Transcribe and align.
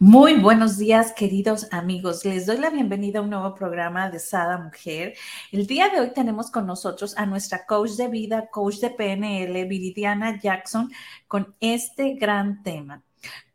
Muy 0.00 0.34
buenos 0.34 0.78
días, 0.78 1.12
queridos 1.12 1.66
amigos. 1.72 2.24
Les 2.24 2.46
doy 2.46 2.58
la 2.58 2.70
bienvenida 2.70 3.18
a 3.18 3.22
un 3.22 3.30
nuevo 3.30 3.52
programa 3.56 4.08
de 4.08 4.20
Sada 4.20 4.56
Mujer. 4.56 5.14
El 5.50 5.66
día 5.66 5.88
de 5.88 5.98
hoy 5.98 6.12
tenemos 6.14 6.52
con 6.52 6.66
nosotros 6.66 7.18
a 7.18 7.26
nuestra 7.26 7.66
coach 7.66 7.90
de 7.96 8.06
vida, 8.06 8.48
coach 8.48 8.76
de 8.76 8.90
PNL, 8.90 9.64
Viridiana 9.64 10.38
Jackson, 10.40 10.92
con 11.26 11.56
este 11.58 12.14
gran 12.14 12.62
tema. 12.62 13.02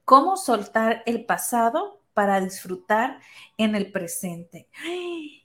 ¿Cómo 0.04 0.36
soltar 0.36 1.02
el 1.06 1.24
pasado 1.24 2.02
para 2.14 2.42
disfrutar 2.42 3.22
en 3.56 3.76
el 3.76 3.90
presente? 3.94 4.68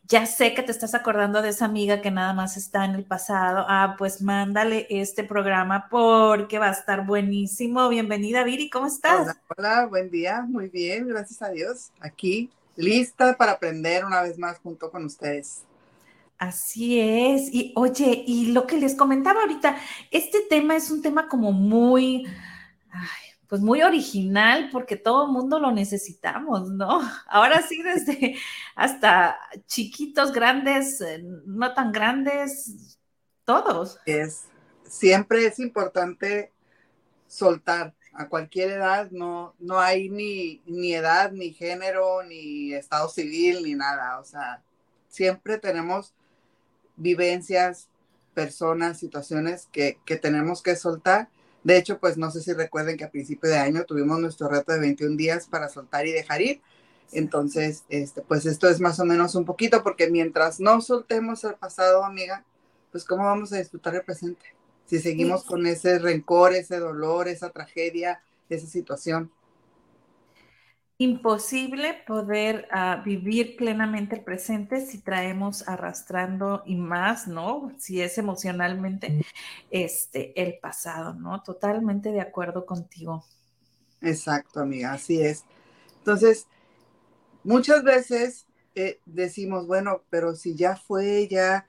Ya 0.08 0.24
sé 0.24 0.54
que 0.54 0.62
te 0.62 0.72
estás 0.72 0.94
acordando 0.94 1.42
de 1.42 1.50
esa 1.50 1.66
amiga 1.66 2.00
que 2.00 2.10
nada 2.10 2.32
más 2.32 2.56
está 2.56 2.86
en 2.86 2.94
el 2.94 3.04
pasado. 3.04 3.66
Ah, 3.68 3.94
pues 3.98 4.22
mándale 4.22 4.86
este 4.88 5.22
programa 5.22 5.88
porque 5.90 6.58
va 6.58 6.68
a 6.68 6.72
estar 6.72 7.04
buenísimo. 7.04 7.90
Bienvenida, 7.90 8.42
Viri, 8.42 8.70
¿cómo 8.70 8.86
estás? 8.86 9.20
Hola, 9.20 9.42
hola, 9.58 9.86
buen 9.86 10.10
día, 10.10 10.46
muy 10.48 10.70
bien, 10.70 11.06
gracias 11.08 11.42
a 11.42 11.50
Dios. 11.50 11.90
Aquí, 12.00 12.48
lista 12.74 13.36
para 13.36 13.52
aprender 13.52 14.06
una 14.06 14.22
vez 14.22 14.38
más 14.38 14.58
junto 14.60 14.90
con 14.90 15.04
ustedes. 15.04 15.64
Así 16.38 16.98
es. 16.98 17.52
Y 17.52 17.74
oye, 17.76 18.24
y 18.26 18.52
lo 18.52 18.66
que 18.66 18.78
les 18.78 18.94
comentaba 18.94 19.42
ahorita, 19.42 19.76
este 20.10 20.40
tema 20.48 20.74
es 20.74 20.90
un 20.90 21.02
tema 21.02 21.28
como 21.28 21.52
muy, 21.52 22.26
ay, 22.90 23.27
pues 23.48 23.62
muy 23.62 23.82
original 23.82 24.68
porque 24.70 24.96
todo 24.96 25.26
el 25.26 25.32
mundo 25.32 25.58
lo 25.58 25.72
necesitamos, 25.72 26.70
¿no? 26.70 27.00
Ahora 27.28 27.62
sí, 27.62 27.82
desde 27.82 28.36
hasta 28.76 29.38
chiquitos, 29.66 30.32
grandes, 30.32 31.00
eh, 31.00 31.22
no 31.46 31.72
tan 31.72 31.90
grandes, 31.90 32.98
todos. 33.44 33.98
Es, 34.04 34.44
siempre 34.84 35.46
es 35.46 35.58
importante 35.58 36.52
soltar 37.26 37.94
a 38.12 38.28
cualquier 38.28 38.70
edad, 38.70 39.10
no, 39.10 39.54
no 39.58 39.78
hay 39.78 40.10
ni, 40.10 40.60
ni 40.66 40.92
edad, 40.92 41.32
ni 41.32 41.52
género, 41.52 42.22
ni 42.24 42.74
estado 42.74 43.08
civil, 43.08 43.62
ni 43.62 43.74
nada. 43.74 44.18
O 44.18 44.24
sea, 44.24 44.62
siempre 45.08 45.56
tenemos 45.58 46.12
vivencias, 46.96 47.88
personas, 48.34 48.98
situaciones 48.98 49.68
que, 49.72 49.98
que 50.04 50.16
tenemos 50.16 50.62
que 50.62 50.76
soltar 50.76 51.28
de 51.64 51.76
hecho, 51.76 51.98
pues 51.98 52.16
no 52.16 52.30
sé 52.30 52.40
si 52.40 52.52
recuerden 52.52 52.96
que 52.96 53.04
a 53.04 53.10
principio 53.10 53.50
de 53.50 53.58
año 53.58 53.84
tuvimos 53.84 54.18
nuestro 54.20 54.48
reto 54.48 54.72
de 54.72 54.80
21 54.80 55.16
días 55.16 55.46
para 55.46 55.68
soltar 55.68 56.06
y 56.06 56.12
dejar 56.12 56.40
ir. 56.40 56.60
Entonces, 57.12 57.84
este, 57.88 58.22
pues 58.22 58.46
esto 58.46 58.68
es 58.68 58.80
más 58.80 59.00
o 59.00 59.04
menos 59.04 59.34
un 59.34 59.44
poquito, 59.44 59.82
porque 59.82 60.10
mientras 60.10 60.60
no 60.60 60.80
soltemos 60.80 61.42
el 61.44 61.54
pasado, 61.54 62.04
amiga, 62.04 62.44
pues 62.92 63.04
cómo 63.04 63.24
vamos 63.24 63.52
a 63.52 63.58
disfrutar 63.58 63.94
el 63.94 64.02
presente. 64.02 64.44
Si 64.86 64.98
seguimos 65.00 65.44
con 65.44 65.66
ese 65.66 65.98
rencor, 65.98 66.54
ese 66.54 66.78
dolor, 66.78 67.28
esa 67.28 67.50
tragedia, 67.50 68.22
esa 68.48 68.66
situación 68.66 69.30
imposible 70.98 71.94
poder 72.06 72.68
uh, 72.72 73.02
vivir 73.04 73.56
plenamente 73.56 74.16
el 74.16 74.24
presente 74.24 74.84
si 74.84 74.98
traemos 74.98 75.66
arrastrando 75.68 76.62
y 76.66 76.74
más, 76.74 77.28
¿no? 77.28 77.72
Si 77.78 78.00
es 78.02 78.18
emocionalmente 78.18 79.24
este 79.70 80.40
el 80.42 80.58
pasado, 80.58 81.14
¿no? 81.14 81.42
Totalmente 81.42 82.10
de 82.10 82.20
acuerdo 82.20 82.66
contigo. 82.66 83.24
Exacto, 84.00 84.60
amiga, 84.60 84.92
así 84.92 85.22
es. 85.22 85.44
Entonces, 85.98 86.48
muchas 87.44 87.84
veces 87.84 88.46
eh, 88.74 89.00
decimos, 89.06 89.66
bueno, 89.66 90.02
pero 90.10 90.34
si 90.34 90.56
ya 90.56 90.76
fue, 90.76 91.28
ya 91.28 91.66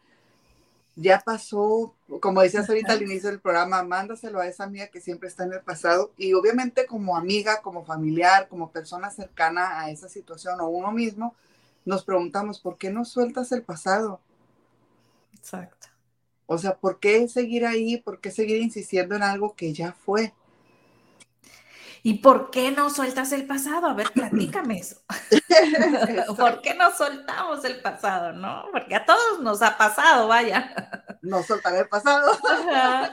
ya 1.01 1.21
pasó, 1.25 1.95
como 2.19 2.41
decías 2.41 2.67
ahorita 2.67 2.93
al 2.93 3.03
inicio 3.03 3.29
del 3.29 3.39
programa, 3.39 3.83
mándaselo 3.83 4.39
a 4.39 4.47
esa 4.47 4.65
amiga 4.65 4.87
que 4.87 4.99
siempre 4.99 5.29
está 5.29 5.45
en 5.45 5.53
el 5.53 5.61
pasado 5.61 6.11
y 6.17 6.33
obviamente 6.33 6.85
como 6.85 7.15
amiga, 7.15 7.61
como 7.61 7.85
familiar, 7.85 8.49
como 8.49 8.71
persona 8.71 9.09
cercana 9.09 9.79
a 9.79 9.91
esa 9.91 10.09
situación 10.09 10.59
o 10.59 10.67
uno 10.67 10.91
mismo, 10.91 11.35
nos 11.85 12.03
preguntamos, 12.03 12.59
¿por 12.59 12.77
qué 12.77 12.91
no 12.91 13.05
sueltas 13.05 13.51
el 13.53 13.63
pasado? 13.63 14.19
Exacto. 15.33 15.87
O 16.45 16.57
sea, 16.57 16.75
¿por 16.75 16.99
qué 16.99 17.27
seguir 17.27 17.65
ahí? 17.65 17.97
¿Por 17.97 18.19
qué 18.19 18.31
seguir 18.31 18.61
insistiendo 18.61 19.15
en 19.15 19.23
algo 19.23 19.55
que 19.55 19.73
ya 19.73 19.93
fue? 19.93 20.33
¿Y 22.03 22.19
por 22.19 22.49
qué 22.49 22.71
no 22.71 22.89
sueltas 22.89 23.31
el 23.31 23.45
pasado? 23.45 23.87
A 23.87 23.93
ver, 23.93 24.11
platícame 24.11 24.79
eso. 24.79 25.01
¿Por 26.37 26.61
qué 26.61 26.73
no 26.73 26.95
soltamos 26.95 27.63
el 27.65 27.81
pasado, 27.81 28.31
no? 28.33 28.65
Porque 28.71 28.95
a 28.95 29.05
todos 29.05 29.41
nos 29.41 29.61
ha 29.61 29.77
pasado, 29.77 30.27
vaya. 30.27 30.73
No 31.21 31.43
soltar 31.43 31.75
el 31.75 31.87
pasado. 31.89 32.31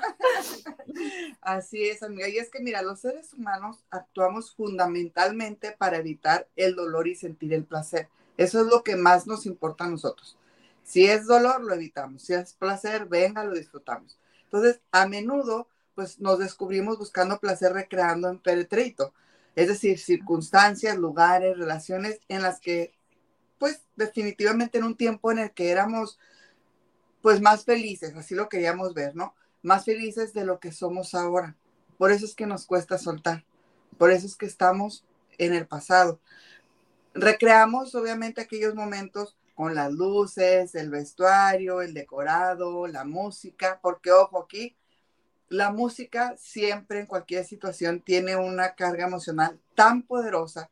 Así 1.40 1.88
es, 1.88 2.02
amiga. 2.02 2.28
Y 2.28 2.38
es 2.38 2.50
que, 2.50 2.60
mira, 2.60 2.82
los 2.82 3.00
seres 3.00 3.32
humanos 3.32 3.84
actuamos 3.90 4.54
fundamentalmente 4.54 5.72
para 5.72 5.96
evitar 5.96 6.46
el 6.54 6.76
dolor 6.76 7.08
y 7.08 7.16
sentir 7.16 7.52
el 7.54 7.64
placer. 7.64 8.08
Eso 8.36 8.60
es 8.60 8.66
lo 8.66 8.82
que 8.82 8.96
más 8.96 9.26
nos 9.26 9.46
importa 9.46 9.84
a 9.84 9.88
nosotros. 9.90 10.38
Si 10.84 11.06
es 11.06 11.26
dolor, 11.26 11.64
lo 11.64 11.74
evitamos. 11.74 12.22
Si 12.22 12.34
es 12.34 12.52
placer, 12.54 13.06
venga, 13.06 13.42
lo 13.42 13.54
disfrutamos. 13.54 14.18
Entonces, 14.44 14.80
a 14.92 15.06
menudo 15.06 15.68
pues 15.96 16.20
nos 16.20 16.38
descubrimos 16.38 16.98
buscando 16.98 17.40
placer 17.40 17.72
recreando 17.72 18.28
en 18.28 18.38
peretrito, 18.38 19.14
es 19.56 19.66
decir, 19.66 19.98
circunstancias, 19.98 20.96
lugares, 20.98 21.56
relaciones 21.56 22.20
en 22.28 22.42
las 22.42 22.60
que, 22.60 22.92
pues 23.58 23.80
definitivamente 23.96 24.76
en 24.78 24.84
un 24.84 24.96
tiempo 24.96 25.32
en 25.32 25.38
el 25.38 25.50
que 25.52 25.70
éramos, 25.70 26.18
pues 27.22 27.40
más 27.40 27.64
felices, 27.64 28.14
así 28.14 28.34
lo 28.34 28.50
queríamos 28.50 28.92
ver, 28.92 29.16
¿no? 29.16 29.34
Más 29.62 29.86
felices 29.86 30.34
de 30.34 30.44
lo 30.44 30.60
que 30.60 30.70
somos 30.70 31.14
ahora. 31.14 31.56
Por 31.96 32.12
eso 32.12 32.26
es 32.26 32.34
que 32.34 32.46
nos 32.46 32.66
cuesta 32.66 32.98
soltar, 32.98 33.46
por 33.96 34.10
eso 34.12 34.26
es 34.26 34.36
que 34.36 34.46
estamos 34.46 35.06
en 35.38 35.54
el 35.54 35.66
pasado. 35.66 36.20
Recreamos 37.14 37.94
obviamente 37.94 38.42
aquellos 38.42 38.74
momentos 38.74 39.38
con 39.54 39.74
las 39.74 39.90
luces, 39.90 40.74
el 40.74 40.90
vestuario, 40.90 41.80
el 41.80 41.94
decorado, 41.94 42.86
la 42.86 43.04
música, 43.04 43.80
porque 43.82 44.12
ojo 44.12 44.42
aquí, 44.42 44.76
la 45.48 45.70
música 45.70 46.34
siempre 46.36 47.00
en 47.00 47.06
cualquier 47.06 47.44
situación 47.44 48.00
tiene 48.00 48.36
una 48.36 48.74
carga 48.74 49.06
emocional 49.06 49.60
tan 49.74 50.02
poderosa 50.02 50.70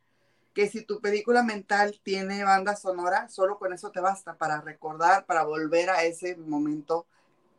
que 0.52 0.68
si 0.68 0.82
tu 0.82 1.00
película 1.00 1.42
mental 1.42 2.00
tiene 2.02 2.44
banda 2.44 2.76
sonora, 2.76 3.28
solo 3.28 3.58
con 3.58 3.72
eso 3.72 3.90
te 3.90 4.00
basta 4.00 4.36
para 4.36 4.60
recordar, 4.60 5.26
para 5.26 5.42
volver 5.42 5.90
a 5.90 6.04
ese 6.04 6.36
momento 6.36 7.06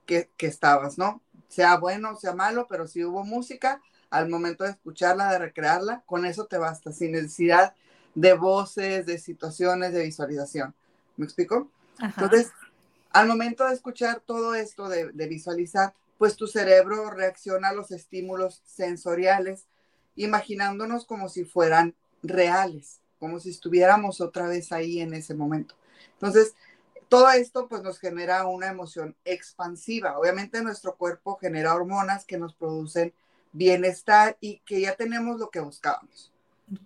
que, 0.06 0.30
estabas, 0.40 0.98
¿no? 0.98 1.22
Sea 1.50 1.78
bueno, 1.78 2.16
sea 2.16 2.34
malo, 2.34 2.68
pero 2.70 2.88
si 2.88 3.04
hubo 3.04 3.24
música, 3.26 3.82
al 4.10 4.30
momento 4.30 4.64
de 4.64 4.72
escucharla, 4.72 5.32
de 5.32 5.40
recrearla, 5.40 6.04
con 6.06 6.26
eso 6.26 6.46
te 6.46 6.58
basta, 6.58 6.94
sin 6.94 7.12
necesidad 7.12 7.76
de 8.14 8.34
voces, 8.34 9.06
de 9.06 9.18
situaciones, 9.18 9.92
de 9.92 10.04
visualización. 10.04 10.74
¿Me 11.18 11.26
explico? 11.26 11.70
Entonces, 12.00 12.52
al 13.12 13.28
momento 13.28 13.66
de 13.66 13.74
escuchar 13.74 14.22
todo 14.26 14.56
esto, 14.56 14.88
de, 14.88 15.12
de 15.12 15.28
visualizar, 15.28 15.94
pues 16.26 16.38
tu 16.38 16.48
cerebro 16.48 17.12
reacciona 17.12 17.70
a 17.70 17.74
los 17.74 17.92
estímulos 17.92 18.64
sensoriales, 18.66 19.68
imaginándonos 20.16 21.06
como 21.06 21.30
si 21.30 21.46
fueran 21.46 21.94
reales, 22.24 23.00
como 23.20 23.40
si 23.40 23.52
estuviéramos 23.52 24.22
otra 24.22 24.48
vez 24.48 24.72
ahí 24.72 25.02
en 25.02 25.14
ese 25.14 25.36
momento. 25.36 25.76
Entonces, 26.14 26.56
todo 27.10 27.30
esto 27.30 27.68
pues 27.68 27.84
nos 27.84 28.00
genera 28.00 28.48
una 28.48 28.70
emoción 28.70 29.16
expansiva. 29.24 30.18
Obviamente 30.18 30.64
nuestro 30.64 30.96
cuerpo 30.96 31.36
genera 31.36 31.76
hormonas 31.76 32.26
que 32.26 32.40
nos 32.40 32.56
producen 32.56 33.14
bienestar 33.52 34.36
y 34.42 34.62
que 34.66 34.82
ya 34.82 34.96
tenemos 34.96 35.40
lo 35.40 35.52
que 35.52 35.60
buscábamos. 35.60 36.34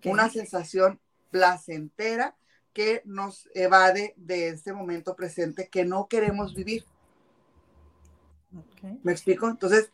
Una 0.04 0.30
sensación 0.30 1.00
placentera 1.32 2.36
que 2.74 3.04
nos 3.06 3.48
evade 3.54 4.16
de 4.18 4.50
este 4.50 4.74
momento 4.74 5.16
presente 5.16 5.70
que 5.70 5.86
no 5.86 6.10
queremos 6.10 6.54
vivir. 6.54 6.84
¿Me 9.04 9.12
explico? 9.12 9.48
Entonces, 9.48 9.92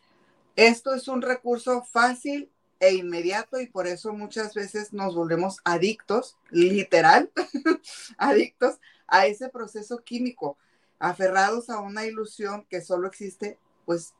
esto 0.54 0.94
es 0.94 1.08
un 1.08 1.22
recurso 1.22 1.82
fácil 1.82 2.50
e 2.80 2.94
inmediato 2.94 3.60
y 3.60 3.66
por 3.66 3.86
eso 3.86 4.12
muchas 4.12 4.54
veces 4.54 4.92
nos 4.92 5.14
volvemos 5.14 5.58
adictos, 5.64 6.36
literal, 6.50 7.30
adictos 8.18 8.78
a 9.06 9.26
ese 9.26 9.48
proceso 9.48 9.98
químico, 9.98 10.58
aferrados 10.98 11.70
a 11.70 11.80
una 11.80 12.04
ilusión 12.06 12.66
que 12.68 12.80
solo 12.80 13.06
existe 13.08 13.58
pues 13.84 14.14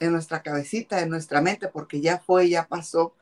en 0.00 0.12
nuestra 0.12 0.42
cabecita, 0.42 1.00
en 1.00 1.10
nuestra 1.10 1.40
mente, 1.40 1.68
porque 1.68 2.00
ya 2.00 2.18
fue, 2.18 2.48
ya 2.48 2.66
pasó 2.66 3.14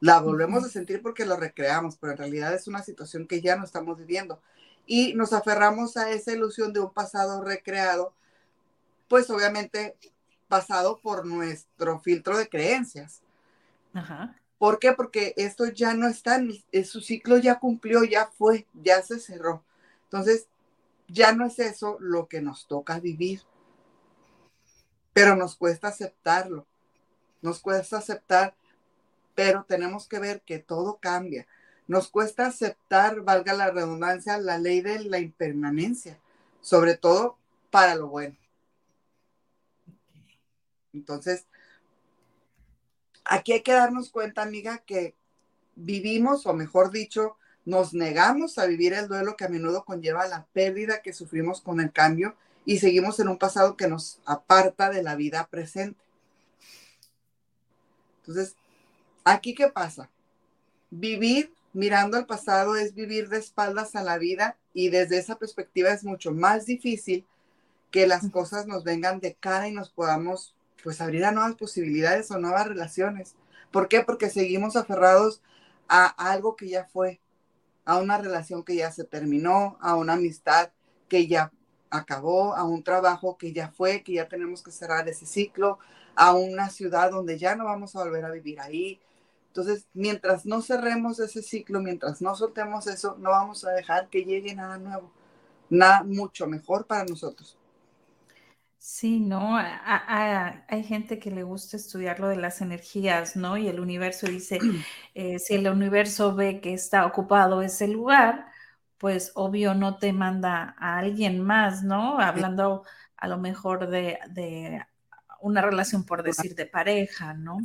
La 0.00 0.20
volvemos 0.20 0.64
a 0.64 0.68
sentir 0.68 1.00
porque 1.00 1.24
lo 1.26 1.36
recreamos, 1.36 1.96
pero 1.96 2.12
en 2.12 2.18
realidad 2.18 2.54
es 2.54 2.68
una 2.68 2.82
situación 2.82 3.26
que 3.28 3.40
ya 3.40 3.56
no 3.56 3.64
estamos 3.64 3.98
viviendo. 3.98 4.40
Y 4.86 5.14
nos 5.14 5.32
aferramos 5.32 5.96
a 5.96 6.10
esa 6.10 6.32
ilusión 6.32 6.72
de 6.72 6.80
un 6.80 6.92
pasado 6.92 7.42
recreado, 7.42 8.14
pues 9.12 9.28
obviamente 9.28 9.94
pasado 10.48 10.98
por 10.98 11.26
nuestro 11.26 12.00
filtro 12.00 12.38
de 12.38 12.48
creencias. 12.48 13.20
Ajá. 13.92 14.40
¿Por 14.56 14.78
qué? 14.78 14.94
Porque 14.94 15.34
esto 15.36 15.66
ya 15.66 15.92
no 15.92 16.08
está, 16.08 16.40
su 16.82 17.02
ciclo 17.02 17.36
ya 17.36 17.58
cumplió, 17.58 18.04
ya 18.04 18.28
fue, 18.28 18.66
ya 18.72 19.02
se 19.02 19.20
cerró. 19.20 19.62
Entonces, 20.04 20.46
ya 21.08 21.34
no 21.34 21.44
es 21.44 21.58
eso 21.58 21.98
lo 22.00 22.26
que 22.26 22.40
nos 22.40 22.66
toca 22.66 23.00
vivir. 23.00 23.42
Pero 25.12 25.36
nos 25.36 25.56
cuesta 25.56 25.88
aceptarlo. 25.88 26.66
Nos 27.42 27.60
cuesta 27.60 27.98
aceptar, 27.98 28.54
pero 29.34 29.66
tenemos 29.68 30.08
que 30.08 30.20
ver 30.20 30.40
que 30.40 30.58
todo 30.58 30.96
cambia. 31.02 31.46
Nos 31.86 32.08
cuesta 32.08 32.46
aceptar, 32.46 33.20
valga 33.20 33.52
la 33.52 33.70
redundancia, 33.70 34.38
la 34.38 34.56
ley 34.56 34.80
de 34.80 35.00
la 35.00 35.18
impermanencia, 35.18 36.18
sobre 36.62 36.96
todo 36.96 37.36
para 37.70 37.94
lo 37.94 38.08
bueno. 38.08 38.36
Entonces, 40.92 41.46
aquí 43.24 43.52
hay 43.52 43.62
que 43.62 43.72
darnos 43.72 44.10
cuenta, 44.10 44.42
amiga, 44.42 44.78
que 44.78 45.14
vivimos, 45.74 46.46
o 46.46 46.54
mejor 46.54 46.90
dicho, 46.90 47.36
nos 47.64 47.94
negamos 47.94 48.58
a 48.58 48.66
vivir 48.66 48.92
el 48.92 49.08
duelo 49.08 49.36
que 49.36 49.44
a 49.44 49.48
menudo 49.48 49.84
conlleva 49.84 50.26
la 50.26 50.46
pérdida 50.52 51.02
que 51.02 51.12
sufrimos 51.12 51.60
con 51.60 51.80
el 51.80 51.92
cambio 51.92 52.34
y 52.64 52.78
seguimos 52.78 53.18
en 53.20 53.28
un 53.28 53.38
pasado 53.38 53.76
que 53.76 53.88
nos 53.88 54.20
aparta 54.24 54.90
de 54.90 55.02
la 55.02 55.14
vida 55.14 55.46
presente. 55.48 56.00
Entonces, 58.20 58.56
aquí 59.24 59.54
qué 59.54 59.68
pasa? 59.68 60.10
Vivir 60.90 61.52
mirando 61.72 62.16
al 62.16 62.26
pasado 62.26 62.76
es 62.76 62.94
vivir 62.94 63.28
de 63.28 63.38
espaldas 63.38 63.96
a 63.96 64.02
la 64.02 64.18
vida 64.18 64.56
y 64.74 64.90
desde 64.90 65.18
esa 65.18 65.36
perspectiva 65.38 65.90
es 65.90 66.04
mucho 66.04 66.32
más 66.32 66.66
difícil 66.66 67.26
que 67.90 68.06
las 68.06 68.28
cosas 68.30 68.66
nos 68.66 68.84
vengan 68.84 69.20
de 69.20 69.34
cara 69.34 69.68
y 69.68 69.72
nos 69.72 69.90
podamos 69.90 70.54
pues 70.82 71.00
abrir 71.00 71.24
a 71.24 71.32
nuevas 71.32 71.54
posibilidades 71.54 72.30
o 72.30 72.38
nuevas 72.38 72.66
relaciones. 72.66 73.36
¿Por 73.70 73.88
qué? 73.88 74.02
Porque 74.02 74.30
seguimos 74.30 74.76
aferrados 74.76 75.42
a 75.88 76.06
algo 76.06 76.56
que 76.56 76.68
ya 76.68 76.86
fue, 76.86 77.20
a 77.84 77.98
una 77.98 78.18
relación 78.18 78.64
que 78.64 78.76
ya 78.76 78.90
se 78.92 79.04
terminó, 79.04 79.78
a 79.80 79.96
una 79.96 80.14
amistad 80.14 80.70
que 81.08 81.26
ya 81.26 81.52
acabó, 81.90 82.54
a 82.54 82.64
un 82.64 82.82
trabajo 82.82 83.36
que 83.36 83.52
ya 83.52 83.68
fue, 83.68 84.02
que 84.02 84.14
ya 84.14 84.28
tenemos 84.28 84.62
que 84.62 84.70
cerrar 84.70 85.08
ese 85.08 85.26
ciclo, 85.26 85.78
a 86.14 86.34
una 86.34 86.70
ciudad 86.70 87.10
donde 87.10 87.38
ya 87.38 87.54
no 87.54 87.64
vamos 87.64 87.94
a 87.94 88.00
volver 88.00 88.24
a 88.24 88.30
vivir 88.30 88.60
ahí. 88.60 89.00
Entonces, 89.48 89.86
mientras 89.92 90.46
no 90.46 90.62
cerremos 90.62 91.20
ese 91.20 91.42
ciclo, 91.42 91.80
mientras 91.80 92.22
no 92.22 92.34
soltemos 92.34 92.86
eso, 92.86 93.16
no 93.18 93.30
vamos 93.30 93.64
a 93.64 93.70
dejar 93.72 94.08
que 94.08 94.24
llegue 94.24 94.54
nada 94.54 94.78
nuevo, 94.78 95.12
nada 95.68 96.02
mucho 96.02 96.46
mejor 96.46 96.86
para 96.86 97.04
nosotros. 97.04 97.58
Sí, 98.84 99.20
¿no? 99.20 99.56
hay 99.56 100.82
gente 100.82 101.20
que 101.20 101.30
le 101.30 101.44
gusta 101.44 101.76
estudiar 101.76 102.18
lo 102.18 102.26
de 102.26 102.34
las 102.34 102.60
energías, 102.62 103.36
¿no? 103.36 103.56
Y 103.56 103.68
el 103.68 103.78
universo 103.78 104.26
dice, 104.26 104.58
eh, 105.14 105.38
si 105.38 105.54
el 105.54 105.68
universo 105.68 106.34
ve 106.34 106.60
que 106.60 106.74
está 106.74 107.06
ocupado 107.06 107.62
ese 107.62 107.86
lugar, 107.86 108.46
pues 108.98 109.30
obvio 109.36 109.74
no 109.74 109.98
te 109.98 110.12
manda 110.12 110.74
a 110.80 110.98
alguien 110.98 111.40
más, 111.40 111.84
¿no? 111.84 112.18
Hablando 112.18 112.82
a 113.16 113.28
lo 113.28 113.38
mejor 113.38 113.88
de, 113.88 114.84
una 115.40 115.62
relación, 115.62 116.04
por 116.04 116.24
decir, 116.24 116.56
de 116.56 116.66
pareja, 116.66 117.34
¿no? 117.34 117.58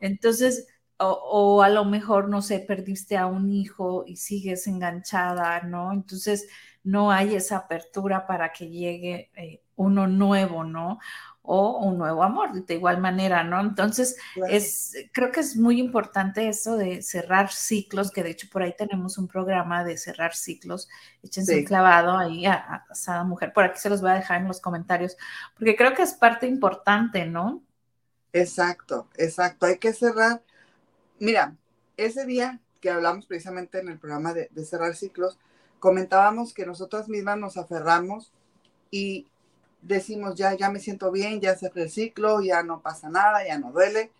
Entonces, 0.00 0.66
o, 0.96 1.62
a 1.62 1.68
lo 1.68 1.84
mejor, 1.84 2.30
no 2.30 2.40
sé, 2.40 2.60
perdiste 2.60 3.18
a 3.18 3.26
un 3.26 3.50
hijo 3.50 4.04
y 4.06 4.16
sigues 4.16 4.66
enganchada, 4.66 5.60
¿no? 5.60 5.92
Entonces, 5.92 6.48
no 6.82 7.12
hay 7.12 7.34
esa 7.34 7.58
apertura 7.58 8.26
para 8.26 8.50
que 8.50 8.70
llegue 8.70 9.30
eh, 9.36 9.63
uno 9.76 10.06
nuevo, 10.06 10.64
¿no? 10.64 10.98
O 11.42 11.78
un 11.78 11.98
nuevo 11.98 12.22
amor, 12.22 12.64
de 12.64 12.74
igual 12.74 13.00
manera, 13.00 13.44
¿no? 13.44 13.60
Entonces, 13.60 14.16
es, 14.48 14.94
creo 15.12 15.30
que 15.30 15.40
es 15.40 15.56
muy 15.56 15.78
importante 15.78 16.48
eso 16.48 16.78
de 16.78 17.02
cerrar 17.02 17.52
ciclos, 17.52 18.10
que 18.10 18.22
de 18.22 18.30
hecho 18.30 18.48
por 18.50 18.62
ahí 18.62 18.74
tenemos 18.76 19.18
un 19.18 19.28
programa 19.28 19.84
de 19.84 19.98
cerrar 19.98 20.34
ciclos. 20.34 20.88
Échense 21.22 21.58
un 21.58 21.64
clavado 21.64 22.16
ahí 22.16 22.46
a, 22.46 22.86
a 23.06 23.24
Mujer. 23.24 23.52
Por 23.52 23.64
aquí 23.64 23.78
se 23.78 23.90
los 23.90 24.00
voy 24.00 24.12
a 24.12 24.14
dejar 24.14 24.40
en 24.40 24.48
los 24.48 24.60
comentarios, 24.60 25.18
porque 25.58 25.76
creo 25.76 25.92
que 25.92 26.02
es 26.02 26.14
parte 26.14 26.46
importante, 26.46 27.26
¿no? 27.26 27.62
Exacto, 28.32 29.08
exacto. 29.16 29.66
Hay 29.66 29.78
que 29.78 29.92
cerrar. 29.92 30.42
Mira, 31.18 31.56
ese 31.98 32.24
día 32.24 32.60
que 32.80 32.90
hablamos 32.90 33.26
precisamente 33.26 33.80
en 33.80 33.88
el 33.88 33.98
programa 33.98 34.32
de, 34.32 34.48
de 34.50 34.64
cerrar 34.64 34.94
ciclos, 34.94 35.38
comentábamos 35.78 36.54
que 36.54 36.64
nosotras 36.64 37.08
mismas 37.08 37.36
nos 37.36 37.58
aferramos 37.58 38.32
y 38.90 39.26
decimos, 39.84 40.34
ya, 40.34 40.54
ya 40.54 40.70
me 40.70 40.80
siento 40.80 41.10
bien, 41.10 41.40
ya 41.40 41.56
cerré 41.56 41.82
el 41.82 41.90
ciclo, 41.90 42.40
ya 42.42 42.62
no 42.62 42.80
pasa 42.80 43.08
nada, 43.08 43.46
ya 43.46 43.58
no 43.58 43.70
duele. 43.70 44.10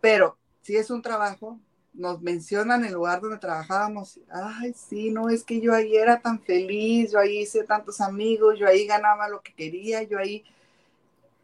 Pero 0.00 0.36
si 0.62 0.76
es 0.76 0.90
un 0.90 1.02
trabajo, 1.02 1.58
nos 1.94 2.20
mencionan 2.22 2.84
el 2.84 2.94
lugar 2.94 3.20
donde 3.20 3.38
trabajábamos, 3.38 4.20
ay, 4.30 4.74
sí, 4.74 5.10
no, 5.10 5.28
es 5.28 5.44
que 5.44 5.60
yo 5.60 5.74
ahí 5.74 5.96
era 5.96 6.20
tan 6.20 6.40
feliz, 6.40 7.12
yo 7.12 7.18
ahí 7.18 7.40
hice 7.40 7.64
tantos 7.64 8.00
amigos, 8.00 8.58
yo 8.58 8.66
ahí 8.66 8.86
ganaba 8.86 9.28
lo 9.28 9.42
que 9.42 9.54
quería, 9.54 10.02
yo 10.02 10.18
ahí... 10.18 10.44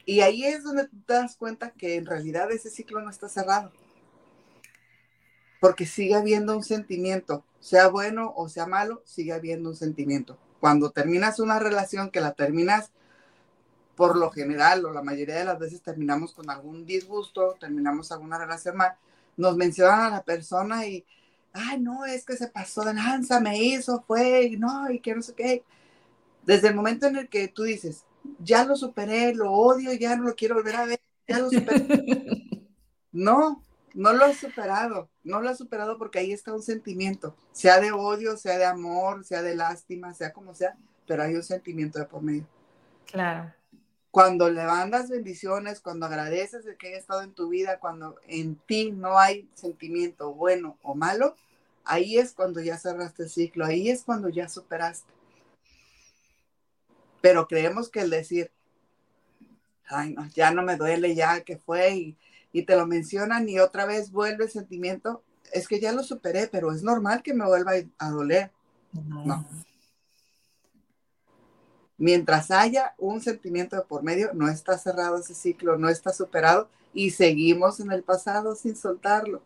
Y 0.04 0.20
ahí 0.22 0.44
es 0.44 0.62
donde 0.64 0.88
te 0.88 1.12
das 1.12 1.36
cuenta 1.36 1.70
que 1.70 1.96
en 1.96 2.06
realidad 2.06 2.50
ese 2.50 2.70
ciclo 2.70 3.02
no 3.02 3.10
está 3.10 3.28
cerrado. 3.28 3.70
Porque 5.60 5.84
sigue 5.84 6.14
habiendo 6.14 6.56
un 6.56 6.62
sentimiento, 6.62 7.44
sea 7.60 7.88
bueno 7.88 8.32
o 8.34 8.48
sea 8.48 8.64
malo, 8.64 9.02
sigue 9.04 9.32
habiendo 9.32 9.68
un 9.68 9.76
sentimiento. 9.76 10.38
Cuando 10.60 10.92
terminas 10.92 11.40
una 11.40 11.58
relación 11.58 12.10
que 12.10 12.22
la 12.22 12.32
terminas 12.32 12.90
por 13.98 14.16
lo 14.16 14.30
general 14.30 14.84
o 14.84 14.92
la 14.92 15.02
mayoría 15.02 15.34
de 15.34 15.44
las 15.44 15.58
veces 15.58 15.82
terminamos 15.82 16.32
con 16.32 16.48
algún 16.48 16.86
disgusto, 16.86 17.56
terminamos 17.58 18.12
alguna 18.12 18.38
relación 18.38 18.76
mal, 18.76 18.92
nos 19.36 19.56
mencionan 19.56 20.02
a 20.02 20.10
la 20.10 20.22
persona 20.22 20.86
y, 20.86 21.04
ay, 21.52 21.80
no, 21.80 22.06
es 22.06 22.24
que 22.24 22.36
se 22.36 22.46
pasó 22.46 22.82
de 22.82 22.94
lanza, 22.94 23.40
me 23.40 23.60
hizo, 23.60 24.04
fue, 24.06 24.54
no, 24.56 24.88
y 24.88 25.00
que 25.00 25.16
no 25.16 25.20
sé 25.20 25.34
qué. 25.34 25.64
Desde 26.46 26.68
el 26.68 26.76
momento 26.76 27.08
en 27.08 27.16
el 27.16 27.28
que 27.28 27.48
tú 27.48 27.64
dices, 27.64 28.04
ya 28.38 28.64
lo 28.64 28.76
superé, 28.76 29.34
lo 29.34 29.50
odio, 29.50 29.92
ya 29.94 30.14
no 30.14 30.22
lo 30.22 30.36
quiero 30.36 30.54
volver 30.54 30.76
a 30.76 30.86
ver, 30.86 31.00
ya 31.26 31.40
lo 31.40 31.50
superé. 31.50 31.88
no, 33.10 33.64
no 33.94 34.12
lo 34.12 34.26
has 34.26 34.36
superado, 34.36 35.08
no 35.24 35.40
lo 35.40 35.48
has 35.48 35.58
superado 35.58 35.98
porque 35.98 36.20
ahí 36.20 36.30
está 36.30 36.54
un 36.54 36.62
sentimiento, 36.62 37.34
sea 37.50 37.80
de 37.80 37.90
odio, 37.90 38.36
sea 38.36 38.58
de 38.58 38.64
amor, 38.64 39.24
sea 39.24 39.42
de 39.42 39.56
lástima, 39.56 40.14
sea 40.14 40.32
como 40.32 40.54
sea, 40.54 40.76
pero 41.04 41.24
hay 41.24 41.34
un 41.34 41.42
sentimiento 41.42 41.98
de 41.98 42.04
por 42.04 42.22
medio. 42.22 42.46
Claro 43.04 43.57
cuando 44.10 44.50
le 44.50 44.64
mandas 44.64 45.10
bendiciones, 45.10 45.80
cuando 45.80 46.06
agradeces 46.06 46.64
de 46.64 46.76
que 46.76 46.88
haya 46.88 46.98
estado 46.98 47.22
en 47.22 47.32
tu 47.32 47.48
vida, 47.48 47.78
cuando 47.78 48.16
en 48.26 48.56
ti 48.56 48.90
no 48.90 49.18
hay 49.18 49.48
sentimiento 49.54 50.32
bueno 50.32 50.78
o 50.82 50.94
malo, 50.94 51.36
ahí 51.84 52.18
es 52.18 52.32
cuando 52.32 52.60
ya 52.60 52.78
cerraste 52.78 53.24
el 53.24 53.30
ciclo, 53.30 53.66
ahí 53.66 53.90
es 53.90 54.04
cuando 54.04 54.28
ya 54.28 54.48
superaste. 54.48 55.12
Pero 57.20 57.46
creemos 57.48 57.90
que 57.90 58.00
el 58.00 58.10
decir, 58.10 58.50
ay, 59.86 60.14
no, 60.14 60.26
ya 60.28 60.52
no 60.52 60.62
me 60.62 60.76
duele, 60.76 61.14
ya 61.14 61.42
que 61.42 61.58
fue, 61.58 62.16
y, 62.52 62.62
te 62.64 62.74
lo 62.74 62.86
mencionan 62.86 63.48
y 63.48 63.60
otra 63.60 63.86
vez 63.86 64.10
vuelve 64.10 64.44
el 64.44 64.50
sentimiento, 64.50 65.22
es 65.52 65.68
que 65.68 65.78
ya 65.78 65.92
lo 65.92 66.02
superé, 66.02 66.48
pero 66.48 66.72
es 66.72 66.82
normal 66.82 67.22
que 67.22 67.34
me 67.34 67.46
vuelva 67.46 67.72
a 67.98 68.10
doler. 68.10 68.50
no 68.92 69.46
mientras 71.98 72.50
haya 72.50 72.94
un 72.96 73.20
sentimiento 73.20 73.76
de 73.76 73.82
por 73.82 74.02
medio, 74.02 74.30
no 74.32 74.48
está 74.48 74.78
cerrado 74.78 75.18
ese 75.18 75.34
ciclo, 75.34 75.76
no 75.76 75.88
está 75.88 76.12
superado 76.12 76.70
y 76.94 77.10
seguimos 77.10 77.80
en 77.80 77.92
el 77.92 78.02
pasado 78.02 78.54
sin 78.54 78.76
soltarlo. 78.76 79.42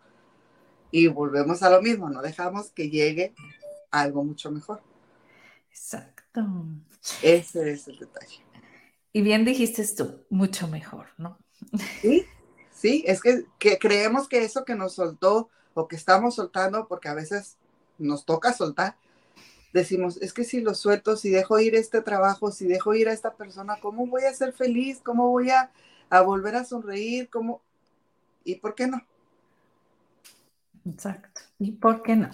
Y 0.91 1.07
volvemos 1.09 1.63
a 1.63 1.71
lo 1.71 1.81
mismo, 1.81 2.11
no 2.11 2.21
dejamos 2.21 2.71
que 2.71 2.91
llegue 2.91 3.35
algo 3.91 4.23
mucho 4.23 4.51
mejor. 4.51 4.83
Exacto. 5.71 6.43
Ese 7.23 7.73
es 7.73 7.89
el 7.89 7.99
detalle. 7.99 8.45
Y 9.13 9.23
bien 9.23 9.45
dijiste 9.45 9.87
tú, 9.97 10.23
mucho 10.31 10.69
mejor, 10.69 11.07
¿no? 11.17 11.39
Sí, 12.01 12.27
sí, 12.73 13.05
es 13.07 13.21
que, 13.21 13.47
que 13.59 13.79
creemos 13.79 14.29
que 14.29 14.45
eso 14.45 14.65
que 14.65 14.75
nos 14.75 14.95
soltó 14.95 15.49
o 15.75 15.89
que 15.89 15.97
estamos 15.97 16.35
soltando, 16.35 16.87
porque 16.89 17.09
a 17.09 17.15
veces 17.15 17.57
nos 17.99 18.25
toca 18.25 18.53
soltar, 18.53 18.97
decimos, 19.73 20.19
es 20.21 20.33
que 20.33 20.45
si 20.45 20.61
lo 20.61 20.75
suelto, 20.75 21.17
si 21.17 21.31
dejo 21.31 21.59
ir 21.59 21.75
este 21.75 22.03
trabajo, 22.03 22.53
si 22.53 22.67
dejo 22.67 22.95
ir 22.95 23.09
a 23.09 23.13
esta 23.13 23.35
persona, 23.35 23.79
¿cómo 23.81 24.07
voy 24.07 24.25
a 24.25 24.35
ser 24.35 24.53
feliz? 24.53 25.01
¿Cómo 25.03 25.31
voy 25.31 25.51
a, 25.51 25.71
volver 26.25 26.57
a 26.57 26.65
sonreír? 26.65 27.31
¿Cómo? 27.31 27.63
¿Y 28.45 28.57
por 28.57 28.75
qué 28.75 28.87
no? 28.87 29.03
Exacto. 30.85 31.41
¿Y 31.59 31.73
por 31.73 32.03
qué 32.03 32.17
no? 32.17 32.31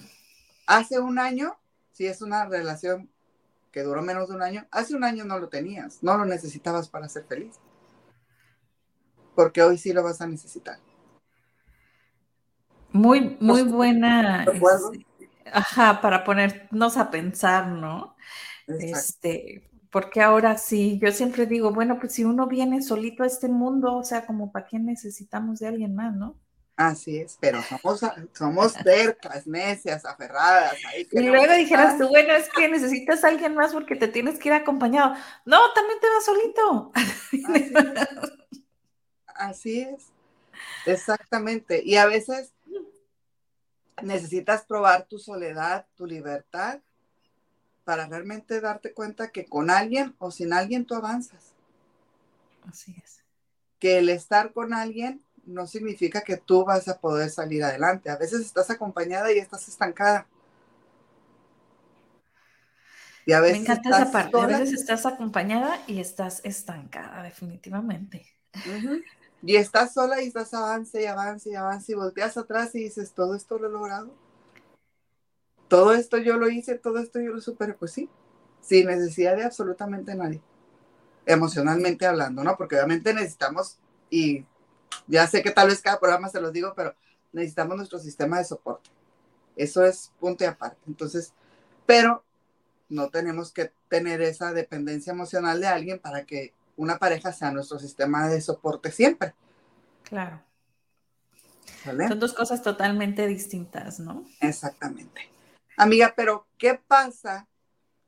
Hace 0.67 0.99
un 0.99 1.19
año, 1.19 1.57
si 1.93 2.07
es 2.07 2.23
una 2.23 2.47
relación 2.47 3.09
que 3.71 3.83
duró 3.83 4.03
menos 4.03 4.29
de 4.29 4.35
un 4.35 4.43
año, 4.43 4.67
hace 4.71 4.97
un 4.97 5.05
año 5.05 5.25
no 5.25 5.39
lo 5.39 5.49
tenías, 5.49 6.03
no 6.03 6.17
lo 6.17 6.25
necesitabas 6.25 6.89
para 6.89 7.09
ser 7.09 7.25
feliz. 7.25 7.57
Porque 9.35 9.63
hoy 9.63 9.79
sí 9.79 9.93
lo 9.93 10.03
vas 10.03 10.21
a 10.21 10.27
necesitar. 10.27 10.79
Muy, 12.91 13.37
muy 13.39 13.63
buena. 13.63 14.45
Este, 14.45 15.07
ajá, 15.53 16.01
para 16.01 16.25
ponernos 16.25 16.97
a 16.97 17.11
pensar, 17.11 17.69
¿no? 17.69 18.17
Este, 18.67 19.69
porque 19.91 20.21
ahora 20.21 20.59
sí, 20.59 20.99
yo 21.03 21.11
siempre 21.13 21.47
digo, 21.47 21.73
bueno, 21.73 21.99
pues 21.99 22.13
si 22.13 22.25
uno 22.25 22.47
viene 22.47 22.83
solito 22.83 23.23
a 23.23 23.27
este 23.27 23.49
mundo, 23.49 23.97
o 23.97 24.05
sea, 24.05 24.27
como 24.27 24.53
para 24.53 24.67
qué 24.67 24.79
necesitamos 24.79 25.61
de 25.61 25.69
alguien 25.69 25.95
más, 25.95 26.15
¿no? 26.15 26.37
Así 26.77 27.19
es, 27.19 27.37
pero 27.41 27.61
somos, 27.63 28.01
somos 28.33 28.73
cercas, 28.73 29.49
necias, 29.49 30.05
aferradas. 30.05 30.77
y 31.11 31.21
luego 31.27 31.53
dijeras 31.55 31.99
tú, 31.99 32.07
bueno, 32.09 32.33
es 32.35 32.49
que 32.51 32.69
necesitas 32.69 33.25
a 33.25 33.29
alguien 33.29 33.57
más 33.57 33.73
porque 33.73 33.97
te 33.97 34.07
tienes 34.07 34.39
que 34.39 34.51
ir 34.51 34.55
acompañado. 34.55 35.15
No, 35.45 35.59
también 35.75 35.99
te 35.99 36.07
vas 36.09 36.25
solito. 36.25 36.93
Así 39.35 39.81
es. 39.81 40.13
Exactamente. 40.87 41.83
Y 41.85 41.97
a 41.97 42.07
veces 42.07 42.53
necesitas 44.03 44.65
probar 44.65 45.05
tu 45.05 45.19
soledad, 45.19 45.87
tu 45.97 46.07
libertad, 46.07 46.81
para 47.85 48.07
realmente 48.07 48.61
darte 48.61 48.93
cuenta 48.93 49.31
que 49.31 49.47
con 49.47 49.71
alguien 49.71 50.15
o 50.19 50.31
sin 50.31 50.53
alguien 50.53 50.85
tú 50.85 50.95
avanzas. 50.95 51.55
Así 52.69 52.95
es. 53.03 53.23
Que 53.79 53.99
el 53.99 54.09
estar 54.11 54.53
con 54.53 54.75
alguien 54.75 55.23
no 55.47 55.67
significa 55.67 56.21
que 56.21 56.37
tú 56.37 56.65
vas 56.65 56.89
a 56.89 56.99
poder 56.99 57.31
salir 57.31 57.65
adelante. 57.65 58.11
A 58.11 58.17
veces 58.17 58.41
estás 58.41 58.71
acompañada 58.71 59.33
y 59.33 59.39
estás 59.39 59.69
estancada. 59.69 60.27
Y 63.25 63.33
a 63.33 63.41
veces 63.41 63.59
Me 63.59 63.63
encanta 63.63 63.89
esa 63.91 64.13
parte. 64.13 64.37
A 64.39 64.47
veces 64.47 64.73
estás 64.73 65.07
acompañada 65.07 65.79
y 65.87 66.01
estás 66.01 66.41
estancada, 66.45 67.23
definitivamente. 67.23 68.27
Y 69.43 69.57
estás 69.57 69.95
sola 69.95 70.21
y 70.21 70.29
estás 70.29 70.53
avance 70.55 71.01
y 71.01 71.07
avance 71.07 71.51
y 71.51 71.55
avance 71.55 71.93
y 71.93 71.95
volteas 71.95 72.37
atrás 72.37 72.75
y 72.75 72.85
dices, 72.85 73.13
todo 73.13 73.35
esto 73.35 73.59
lo 73.59 73.69
he 73.69 73.73
logrado. 73.73 74.11
Todo 75.69 75.93
esto 75.93 76.17
yo 76.19 76.37
lo 76.37 76.49
hice, 76.49 76.77
todo 76.77 76.99
esto 76.99 77.21
yo 77.21 77.33
lo 77.33 77.41
superé. 77.41 77.75
Pues 77.75 77.93
sí, 77.93 78.09
sin 78.61 78.87
necesidad 78.87 79.37
de 79.37 79.45
absolutamente 79.45 80.15
nadie. 80.15 80.41
Emocionalmente 81.27 82.07
hablando, 82.07 82.43
¿no? 82.43 82.57
Porque 82.57 82.77
obviamente 82.77 83.15
necesitamos, 83.15 83.79
y 84.11 84.45
ya 85.07 85.27
sé 85.27 85.43
que 85.43 85.51
tal 85.51 85.69
vez 85.69 85.83
cada 85.83 86.01
programa 86.01 86.29
se 86.31 86.41
los 86.41 86.53
digo, 86.53 86.73
pero 86.75 86.95
necesitamos 87.33 87.77
nuestro 87.77 87.99
sistema 87.99 88.39
de 88.39 88.45
soporte. 88.45 88.91
Eso 89.57 89.85
es 89.85 90.11
punto 90.19 90.45
y 90.45 90.47
aparte. 90.47 90.79
Entonces, 90.87 91.33
pero 91.85 92.25
no 92.89 93.11
tenemos 93.11 93.53
que 93.53 93.73
tener 93.89 94.23
esa 94.23 94.53
dependencia 94.53 95.13
emocional 95.13 95.61
de 95.61 95.67
alguien 95.67 95.99
para 95.99 96.25
que 96.25 96.55
una 96.79 96.99
pareja 96.99 97.33
sea 97.33 97.51
nuestro 97.51 97.79
sistema 97.79 98.29
de 98.29 98.41
soporte 98.41 98.91
siempre. 98.91 99.35
Claro. 100.05 100.41
Son 101.85 102.19
dos 102.19 102.33
cosas 102.33 102.63
totalmente 102.63 103.27
distintas, 103.27 104.01
¿no? 104.01 104.25
Exactamente. 104.41 105.29
Amiga, 105.77 106.15
pero 106.17 106.47
¿qué 106.57 106.75
pasa 106.75 107.47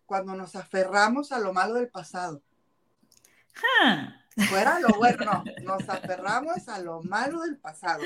cuando 0.06 0.34
nos 0.34 0.56
aferramos 0.56 1.32
a 1.32 1.38
lo 1.38 1.52
malo 1.52 1.74
del 1.74 1.88
pasado? 1.88 2.42
Fuera 4.48 4.80
lo 4.80 4.88
bueno, 4.96 5.44
nos 5.62 5.88
aferramos 5.88 6.68
a 6.68 6.78
lo 6.78 7.02
malo 7.02 7.40
del 7.42 7.56
pasado. 7.58 8.02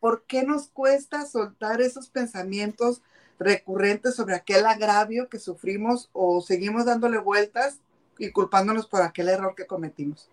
¿Por 0.00 0.24
qué 0.24 0.44
nos 0.44 0.68
cuesta 0.68 1.26
soltar 1.26 1.80
esos 1.80 2.08
pensamientos 2.08 3.02
recurrentes 3.38 4.14
sobre 4.14 4.34
aquel 4.34 4.64
agravio 4.66 5.28
que 5.28 5.38
sufrimos 5.38 6.08
o 6.12 6.40
seguimos 6.40 6.84
dándole 6.84 7.18
vueltas 7.18 7.80
y 8.18 8.30
culpándonos 8.30 8.86
por 8.86 9.02
aquel 9.02 9.28
error 9.28 9.54
que 9.54 9.66
cometimos? 9.66 10.28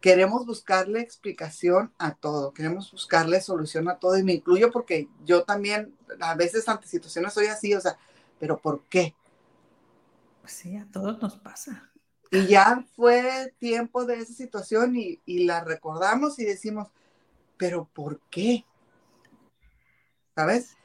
Queremos 0.00 0.46
buscarle 0.46 1.00
explicación 1.00 1.92
a 1.98 2.14
todo, 2.14 2.54
queremos 2.54 2.90
buscarle 2.90 3.40
solución 3.40 3.88
a 3.88 3.98
todo 3.98 4.16
y 4.16 4.22
me 4.22 4.32
incluyo 4.34 4.70
porque 4.70 5.08
yo 5.24 5.44
también 5.44 5.94
a 6.20 6.34
veces 6.34 6.68
ante 6.68 6.86
situaciones 6.86 7.34
soy 7.34 7.46
así, 7.46 7.74
o 7.74 7.80
sea, 7.80 7.98
pero 8.38 8.58
¿por 8.58 8.82
qué? 8.84 9.14
Sí, 10.46 10.76
a 10.76 10.86
todos 10.90 11.20
nos 11.20 11.36
pasa. 11.36 11.90
Y 12.30 12.46
ya 12.46 12.84
fue 12.94 13.54
tiempo 13.58 14.04
de 14.04 14.20
esa 14.20 14.32
situación 14.32 14.94
y, 14.96 15.20
la 15.44 15.64
recordamos 15.64 16.38
y 16.38 16.44
decimos, 16.44 16.88
pero 17.56 17.88
¿por 17.92 18.20
qué? 18.30 18.64
¿Sabes? 20.36 20.76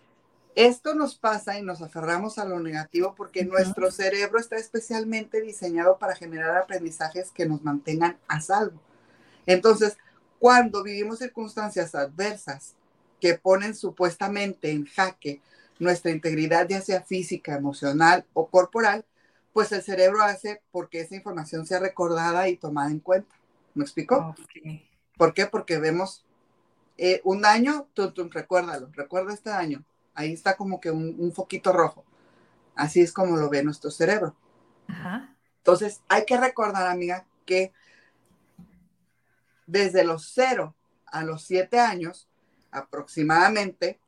Esto 0.56 0.96
nos 0.96 1.16
pasa 1.16 1.60
y 1.60 1.62
nos 1.62 1.82
aferramos 1.82 2.38
a 2.38 2.46
lo 2.46 2.62
negativo 2.62 3.14
porque 3.14 3.44
nuestro 3.44 3.92
cerebro 3.92 4.40
está 4.40 4.56
especialmente 4.56 5.42
diseñado 5.42 5.98
para 6.00 6.16
generar 6.16 6.56
aprendizajes 6.56 7.30
que 7.32 7.46
nos 7.46 7.62
mantengan 7.62 8.18
a 8.30 8.40
salvo. 8.40 8.80
Entonces, 9.46 9.98
cuando 10.40 10.82
vivimos 10.82 11.20
circunstancias 11.20 11.94
adversas 11.94 12.76
que 13.20 13.34
ponen 13.34 13.76
supuestamente 13.76 14.72
en 14.72 14.86
jaque 14.86 15.42
nuestra 15.78 16.12
integridad, 16.12 16.68
ya 16.70 16.80
sea 16.80 17.02
física, 17.02 17.56
emocional 17.56 18.26
o 18.34 18.48
corporal, 18.48 19.04
pues 19.52 19.74
el 19.74 19.82
cerebro 19.82 20.22
hace 20.22 20.62
porque 20.72 21.02
esa 21.02 21.16
información 21.16 21.66
sea 21.66 21.80
recordada 21.80 22.48
y 22.48 22.56
tomada 22.56 22.92
en 22.92 23.00
cuenta. 23.00 23.36
¿Me 23.74 23.84
explico? 23.84 24.34
¿Por 25.18 25.34
qué? 25.34 25.48
Porque 25.48 25.80
vemos 25.80 26.26
eh, 26.98 27.20
un 27.26 27.42
daño, 27.42 27.90
recuérdalo, 28.32 28.90
recuerda 28.94 29.34
este 29.34 29.50
daño. 29.50 29.84
Ahí 30.16 30.34
está 30.34 30.56
como 30.56 30.80
que 30.80 30.92
un, 30.92 31.32
foquito 31.34 31.72
rojo. 31.72 32.04
Así 32.76 33.02
es 33.02 33.12
como 33.12 33.38
lo 33.38 33.50
ve 33.50 33.64
nuestro 33.64 33.92
cerebro. 33.92 34.36
Entonces, 35.58 36.02
hay 36.08 36.26
que 36.26 36.38
recordar, 36.38 36.88
amiga, 36.88 37.26
que 37.46 37.74
desde 39.68 40.04
los 40.04 40.32
cero 40.34 40.76
a 41.06 41.24
los 41.24 41.44
siete 41.44 41.80
años, 41.80 42.28
aproximadamente, 42.72 44.00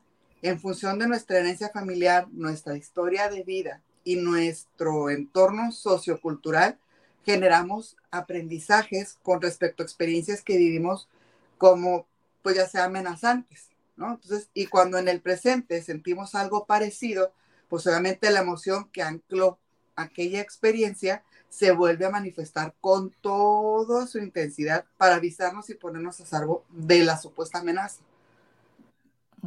en 0.41 0.59
función 0.59 0.99
de 0.99 1.07
nuestra 1.07 1.39
herencia 1.39 1.69
familiar, 1.69 2.27
nuestra 2.31 2.77
historia 2.77 3.29
de 3.29 3.43
vida 3.43 3.81
y 4.03 4.17
nuestro 4.17 5.09
entorno 5.09 5.71
sociocultural, 5.71 6.77
generamos 7.25 7.97
aprendizajes 8.11 9.17
con 9.23 9.41
respecto 9.41 9.83
a 9.83 9.85
experiencias 9.85 10.41
que 10.41 10.57
vivimos 10.57 11.09
como, 11.57 12.05
pues 12.41 12.55
ya 12.55 12.67
sea 12.67 12.85
amenazantes, 12.85 13.69
¿no? 13.97 14.11
Entonces, 14.11 14.49
y 14.53 14.67
cuando 14.67 14.97
en 14.97 15.07
el 15.07 15.21
presente 15.21 15.81
sentimos 15.81 16.35
algo 16.35 16.65
parecido, 16.65 17.33
pues 17.67 17.85
obviamente 17.87 18.31
la 18.31 18.39
emoción 18.39 18.89
que 18.91 19.01
ancló 19.01 19.59
aquella 19.95 20.41
experiencia 20.41 21.23
se 21.49 21.71
vuelve 21.71 22.05
a 22.05 22.11
manifestar 22.11 22.75
con 22.79 23.11
toda 23.21 24.05
su 24.07 24.19
intensidad 24.19 24.85
para 24.97 25.15
avisarnos 25.15 25.69
y 25.69 25.73
ponernos 25.73 26.19
a 26.21 26.25
salvo 26.25 26.63
de 26.69 27.03
la 27.03 27.17
supuesta 27.17 27.59
amenaza. 27.59 28.01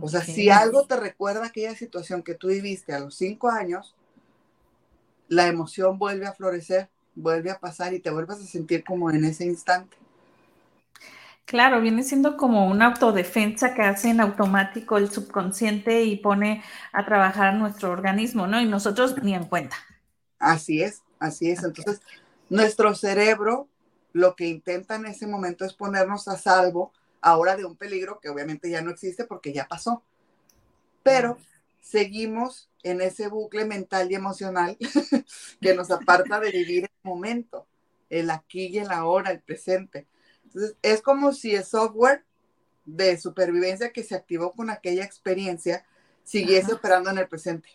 O 0.00 0.08
sea, 0.08 0.22
si 0.22 0.50
algo 0.50 0.86
te 0.86 0.96
recuerda 0.96 1.46
aquella 1.46 1.74
situación 1.74 2.22
que 2.22 2.34
tú 2.34 2.48
viviste 2.48 2.92
a 2.92 3.00
los 3.00 3.14
cinco 3.14 3.50
años, 3.50 3.94
la 5.28 5.46
emoción 5.46 5.98
vuelve 5.98 6.26
a 6.26 6.32
florecer, 6.32 6.88
vuelve 7.14 7.50
a 7.50 7.58
pasar 7.58 7.92
y 7.94 8.00
te 8.00 8.10
vuelves 8.10 8.38
a 8.38 8.44
sentir 8.44 8.82
como 8.84 9.10
en 9.10 9.24
ese 9.24 9.44
instante. 9.44 9.96
Claro, 11.44 11.80
viene 11.82 12.02
siendo 12.04 12.36
como 12.38 12.66
una 12.66 12.86
autodefensa 12.86 13.74
que 13.74 13.82
hace 13.82 14.08
en 14.10 14.20
automático 14.20 14.96
el 14.98 15.10
subconsciente 15.10 16.04
y 16.04 16.16
pone 16.16 16.62
a 16.92 17.04
trabajar 17.04 17.54
nuestro 17.54 17.90
organismo, 17.90 18.46
¿no? 18.46 18.60
Y 18.60 18.66
nosotros 18.66 19.16
ni 19.22 19.34
en 19.34 19.44
cuenta. 19.46 19.76
Así 20.38 20.82
es, 20.82 21.02
así 21.18 21.50
es. 21.50 21.62
Entonces, 21.64 22.00
nuestro 22.48 22.94
cerebro 22.94 23.68
lo 24.12 24.34
que 24.36 24.46
intenta 24.48 24.96
en 24.96 25.06
ese 25.06 25.26
momento 25.26 25.64
es 25.64 25.74
ponernos 25.74 26.26
a 26.28 26.36
salvo 26.36 26.92
ahora 27.20 27.56
de 27.56 27.64
un 27.64 27.76
peligro 27.76 28.18
que 28.20 28.28
obviamente 28.28 28.70
ya 28.70 28.82
no 28.82 28.90
existe 28.90 29.24
porque 29.24 29.52
ya 29.52 29.68
pasó. 29.68 30.04
Pero 31.02 31.38
seguimos 31.80 32.70
en 32.82 33.00
ese 33.00 33.28
bucle 33.28 33.64
mental 33.64 34.10
y 34.10 34.14
emocional 34.14 34.76
que 35.60 35.74
nos 35.74 35.90
aparta 35.90 36.40
de 36.40 36.50
vivir 36.50 36.84
el 36.84 36.90
momento, 37.10 37.66
el 38.10 38.30
aquí 38.30 38.66
y 38.68 38.78
el 38.78 38.90
ahora, 38.90 39.30
el 39.30 39.40
presente. 39.42 40.06
Entonces, 40.50 40.76
es 40.82 41.02
como 41.02 41.32
si 41.32 41.54
el 41.54 41.64
software 41.64 42.24
de 42.84 43.18
supervivencia 43.18 43.92
que 43.92 44.02
se 44.02 44.16
activó 44.16 44.52
con 44.52 44.70
aquella 44.70 45.04
experiencia 45.04 45.86
siguiese 46.24 46.72
operando 46.72 47.10
en 47.10 47.18
el 47.18 47.28
presente. 47.28 47.68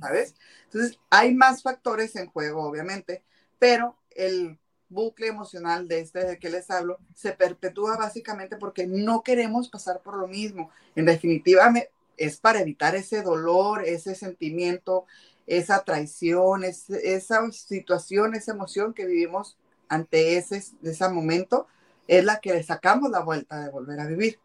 ¿Sabes? 0.00 0.34
Entonces, 0.64 0.98
hay 1.10 1.34
más 1.34 1.62
factores 1.62 2.14
en 2.14 2.26
juego, 2.28 2.62
obviamente, 2.62 3.24
pero 3.58 3.96
el 4.10 4.58
bucle 4.88 5.26
emocional 5.26 5.88
de 5.88 6.00
este 6.00 6.24
de 6.24 6.38
que 6.38 6.50
les 6.50 6.70
hablo 6.70 6.98
se 7.14 7.32
perpetúa 7.32 7.96
básicamente 7.96 8.56
porque 8.56 8.86
no 8.86 9.22
queremos 9.22 9.68
pasar 9.68 10.00
por 10.00 10.16
lo 10.16 10.28
mismo. 10.28 10.70
En 10.94 11.06
definitiva, 11.06 11.72
es 12.16 12.38
para 12.38 12.60
evitar 12.60 12.94
ese 12.94 13.22
dolor, 13.22 13.84
ese 13.84 14.14
sentimiento, 14.14 15.06
esa 15.46 15.82
traición, 15.82 16.62
esa 16.64 17.50
situación, 17.50 18.34
esa 18.34 18.52
emoción 18.52 18.94
que 18.94 19.06
vivimos 19.06 19.56
ante 19.92 20.36
ese, 20.36 20.62
ese 20.82 21.08
momento, 21.08 21.66
es 22.06 22.24
la 22.24 22.40
que 22.40 22.52
le 22.52 22.62
sacamos 22.62 23.10
la 23.10 23.20
vuelta 23.20 23.60
de 23.60 23.70
volver 23.70 24.00
a 24.00 24.06
vivir. 24.06 24.38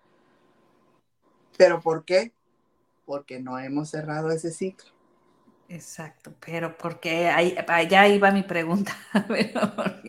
¿Pero 1.58 1.80
por 1.82 2.06
qué? 2.06 2.32
Porque 3.06 3.40
no 3.40 3.58
hemos 3.60 3.90
cerrado 3.90 4.32
ese 4.32 4.52
ciclo. 4.52 4.92
Exacto, 5.70 6.34
pero 6.46 6.78
porque 6.78 7.28
ahí, 7.28 7.56
allá 7.68 8.08
iba 8.08 8.32
mi 8.32 8.44
pregunta. 8.44 8.96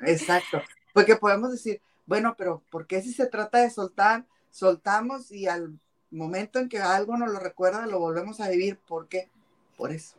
Exacto, 0.00 0.62
porque 0.92 1.16
podemos 1.16 1.52
decir, 1.52 1.80
bueno, 2.06 2.34
pero 2.36 2.62
¿por 2.70 2.86
qué 2.86 3.02
si 3.02 3.12
se 3.12 3.26
trata 3.26 3.58
de 3.58 3.70
soltar? 3.70 4.24
soltamos 4.50 5.30
y 5.30 5.46
al 5.46 5.78
momento 6.10 6.58
en 6.58 6.68
que 6.68 6.78
algo 6.78 7.16
nos 7.16 7.30
lo 7.30 7.38
recuerda, 7.38 7.86
lo 7.86 7.98
volvemos 7.98 8.40
a 8.40 8.48
vivir. 8.48 8.78
¿Por 8.78 9.08
qué? 9.08 9.30
Por 9.76 9.92
eso. 9.92 10.16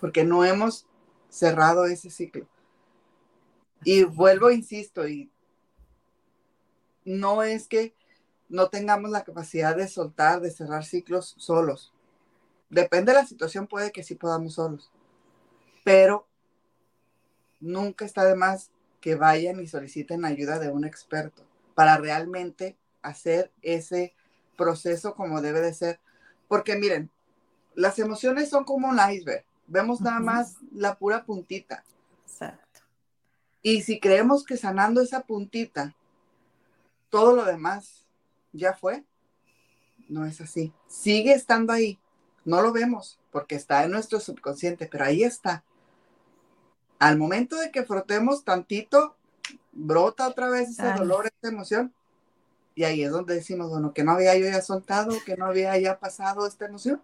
Porque 0.00 0.24
no 0.24 0.44
hemos 0.44 0.86
cerrado 1.28 1.86
ese 1.86 2.10
ciclo. 2.10 2.46
Y 3.86 4.02
vuelvo, 4.02 4.50
insisto, 4.50 5.06
y 5.06 5.30
no 7.04 7.44
es 7.44 7.68
que 7.68 7.94
no 8.48 8.68
tengamos 8.68 9.12
la 9.12 9.22
capacidad 9.22 9.76
de 9.76 9.86
soltar, 9.86 10.40
de 10.40 10.50
cerrar 10.50 10.84
ciclos 10.84 11.36
solos. 11.38 11.94
Depende 12.68 13.12
de 13.12 13.18
la 13.18 13.26
situación, 13.26 13.68
puede 13.68 13.92
que 13.92 14.02
sí 14.02 14.16
podamos 14.16 14.54
solos. 14.54 14.90
Pero 15.84 16.26
nunca 17.60 18.04
está 18.04 18.24
de 18.24 18.34
más 18.34 18.72
que 19.00 19.14
vayan 19.14 19.60
y 19.60 19.68
soliciten 19.68 20.24
ayuda 20.24 20.58
de 20.58 20.68
un 20.68 20.84
experto 20.84 21.44
para 21.76 21.96
realmente 21.96 22.76
hacer 23.02 23.52
ese 23.62 24.16
proceso 24.56 25.14
como 25.14 25.42
debe 25.42 25.60
de 25.60 25.72
ser. 25.72 26.00
Porque 26.48 26.74
miren, 26.74 27.08
las 27.76 28.00
emociones 28.00 28.48
son 28.48 28.64
como 28.64 28.88
un 28.88 28.98
iceberg. 28.98 29.44
Vemos 29.68 30.00
nada 30.00 30.18
más 30.18 30.56
la 30.72 30.98
pura 30.98 31.24
puntita. 31.24 31.84
Y 33.68 33.82
si 33.82 33.98
creemos 33.98 34.44
que 34.44 34.56
sanando 34.56 35.00
esa 35.00 35.22
puntita, 35.22 35.96
todo 37.10 37.34
lo 37.34 37.44
demás 37.44 38.06
ya 38.52 38.74
fue, 38.74 39.02
no 40.08 40.24
es 40.24 40.40
así. 40.40 40.72
Sigue 40.86 41.32
estando 41.32 41.72
ahí. 41.72 41.98
No 42.44 42.62
lo 42.62 42.70
vemos 42.70 43.18
porque 43.32 43.56
está 43.56 43.82
en 43.82 43.90
nuestro 43.90 44.20
subconsciente, 44.20 44.86
pero 44.86 45.04
ahí 45.04 45.24
está. 45.24 45.64
Al 47.00 47.18
momento 47.18 47.56
de 47.56 47.72
que 47.72 47.82
frotemos 47.82 48.44
tantito, 48.44 49.16
brota 49.72 50.28
otra 50.28 50.48
vez 50.48 50.68
ese 50.68 50.92
dolor, 50.92 51.26
esa 51.26 51.52
emoción. 51.52 51.92
Y 52.76 52.84
ahí 52.84 53.02
es 53.02 53.10
donde 53.10 53.34
decimos, 53.34 53.68
bueno, 53.68 53.92
que 53.92 54.04
no 54.04 54.12
había 54.12 54.38
yo 54.38 54.46
ya 54.46 54.62
soltado, 54.62 55.16
que 55.26 55.36
no 55.36 55.44
había 55.44 55.76
ya 55.76 55.98
pasado 55.98 56.46
esta 56.46 56.66
emoción. 56.66 57.02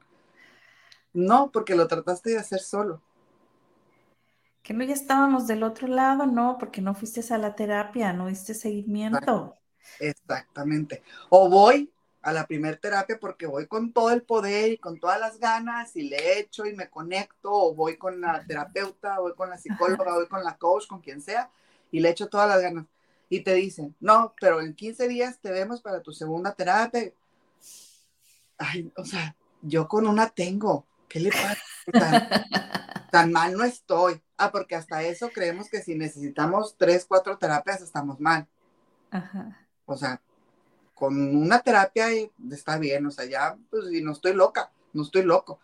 No, 1.12 1.50
porque 1.50 1.74
lo 1.74 1.88
trataste 1.88 2.30
de 2.30 2.38
hacer 2.38 2.60
solo. 2.60 3.02
Que 4.62 4.74
no 4.74 4.84
ya 4.84 4.94
estábamos 4.94 5.46
del 5.46 5.62
otro 5.62 5.88
lado, 5.88 6.26
no, 6.26 6.56
porque 6.58 6.80
no 6.80 6.94
fuiste 6.94 7.22
a 7.34 7.38
la 7.38 7.54
terapia, 7.54 8.12
no 8.12 8.28
diste 8.28 8.54
seguimiento. 8.54 9.56
Exactamente. 9.98 11.02
O 11.30 11.48
voy 11.48 11.92
a 12.22 12.32
la 12.32 12.46
primer 12.46 12.76
terapia 12.76 13.18
porque 13.20 13.46
voy 13.46 13.66
con 13.66 13.92
todo 13.92 14.10
el 14.10 14.22
poder 14.22 14.72
y 14.72 14.78
con 14.78 15.00
todas 15.00 15.18
las 15.18 15.38
ganas 15.40 15.96
y 15.96 16.08
le 16.08 16.38
echo 16.38 16.64
y 16.66 16.74
me 16.74 16.88
conecto, 16.88 17.52
o 17.52 17.74
voy 17.74 17.96
con 17.96 18.20
la 18.20 18.44
terapeuta, 18.46 19.18
voy 19.18 19.34
con 19.34 19.50
la 19.50 19.58
psicóloga, 19.58 20.14
voy 20.14 20.28
con 20.28 20.44
la 20.44 20.56
coach, 20.56 20.86
con 20.86 21.00
quien 21.00 21.20
sea, 21.20 21.50
y 21.90 22.00
le 22.00 22.10
echo 22.10 22.28
todas 22.28 22.48
las 22.48 22.62
ganas. 22.62 22.86
Y 23.28 23.40
te 23.40 23.54
dicen, 23.54 23.96
no, 23.98 24.34
pero 24.40 24.60
en 24.60 24.74
15 24.74 25.08
días 25.08 25.40
te 25.40 25.50
vemos 25.50 25.80
para 25.80 26.00
tu 26.00 26.12
segunda 26.12 26.54
terapia. 26.54 27.12
Ay, 28.58 28.92
o 28.96 29.04
sea, 29.04 29.34
yo 29.62 29.88
con 29.88 30.06
una 30.06 30.28
tengo. 30.28 30.86
¿Qué 31.08 31.18
le 31.20 31.30
pasa? 31.30 31.58
Tan, 33.10 33.32
mal 33.32 33.54
no 33.54 33.64
estoy. 33.64 34.22
Ah, 34.44 34.50
porque 34.50 34.74
hasta 34.74 35.04
eso 35.04 35.30
creemos 35.30 35.70
que 35.70 35.82
si 35.82 35.94
necesitamos 35.94 36.74
tres, 36.76 37.04
cuatro 37.06 37.38
terapias 37.38 37.80
estamos 37.80 38.18
mal. 38.18 38.48
O 39.84 39.96
sea, 39.96 40.20
con 40.94 41.36
una 41.36 41.60
terapia 41.60 42.08
está 42.50 42.76
bien, 42.76 43.06
o 43.06 43.12
sea, 43.12 43.24
ya, 43.24 43.56
pues, 43.70 43.92
y 43.92 44.02
no 44.02 44.10
estoy 44.10 44.34
loca, 44.34 44.72
no 44.92 45.04
estoy 45.04 45.22
loco. 45.22 45.60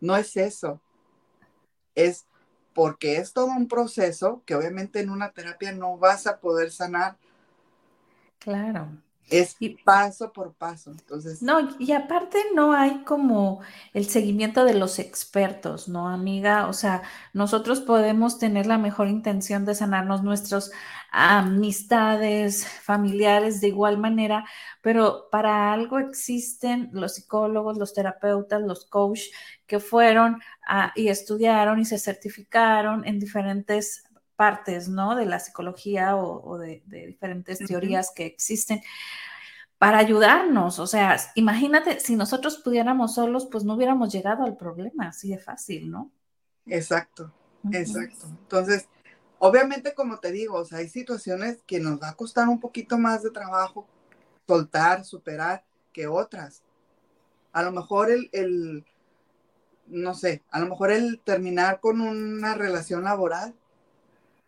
No 0.00 0.14
es 0.14 0.36
eso. 0.36 0.80
Es 1.96 2.24
porque 2.74 3.16
es 3.16 3.32
todo 3.32 3.46
un 3.46 3.66
proceso 3.66 4.44
que 4.46 4.54
obviamente 4.54 5.00
en 5.00 5.10
una 5.10 5.32
terapia 5.32 5.72
no 5.72 5.98
vas 5.98 6.28
a 6.28 6.38
poder 6.38 6.70
sanar. 6.70 7.16
Claro. 8.38 8.86
Es 9.32 9.56
paso 9.84 10.32
por 10.32 10.54
paso. 10.54 10.90
Entonces. 10.90 11.42
No, 11.42 11.76
y 11.78 11.92
aparte 11.92 12.38
no 12.54 12.72
hay 12.72 13.02
como 13.04 13.60
el 13.94 14.08
seguimiento 14.08 14.64
de 14.64 14.74
los 14.74 14.98
expertos, 14.98 15.88
¿no, 15.88 16.08
amiga? 16.08 16.68
O 16.68 16.72
sea, 16.72 17.02
nosotros 17.32 17.80
podemos 17.80 18.38
tener 18.38 18.66
la 18.66 18.78
mejor 18.78 19.08
intención 19.08 19.64
de 19.64 19.74
sanarnos 19.74 20.22
nuestras 20.22 20.70
amistades, 21.10 22.66
familiares 22.66 23.60
de 23.60 23.68
igual 23.68 23.98
manera, 23.98 24.46
pero 24.80 25.28
para 25.30 25.72
algo 25.72 25.98
existen 25.98 26.90
los 26.92 27.14
psicólogos, 27.14 27.76
los 27.76 27.92
terapeutas, 27.92 28.62
los 28.62 28.86
coaches 28.86 29.30
que 29.66 29.78
fueron 29.78 30.40
y 30.94 31.08
estudiaron 31.08 31.78
y 31.80 31.84
se 31.84 31.98
certificaron 31.98 33.06
en 33.06 33.18
diferentes 33.18 34.04
partes, 34.36 34.88
¿no? 34.88 35.14
De 35.14 35.26
la 35.26 35.38
psicología 35.38 36.16
o, 36.16 36.58
de, 36.58 36.82
diferentes 36.86 37.58
teorías 37.58 38.10
que 38.14 38.26
existen 38.26 38.82
para 39.82 39.98
ayudarnos. 39.98 40.78
O 40.78 40.86
sea, 40.86 41.16
imagínate, 41.34 41.98
si 41.98 42.14
nosotros 42.14 42.58
pudiéramos 42.58 43.16
solos, 43.16 43.48
pues 43.50 43.64
no 43.64 43.74
hubiéramos 43.74 44.12
llegado 44.12 44.44
al 44.44 44.56
problema, 44.56 45.08
así 45.08 45.30
de 45.30 45.38
fácil, 45.38 45.90
¿no? 45.90 46.12
Exacto, 46.66 47.32
exacto. 47.72 48.28
Entonces, 48.28 48.86
obviamente, 49.40 49.92
como 49.92 50.20
te 50.20 50.30
digo, 50.30 50.58
o 50.58 50.64
sea, 50.64 50.78
hay 50.78 50.88
situaciones 50.88 51.58
que 51.66 51.80
nos 51.80 52.00
va 52.00 52.10
a 52.10 52.14
costar 52.14 52.48
un 52.48 52.60
poquito 52.60 52.96
más 52.96 53.24
de 53.24 53.32
trabajo 53.32 53.88
soltar, 54.46 55.04
superar 55.04 55.64
que 55.92 56.06
otras. 56.06 56.62
A 57.52 57.64
lo 57.64 57.72
mejor 57.72 58.12
el, 58.12 58.30
el 58.30 58.84
no 59.88 60.14
sé, 60.14 60.44
a 60.52 60.60
lo 60.60 60.68
mejor 60.68 60.92
el 60.92 61.18
terminar 61.24 61.80
con 61.80 62.00
una 62.00 62.54
relación 62.54 63.02
laboral 63.02 63.52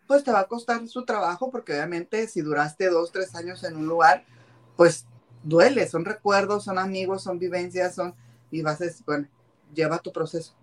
pues 0.06 0.22
te 0.22 0.30
va 0.30 0.40
a 0.40 0.46
costar 0.46 0.86
su 0.86 1.04
trabajo 1.04 1.50
porque 1.50 1.72
obviamente 1.72 2.28
si 2.28 2.40
duraste 2.40 2.88
dos, 2.88 3.10
tres 3.10 3.34
años 3.34 3.64
en 3.64 3.74
un 3.74 3.86
lugar, 3.86 4.24
pues 4.76 5.06
duele, 5.44 5.87
son 5.87 6.04
recuerdos, 6.04 6.64
son 6.64 6.78
amigos, 6.78 7.22
son 7.22 7.38
vivencias, 7.38 7.94
son, 7.94 8.14
y 8.50 8.62
vas 8.62 8.80
a 8.80 8.85
decir, 8.85 9.04
bueno, 9.07 9.28
lleva 9.72 9.98
tu 9.98 10.12
proceso. 10.12 10.54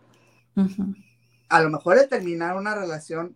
A 1.47 1.61
lo 1.61 1.69
mejor 1.69 1.97
el 1.97 2.09
terminar 2.09 2.57
una 2.57 2.75
relación 2.75 3.35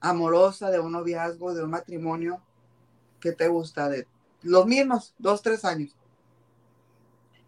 amorosa, 0.00 0.70
de 0.70 0.78
un 0.78 0.92
noviazgo, 0.92 1.54
de 1.54 1.64
un 1.64 1.70
matrimonio, 1.70 2.40
que 3.20 3.32
te 3.32 3.48
gusta? 3.48 3.88
De 3.88 4.06
los 4.42 4.66
mismos, 4.66 5.14
dos, 5.18 5.42
tres 5.42 5.64
años. 5.64 5.94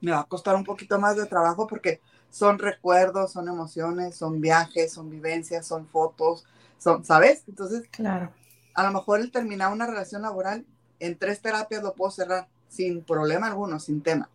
Me 0.01 0.11
va 0.11 0.21
a 0.21 0.25
costar 0.25 0.57
un 0.57 0.65
poquito 0.65 0.99
más 0.99 1.17
de 1.17 1.27
trabajo 1.27 1.67
porque 1.67 2.01
son 2.31 2.59
recuerdos, 2.59 3.33
son 3.33 3.49
emociones, 3.49 4.17
son 4.17 4.41
viajes, 4.41 4.93
son 4.93 5.11
vivencias, 5.11 5.67
son 5.67 5.87
fotos, 5.87 6.45
¿sabes? 6.79 7.45
Entonces, 7.47 7.89
claro. 7.91 8.33
a 8.75 8.85
lo 8.85 8.93
mejor 8.93 9.21
el 9.21 9.31
terminar 9.31 9.73
una 9.73 9.87
relación 9.87 10.23
laboral 10.23 10.67
en 10.99 11.19
tres 11.19 11.41
terapias 11.41 11.83
lo 11.83 11.95
puedo 11.95 12.11
cerrar 12.11 12.49
sin 12.73 13.05
problema 13.05 13.49
alguno, 13.49 13.79
sin 13.79 14.03
tema. 14.03 14.31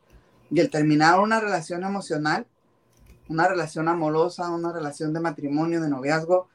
Y 0.52 0.60
el 0.60 0.69
terminar 0.69 1.19
una 1.19 1.39
relación 1.39 1.84
emocional, 1.84 2.45
una 3.28 3.47
relación 3.47 3.88
amorosa, 3.88 4.50
una 4.52 4.71
relación 4.71 5.12
de 5.12 5.19
matrimonio, 5.19 5.82
de 5.82 5.89
noviazgo, 5.89 6.47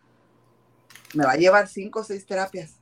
me 1.15 1.25
va 1.25 1.33
a 1.33 1.37
llevar 1.37 1.67
cinco 1.67 2.01
o 2.01 2.05
seis 2.05 2.25
terapias. 2.25 2.77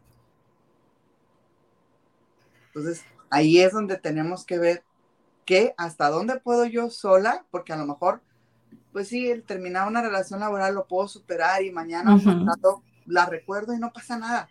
Entonces, 2.66 3.02
ahí 3.30 3.58
es 3.60 3.72
donde 3.72 3.96
tenemos 3.96 4.44
que 4.44 4.58
ver 4.58 4.84
que 5.46 5.74
hasta 5.78 6.10
dónde 6.10 6.38
puedo 6.38 6.66
yo 6.66 6.90
sola, 6.90 7.46
porque 7.50 7.72
a 7.72 7.76
lo 7.76 7.86
mejor, 7.86 8.20
pues 8.92 9.08
sí, 9.08 9.30
el 9.30 9.42
terminar 9.42 9.88
una 9.88 10.02
relación 10.02 10.40
laboral 10.40 10.74
lo 10.74 10.86
puedo 10.86 11.08
superar 11.08 11.62
y 11.62 11.72
mañana 11.72 12.16
la 13.06 13.26
recuerdo 13.26 13.72
y 13.72 13.78
no 13.78 13.92
pasa 13.92 14.18
nada. 14.18 14.48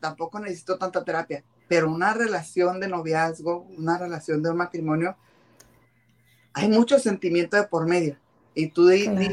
Tampoco 0.00 0.38
necesito 0.38 0.78
tanta 0.78 1.04
terapia, 1.04 1.44
pero 1.72 1.90
una 1.90 2.12
relación 2.12 2.80
de 2.80 2.88
noviazgo, 2.88 3.66
una 3.78 3.96
relación 3.96 4.42
de 4.42 4.50
un 4.50 4.58
matrimonio, 4.58 5.16
hay 6.52 6.68
mucho 6.68 6.98
sentimiento 6.98 7.56
de 7.56 7.62
por 7.62 7.88
medio. 7.88 8.18
Y 8.54 8.66
tú 8.66 8.88
dices, 8.88 9.32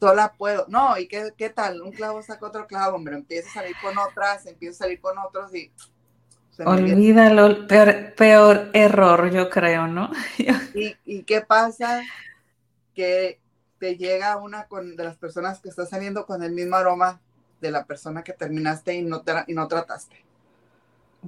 sola 0.00 0.32
puedo. 0.38 0.64
No, 0.68 0.96
¿y 0.96 1.06
qué, 1.06 1.34
qué, 1.36 1.50
tal? 1.50 1.82
Un 1.82 1.92
clavo 1.92 2.22
saca 2.22 2.46
otro 2.46 2.66
clavo, 2.66 2.96
hombre. 2.96 3.16
Empieza 3.16 3.50
a 3.50 3.52
salir 3.62 3.76
con 3.82 3.92
otras, 3.98 4.46
empieza 4.46 4.76
a 4.76 4.86
salir 4.86 5.02
con 5.02 5.18
otros 5.18 5.54
y... 5.54 5.70
Olvídalo, 6.64 7.66
peor, 7.66 8.14
peor 8.14 8.70
error, 8.72 9.30
yo 9.30 9.50
creo, 9.50 9.86
¿no? 9.86 10.10
¿Y, 10.74 10.96
¿Y 11.04 11.24
qué 11.24 11.42
pasa? 11.42 12.00
Que 12.94 13.38
te 13.78 13.98
llega 13.98 14.38
una 14.38 14.66
con, 14.66 14.96
de 14.96 15.04
las 15.04 15.18
personas 15.18 15.60
que 15.60 15.68
está 15.68 15.84
saliendo 15.84 16.24
con 16.24 16.42
el 16.42 16.52
mismo 16.52 16.76
aroma 16.76 17.20
de 17.60 17.70
la 17.70 17.84
persona 17.84 18.24
que 18.24 18.32
terminaste 18.32 18.94
y 18.94 19.02
no, 19.02 19.22
y 19.46 19.52
no 19.52 19.68
trataste. 19.68 20.23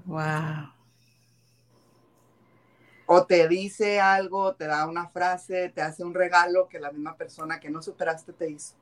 Wow. 0.04 0.72
O 3.06 3.24
te 3.24 3.46
dice 3.48 4.00
algo, 4.00 4.54
te 4.54 4.66
da 4.66 4.86
una 4.86 5.08
frase, 5.08 5.68
te 5.68 5.80
hace 5.80 6.02
un 6.04 6.12
regalo 6.12 6.68
que 6.68 6.80
la 6.80 6.90
misma 6.90 7.16
persona 7.16 7.60
que 7.60 7.70
no 7.70 7.80
superaste 7.80 8.32
te 8.32 8.50
hizo. 8.50 8.74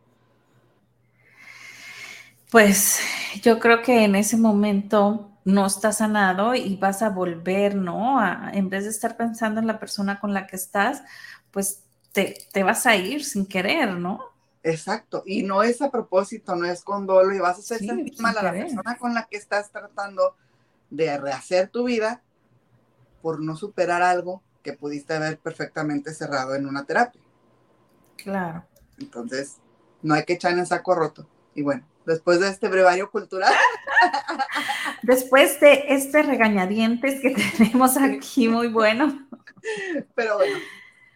Pues 2.50 3.00
yo 3.42 3.58
creo 3.58 3.82
que 3.82 4.04
en 4.04 4.14
ese 4.14 4.36
momento 4.36 5.30
no 5.44 5.66
estás 5.66 5.98
sanado 5.98 6.54
y 6.54 6.76
vas 6.76 7.02
a 7.02 7.10
volver, 7.10 7.74
¿no? 7.74 8.18
en 8.52 8.70
vez 8.70 8.84
de 8.84 8.90
estar 8.90 9.16
pensando 9.16 9.60
en 9.60 9.66
la 9.66 9.78
persona 9.78 10.20
con 10.20 10.32
la 10.32 10.46
que 10.46 10.56
estás, 10.56 11.02
pues 11.50 11.82
te, 12.12 12.62
vas 12.62 12.86
a 12.86 12.96
ir 12.96 13.24
sin 13.24 13.44
querer, 13.44 13.90
¿no? 13.96 14.20
Exacto, 14.62 15.22
y 15.26 15.42
no 15.42 15.62
es 15.62 15.82
a 15.82 15.90
propósito, 15.90 16.56
no 16.56 16.64
es 16.64 16.82
con 16.82 17.06
dolo 17.06 17.34
y 17.34 17.38
vas 17.38 17.58
a 17.58 17.60
hacer 17.60 17.78
sentir 17.80 18.18
mal 18.20 18.38
a 18.38 18.42
la 18.42 18.52
persona 18.52 18.96
con 18.96 19.12
la 19.12 19.24
que 19.24 19.36
estás 19.36 19.70
tratando 19.70 20.34
de 20.96 21.16
rehacer 21.18 21.68
tu 21.68 21.84
vida, 21.84 22.22
por 23.22 23.40
no 23.40 23.56
superar 23.56 24.02
algo 24.02 24.42
que 24.62 24.74
pudiste 24.74 25.14
haber 25.14 25.38
perfectamente 25.38 26.12
cerrado 26.12 26.54
en 26.54 26.66
una 26.66 26.84
terapia. 26.84 27.20
Claro. 28.16 28.64
Entonces, 28.98 29.56
no 30.02 30.14
hay 30.14 30.24
que 30.24 30.34
echar 30.34 30.52
en 30.52 30.66
saco 30.66 30.94
roto. 30.94 31.26
Y 31.54 31.62
bueno, 31.62 31.86
después 32.06 32.40
de 32.40 32.48
este 32.48 32.68
brevario 32.68 33.10
cultural. 33.10 33.52
Después 35.02 35.60
de 35.60 35.84
este 35.88 36.22
regañadientes 36.22 37.20
que 37.20 37.30
tenemos 37.30 37.96
aquí, 37.98 38.48
muy 38.48 38.68
bueno. 38.68 39.28
Pero 40.14 40.36
bueno, 40.36 40.56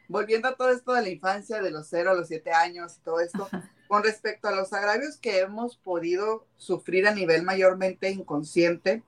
volviendo 0.09 0.49
a 0.49 0.57
todo 0.57 0.71
esto 0.71 0.93
de 0.93 1.03
la 1.03 1.09
infancia, 1.09 1.63
de 1.63 1.71
los 1.71 1.89
0 1.89 2.11
a 2.11 2.15
los 2.15 2.29
7 2.29 2.53
años 2.53 2.97
y 2.99 3.01
todo 3.01 3.21
esto, 3.21 3.49
con 3.89 4.03
respecto 4.03 4.49
a 4.49 4.53
los 4.53 4.73
agravios 4.75 5.17
que 5.17 5.41
hemos 5.41 5.77
podido 5.77 6.47
sufrir 6.57 7.07
a 7.07 7.15
nivel 7.15 7.43
mayormente 7.43 8.11
inconsciente, 8.11 9.03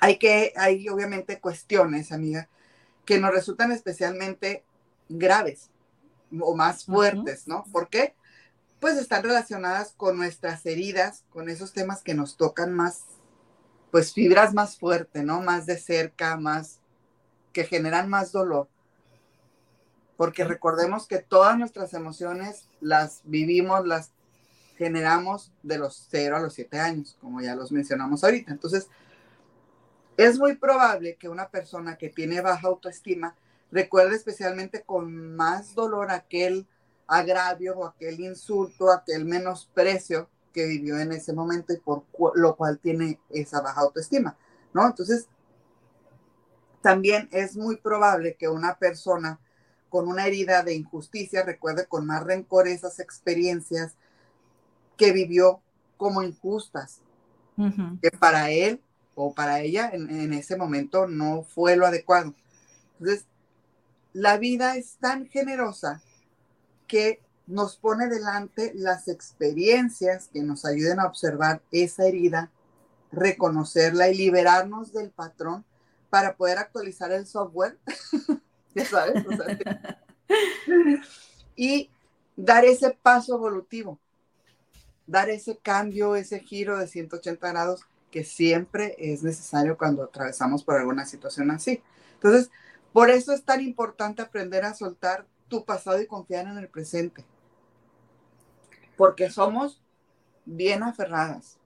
hay 0.00 0.18
que, 0.18 0.52
hay 0.56 0.88
obviamente 0.88 1.40
cuestiones, 1.40 2.12
amiga, 2.12 2.48
que 3.04 3.18
nos 3.18 3.32
resultan 3.32 3.72
especialmente 3.72 4.64
graves 5.08 5.70
o 6.40 6.54
más 6.54 6.84
fuertes, 6.84 7.48
¿no? 7.48 7.64
¿Por 7.72 7.88
qué? 7.88 8.14
Pues 8.80 8.96
están 8.96 9.22
relacionadas 9.22 9.92
con 9.96 10.16
nuestras 10.16 10.64
heridas, 10.66 11.24
con 11.30 11.48
esos 11.48 11.72
temas 11.72 12.02
que 12.02 12.14
nos 12.14 12.36
tocan 12.36 12.72
más, 12.72 13.04
pues 13.90 14.12
fibras 14.12 14.54
más 14.54 14.78
fuertes, 14.78 15.24
¿no? 15.24 15.40
Más 15.40 15.66
de 15.66 15.78
cerca, 15.78 16.36
más, 16.36 16.80
que 17.52 17.64
generan 17.64 18.08
más 18.08 18.30
dolor 18.32 18.68
porque 20.18 20.42
recordemos 20.42 21.06
que 21.06 21.18
todas 21.18 21.56
nuestras 21.56 21.94
emociones 21.94 22.64
las 22.80 23.20
vivimos, 23.22 23.86
las 23.86 24.10
generamos 24.76 25.52
de 25.62 25.78
los 25.78 26.08
0 26.10 26.36
a 26.36 26.40
los 26.40 26.54
7 26.54 26.76
años, 26.80 27.16
como 27.20 27.40
ya 27.40 27.54
los 27.54 27.70
mencionamos 27.70 28.24
ahorita. 28.24 28.50
Entonces, 28.50 28.88
es 30.18 30.36
muy 30.36 30.56
probable 30.56 31.14
que 31.14 31.28
una 31.28 31.48
persona 31.48 31.96
que 31.96 32.08
tiene 32.08 32.40
baja 32.40 32.66
autoestima 32.66 33.36
recuerde 33.70 34.16
especialmente 34.16 34.82
con 34.82 35.36
más 35.36 35.76
dolor 35.76 36.10
aquel 36.10 36.66
agravio 37.06 37.78
o 37.78 37.86
aquel 37.86 38.18
insulto, 38.20 38.90
aquel 38.90 39.24
menosprecio 39.24 40.28
que 40.52 40.66
vivió 40.66 40.98
en 40.98 41.12
ese 41.12 41.32
momento 41.32 41.72
y 41.72 41.78
por 41.78 42.02
lo 42.34 42.56
cual 42.56 42.80
tiene 42.80 43.20
esa 43.30 43.60
baja 43.60 43.80
autoestima, 43.82 44.36
¿no? 44.74 44.84
Entonces, 44.86 45.28
también 46.82 47.28
es 47.30 47.56
muy 47.56 47.76
probable 47.76 48.34
que 48.34 48.48
una 48.48 48.76
persona 48.76 49.38
con 49.88 50.08
una 50.08 50.26
herida 50.26 50.64
de 50.64 50.74
injusticia, 50.74 51.44
recuerde 51.44 51.86
con 51.86 52.06
más 52.06 52.24
rencor 52.24 52.66
esas 52.66 52.98
experiencias 52.98 53.96
que 54.96 55.12
vivió 55.12 55.60
como 55.96 56.22
injustas, 56.22 57.02
que 58.02 58.10
para 58.10 58.50
él 58.50 58.82
o 59.20 59.34
para 59.34 59.60
ella 59.60 59.90
en, 59.92 60.32
ese 60.32 60.56
momento 60.56 61.08
no 61.08 61.42
fue 61.42 61.74
lo 61.74 61.86
adecuado. 61.86 62.34
Entonces, 63.00 63.26
la 64.12 64.38
vida 64.38 64.76
es 64.76 64.96
tan 65.00 65.26
generosa 65.26 66.00
que 66.86 67.20
nos 67.48 67.76
pone 67.76 68.06
delante 68.06 68.72
las 68.76 69.08
experiencias 69.08 70.28
que 70.32 70.42
nos 70.42 70.64
ayuden 70.64 71.00
a 71.00 71.06
observar 71.06 71.60
esa 71.72 72.06
herida, 72.06 72.52
reconocerla 73.10 74.08
y 74.08 74.16
liberarnos 74.16 74.92
del 74.92 75.10
patrón 75.10 75.64
para 76.10 76.36
poder 76.36 76.58
actualizar 76.58 77.10
el 77.10 77.26
software 77.26 77.76
y 81.56 81.90
dar 82.36 82.64
ese 82.64 82.90
paso 82.90 83.34
evolutivo, 83.34 83.98
dar 85.08 85.28
ese 85.28 85.56
cambio, 85.56 86.14
ese 86.14 86.38
giro 86.38 86.78
de 86.78 86.86
180 86.86 87.48
grados 87.48 87.84
que 88.10 88.24
siempre 88.24 88.94
es 88.98 89.22
necesario 89.22 89.76
cuando 89.76 90.04
atravesamos 90.04 90.64
por 90.64 90.76
alguna 90.76 91.04
situación 91.04 91.50
así. 91.50 91.82
Entonces, 92.14 92.50
por 92.92 93.10
eso 93.10 93.32
es 93.32 93.44
tan 93.44 93.60
importante 93.60 94.22
aprender 94.22 94.64
a 94.64 94.74
soltar 94.74 95.26
tu 95.48 95.64
pasado 95.64 96.00
y 96.00 96.06
confiar 96.06 96.46
en 96.46 96.58
el 96.58 96.68
presente. 96.68 97.24
Porque 98.96 99.30
somos 99.30 99.82
bien 100.44 100.82
aferradas. 100.82 101.58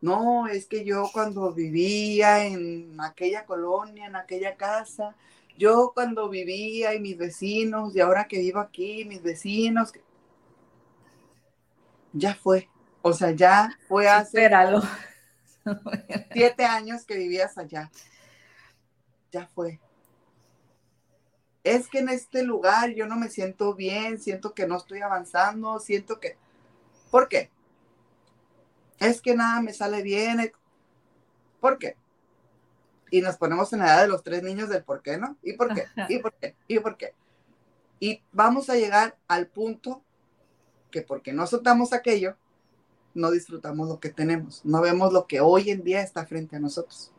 No, 0.00 0.46
es 0.46 0.66
que 0.66 0.84
yo 0.84 1.08
cuando 1.12 1.52
vivía 1.52 2.44
en 2.44 3.00
aquella 3.00 3.46
colonia, 3.46 4.06
en 4.06 4.16
aquella 4.16 4.56
casa, 4.56 5.16
yo 5.56 5.92
cuando 5.94 6.28
vivía 6.28 6.94
y 6.94 7.00
mis 7.00 7.16
vecinos, 7.16 7.96
y 7.96 8.00
ahora 8.00 8.28
que 8.28 8.38
vivo 8.38 8.60
aquí, 8.60 9.04
mis 9.06 9.22
vecinos, 9.22 9.92
ya 12.12 12.34
fue. 12.34 12.68
O 13.02 13.12
sea, 13.12 13.30
ya 13.30 13.70
fue 13.88 14.08
hace 14.08 14.38
Espéralo. 14.38 14.82
Siete 16.32 16.64
años 16.64 17.04
que 17.04 17.16
vivías 17.16 17.56
allá. 17.58 17.90
Ya 19.32 19.46
fue. 19.46 19.80
Es 21.62 21.88
que 21.88 22.00
en 22.00 22.10
este 22.10 22.42
lugar 22.42 22.90
yo 22.90 23.06
no 23.06 23.16
me 23.16 23.30
siento 23.30 23.74
bien, 23.74 24.20
siento 24.20 24.54
que 24.54 24.66
no 24.66 24.76
estoy 24.76 25.00
avanzando, 25.00 25.78
siento 25.80 26.20
que... 26.20 26.36
¿Por 27.10 27.28
qué? 27.28 27.50
Es 28.98 29.20
que 29.20 29.34
nada 29.34 29.60
me 29.62 29.72
sale 29.72 30.02
bien. 30.02 30.52
¿Por 31.60 31.78
qué? 31.78 31.96
y 33.14 33.20
nos 33.20 33.36
ponemos 33.36 33.72
en 33.72 33.78
la 33.78 33.86
edad 33.86 34.02
de 34.02 34.08
los 34.08 34.24
tres 34.24 34.42
niños 34.42 34.68
del 34.68 34.82
por 34.82 35.00
qué, 35.00 35.18
¿no? 35.18 35.36
¿Y 35.40 35.52
por 35.52 35.72
qué? 35.72 35.84
¿Y 36.08 36.18
por 36.18 36.34
qué? 36.34 36.56
¿Y 36.66 36.80
por 36.80 36.96
qué? 36.96 37.14
Y 38.00 38.20
vamos 38.32 38.68
a 38.68 38.74
llegar 38.74 39.16
al 39.28 39.46
punto 39.46 40.02
que 40.90 41.02
porque 41.02 41.32
no 41.32 41.46
soltamos 41.46 41.92
aquello, 41.92 42.36
no 43.14 43.30
disfrutamos 43.30 43.88
lo 43.88 44.00
que 44.00 44.10
tenemos, 44.10 44.64
no 44.64 44.80
vemos 44.80 45.12
lo 45.12 45.26
que 45.26 45.40
hoy 45.40 45.70
en 45.70 45.82
día 45.82 46.02
está 46.02 46.26
frente 46.26 46.56
a 46.56 46.60
nosotros. 46.60 47.10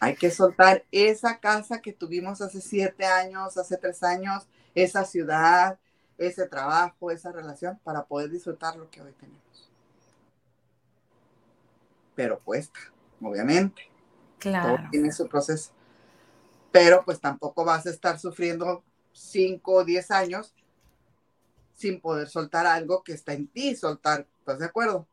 Hay 0.00 0.14
que 0.14 0.30
soltar 0.30 0.84
esa 0.92 1.40
casa 1.40 1.82
que 1.82 1.92
tuvimos 1.92 2.40
hace 2.40 2.60
siete 2.60 3.04
años, 3.04 3.56
hace 3.56 3.76
tres 3.76 4.02
años, 4.04 4.46
esa 4.74 5.04
ciudad, 5.04 5.78
ese 6.16 6.46
trabajo, 6.46 7.10
esa 7.10 7.32
relación, 7.32 7.80
para 7.82 8.04
poder 8.04 8.30
disfrutar 8.30 8.76
lo 8.76 8.88
que 8.90 9.02
hoy 9.02 9.12
tenemos 9.18 9.48
pero 12.18 12.40
cuesta, 12.40 12.80
obviamente. 13.22 13.88
Claro. 14.40 14.74
Todo 14.74 14.90
tiene 14.90 15.12
su 15.12 15.28
proceso. 15.28 15.70
Pero 16.72 17.04
pues 17.04 17.20
tampoco 17.20 17.64
vas 17.64 17.86
a 17.86 17.90
estar 17.90 18.18
sufriendo 18.18 18.82
5 19.12 19.72
o 19.72 19.84
10 19.84 20.10
años 20.10 20.52
sin 21.78 22.00
poder 22.00 22.28
soltar 22.28 22.66
algo 22.66 23.02
que 23.02 23.12
está 23.12 23.32
en 23.32 23.46
ti 23.46 23.74
soltar. 23.74 24.26
¿Estás 24.40 24.58
de 24.58 24.66
acuerdo? 24.66 25.06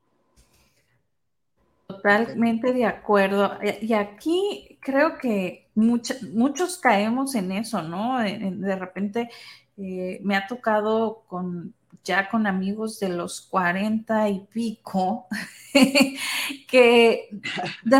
Totalmente 1.87 2.73
de 2.73 2.85
acuerdo. 2.85 3.57
Y 3.81 3.93
aquí 3.93 4.77
creo 4.81 5.17
que 5.17 5.69
muchos 5.75 6.77
caemos 6.81 7.35
en 7.35 7.51
eso, 7.51 7.83
¿no? 7.83 8.19
De 8.19 8.75
repente 8.75 9.29
eh, 9.77 10.19
me 10.23 10.35
ha 10.35 10.47
tocado 10.47 11.23
con 11.27 11.73
ya 12.03 12.29
con 12.29 12.45
amigos 12.47 12.99
de 12.99 13.09
los 13.09 13.41
cuarenta 13.41 14.29
y 14.29 14.39
pico, 14.51 15.27
que 16.67 17.29
de 17.83 17.99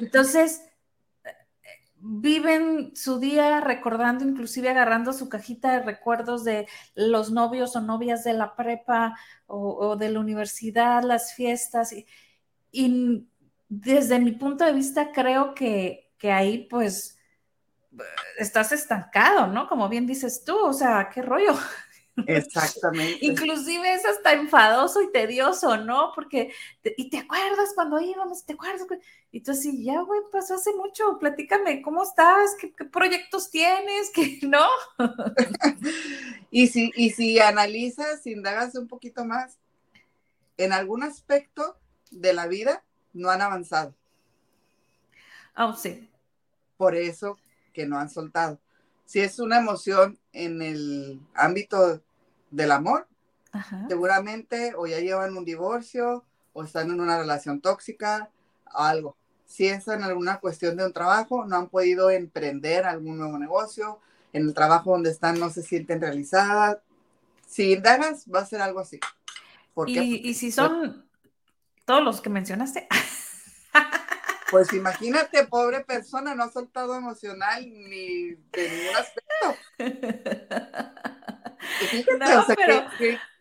Entonces, 0.00 0.62
viven 2.00 2.94
su 2.94 3.18
día 3.18 3.60
recordando, 3.60 4.24
inclusive 4.24 4.68
agarrando 4.68 5.12
su 5.12 5.28
cajita 5.28 5.72
de 5.72 5.82
recuerdos 5.82 6.44
de 6.44 6.66
los 6.94 7.30
novios 7.30 7.74
o 7.76 7.80
novias 7.80 8.24
de 8.24 8.34
la 8.34 8.54
prepa 8.54 9.18
o, 9.46 9.96
de 9.96 10.10
la 10.10 10.20
universidad, 10.20 11.02
las 11.02 11.34
fiestas. 11.34 11.94
Y, 12.72 13.26
desde 13.70 14.18
mi 14.18 14.32
punto 14.32 14.64
de 14.64 14.72
vista 14.72 15.12
creo 15.12 15.54
que, 15.54 16.10
que 16.16 16.32
ahí 16.32 16.66
pues 16.70 17.18
estás 18.38 18.72
estancado, 18.72 19.46
¿no? 19.46 19.68
Como 19.68 19.90
bien 19.90 20.06
dices 20.06 20.42
tú, 20.42 20.56
o 20.56 20.72
sea, 20.72 21.10
qué 21.12 21.20
rollo. 21.20 21.52
Exactamente. 22.26 23.24
Inclusive 23.24 23.92
es 23.92 24.04
hasta 24.04 24.32
enfadoso 24.32 25.02
y 25.02 25.12
tedioso, 25.12 25.76
¿no? 25.76 26.12
Porque, 26.14 26.52
y 26.96 27.10
te 27.10 27.18
acuerdas 27.18 27.72
cuando 27.74 28.00
íbamos, 28.00 28.44
te 28.44 28.54
acuerdas, 28.54 28.86
y 29.30 29.40
tú 29.40 29.52
así, 29.52 29.84
ya, 29.84 30.00
güey, 30.02 30.20
pasó 30.32 30.54
hace 30.54 30.74
mucho, 30.74 31.18
platícame, 31.18 31.82
¿cómo 31.82 32.02
estás? 32.02 32.56
¿Qué, 32.58 32.68
proyectos 32.84 33.50
tienes? 33.50 34.10
¿Qué 34.10 34.38
no? 34.42 34.66
y, 36.50 36.68
si, 36.68 36.92
y 36.96 37.10
si 37.10 37.38
analizas, 37.38 38.26
indagas 38.26 38.74
un 38.74 38.88
poquito 38.88 39.24
más, 39.24 39.58
en 40.56 40.72
algún 40.72 41.02
aspecto 41.02 41.76
de 42.10 42.32
la 42.32 42.46
vida 42.46 42.82
no 43.12 43.30
han 43.30 43.42
avanzado. 43.42 43.94
Oh, 45.56 45.74
sí. 45.74 46.10
Por 46.76 46.94
eso 46.94 47.38
que 47.72 47.86
no 47.86 47.98
han 47.98 48.10
soltado. 48.10 48.58
Si 49.04 49.20
es 49.20 49.38
una 49.38 49.58
emoción 49.58 50.18
en 50.32 50.62
el 50.62 51.20
ámbito 51.34 52.02
del 52.50 52.72
amor, 52.72 53.06
seguramente 53.88 54.74
o 54.76 54.86
ya 54.86 55.00
llevan 55.00 55.36
un 55.36 55.44
divorcio 55.44 56.24
o 56.52 56.64
están 56.64 56.90
en 56.90 57.00
una 57.00 57.18
relación 57.18 57.60
tóxica, 57.60 58.30
algo. 58.66 59.16
si 59.46 59.66
es 59.66 59.88
en 59.88 60.02
alguna 60.02 60.40
cuestión 60.40 60.76
de 60.76 60.84
un 60.84 60.92
trabajo, 60.92 61.44
no 61.46 61.56
han 61.56 61.68
podido 61.68 62.10
emprender 62.10 62.84
algún 62.84 63.18
nuevo 63.18 63.38
negocio, 63.38 64.00
en 64.32 64.42
el 64.42 64.54
trabajo 64.54 64.92
donde 64.92 65.10
están 65.10 65.40
no 65.40 65.50
se 65.50 65.62
sienten 65.62 66.00
realizadas. 66.00 66.78
Si 67.46 67.72
indagas, 67.72 68.26
va 68.32 68.40
a 68.40 68.46
ser 68.46 68.60
algo 68.60 68.80
así. 68.80 69.00
¿Y, 69.86 70.34
si 70.34 70.52
son 70.52 71.08
todos 71.88 72.04
los 72.04 72.20
que 72.20 72.30
mencionaste. 72.30 72.86
Pues 74.50 74.72
imagínate, 74.72 75.46
pobre 75.46 75.80
persona, 75.84 76.34
no 76.34 76.44
ha 76.44 76.50
soltado 76.50 76.96
emocional 76.96 77.62
ni 77.68 78.30
de 78.30 78.68
ningún 78.70 78.96
aspecto. 78.96 79.54
no, 82.18 82.46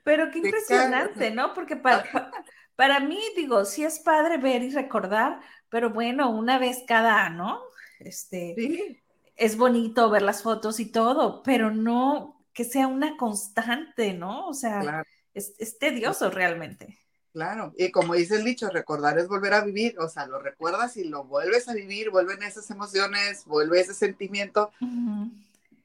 pero, 0.04 0.32
qué 0.32 0.40
impresionante, 0.40 1.32
¿no? 1.32 1.54
Porque 1.54 1.76
para, 1.76 2.32
para 2.76 3.00
mí, 3.00 3.20
digo, 3.36 3.66
sí 3.66 3.84
es 3.84 4.00
padre 4.00 4.38
ver 4.38 4.64
y 4.64 4.70
recordar, 4.70 5.42
pero 5.70 5.90
bueno, 5.90 6.30
una 6.30 6.60
vez 6.60 6.84
cada, 6.88 7.30
¿no? 7.30 7.62
Este, 8.00 9.02
es 9.36 9.58
bonito 9.58 10.10
ver 10.10 10.22
las 10.22 10.44
fotos 10.44 10.80
y 10.80 10.86
todo, 10.92 11.44
pero 11.44 11.72
no 11.72 12.38
que 12.54 12.64
sea 12.64 12.88
una 12.88 13.18
constante, 13.18 14.14
¿no? 14.14 14.48
O 14.48 14.54
sea, 14.54 15.04
es, 15.34 15.78
tedioso 15.78 16.32
realmente. 16.32 16.98
Claro, 17.32 17.72
y 17.78 17.92
como 17.92 18.16
dice 18.16 18.38
el 18.38 18.44
dicho, 18.44 18.68
recordar 18.70 19.20
es 19.20 19.28
volver 19.28 19.54
a 19.54 19.64
vivir, 19.64 20.00
o 20.00 20.10
sea, 20.10 20.26
lo 20.26 20.40
recuerdas 20.40 20.98
y 20.98 21.04
lo 21.04 21.24
vuelves 21.24 21.68
a 21.70 21.76
vivir, 21.76 22.10
vuelven 22.10 22.42
esas 22.42 22.72
emociones, 22.72 23.46
vuelve 23.46 23.82
ese 23.82 23.94
sentimiento, 23.94 24.72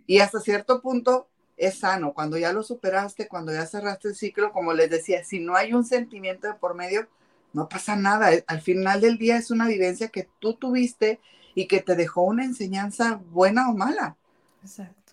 y 0.06 0.20
hasta 0.20 0.40
cierto 0.40 0.80
punto 0.80 1.28
es 1.62 1.78
sano, 1.78 2.12
cuando 2.12 2.36
ya 2.36 2.52
lo 2.52 2.64
superaste, 2.64 3.28
cuando 3.28 3.52
ya 3.52 3.66
cerraste 3.66 4.08
el 4.08 4.16
ciclo, 4.16 4.52
como 4.52 4.72
les 4.72 4.90
decía, 4.90 5.22
si 5.22 5.38
no 5.38 5.54
hay 5.54 5.72
un 5.72 5.84
sentimiento 5.84 6.48
de 6.48 6.54
por 6.54 6.74
medio, 6.74 7.06
no 7.52 7.68
pasa 7.68 7.94
nada. 7.94 8.30
Al 8.48 8.60
final 8.60 9.00
del 9.00 9.16
día 9.16 9.36
es 9.36 9.52
una 9.52 9.68
vivencia 9.68 10.08
que 10.08 10.28
tú 10.40 10.54
tuviste 10.54 11.20
y 11.54 11.68
que 11.68 11.80
te 11.80 11.94
dejó 11.94 12.22
una 12.22 12.44
enseñanza 12.44 13.20
buena 13.30 13.70
o 13.70 13.74
mala. 13.74 14.16
Exacto. 14.62 15.12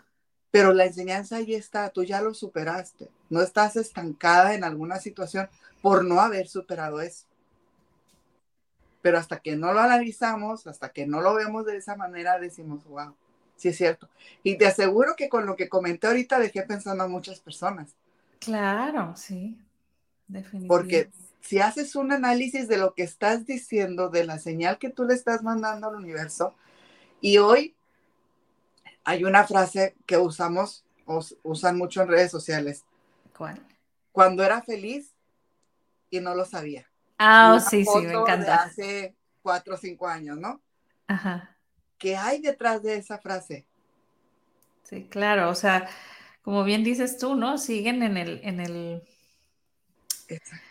Pero 0.49 0.73
la 0.73 0.85
enseñanza 0.85 1.35
ahí 1.35 1.53
está, 1.53 1.89
tú 1.89 2.03
ya 2.03 2.19
lo 2.21 2.33
superaste. 2.33 3.11
No 3.29 3.43
estás 3.43 3.75
estancada 3.75 4.55
en 4.55 4.63
alguna 4.63 4.97
situación 4.97 5.49
por 5.83 6.03
no 6.03 6.19
haber 6.19 6.47
superado 6.47 6.99
eso. 6.99 7.27
Pero 9.03 9.19
hasta 9.19 9.39
que 9.39 9.55
no 9.55 9.71
lo 9.71 9.81
analizamos, 9.81 10.65
hasta 10.65 10.89
que 10.89 11.05
no 11.05 11.21
lo 11.21 11.35
vemos 11.35 11.67
de 11.67 11.77
esa 11.77 11.95
manera, 11.95 12.39
decimos, 12.39 12.83
wow, 12.85 13.13
sí 13.59 13.69
es 13.69 13.77
cierto. 13.77 14.09
Y 14.41 14.57
te 14.57 14.65
aseguro 14.65 15.15
que 15.15 15.29
con 15.29 15.45
lo 15.45 15.55
que 15.55 15.69
comenté 15.69 16.07
ahorita 16.07 16.39
dejé 16.39 16.63
pensando 16.63 17.03
a 17.03 17.07
muchas 17.07 17.39
personas. 17.39 17.95
Claro, 18.39 19.13
sí, 19.15 19.59
definitivamente. 20.27 20.67
Porque 20.67 21.11
si 21.41 21.59
haces 21.59 21.95
un 21.95 22.11
análisis 22.11 22.67
de 22.67 22.77
lo 22.77 22.93
que 22.93 23.03
estás 23.03 23.45
diciendo, 23.45 24.09
de 24.09 24.25
la 24.25 24.39
señal 24.39 24.77
que 24.77 24.89
tú 24.89 25.03
le 25.03 25.13
estás 25.13 25.43
mandando 25.43 25.87
al 25.87 25.95
universo, 25.95 26.55
y 27.21 27.37
hoy 27.37 27.75
hay 29.03 29.23
una 29.25 29.45
frase 29.45 29.95
que 30.05 30.17
usamos, 30.17 30.85
usan 31.43 31.77
mucho 31.77 32.01
en 32.01 32.07
redes 32.07 32.31
sociales. 32.31 32.85
¿Cuál? 33.37 33.61
Cuando 34.11 34.43
era 34.43 34.61
feliz 34.61 35.13
y 36.09 36.19
no 36.19 36.33
lo 36.33 36.45
sabía. 36.45 36.89
Ah, 37.17 37.59
sí, 37.59 37.83
sí, 37.83 37.99
me 37.99 38.13
encanta. 38.13 38.55
hace 38.55 39.15
cuatro 39.41 39.75
o 39.75 39.77
cinco 39.77 40.07
años, 40.07 40.37
¿no? 40.37 40.61
Ajá. 41.07 41.57
¿Qué 41.99 42.15
hay 42.15 42.41
detrás 42.41 42.81
de 42.81 42.95
esa 42.95 43.19
frase? 43.19 43.67
Sí, 44.83 45.07
claro, 45.07 45.49
o 45.49 45.55
sea, 45.55 45.87
como 46.41 46.63
bien 46.63 46.83
dices 46.83 47.19
tú, 47.19 47.35
¿no? 47.35 47.59
Siguen 47.59 48.01
en 48.01 48.17
el, 48.17 48.39
en 48.43 48.59
el, 48.59 49.03
Exacto. 50.27 50.65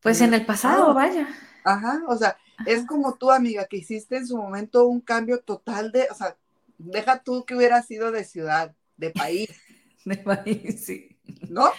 Pues 0.00 0.20
en 0.20 0.34
el 0.34 0.44
pasado, 0.44 0.92
vaya. 0.94 1.28
Ajá, 1.64 2.02
o 2.08 2.16
sea, 2.16 2.36
es 2.66 2.84
como 2.86 3.14
tú, 3.14 3.30
amiga, 3.30 3.66
que 3.66 3.76
hiciste 3.76 4.16
en 4.16 4.26
su 4.26 4.36
momento 4.36 4.86
un 4.86 5.00
cambio 5.00 5.38
total 5.40 5.92
de, 5.92 6.08
o 6.10 6.14
sea, 6.14 6.36
deja 6.76 7.22
tú 7.22 7.44
que 7.44 7.54
hubiera 7.54 7.82
sido 7.82 8.10
de 8.10 8.24
ciudad, 8.24 8.74
de 8.96 9.10
país. 9.10 9.48
de 10.04 10.16
país, 10.16 10.84
sí. 10.84 11.16
¿No? 11.48 11.70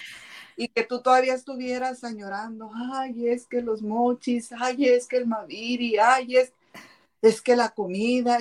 Y 0.56 0.68
que 0.68 0.84
tú 0.84 1.02
todavía 1.02 1.34
estuvieras 1.34 2.02
añorando, 2.02 2.70
ay, 2.94 3.28
es 3.28 3.46
que 3.46 3.60
los 3.60 3.82
mochis, 3.82 4.52
ay, 4.58 4.86
es 4.86 5.06
que 5.06 5.18
el 5.18 5.26
maviri, 5.26 5.98
ay, 5.98 6.36
es, 6.36 6.52
es 7.28 7.40
que 7.40 7.56
la 7.56 7.70
comida, 7.70 8.38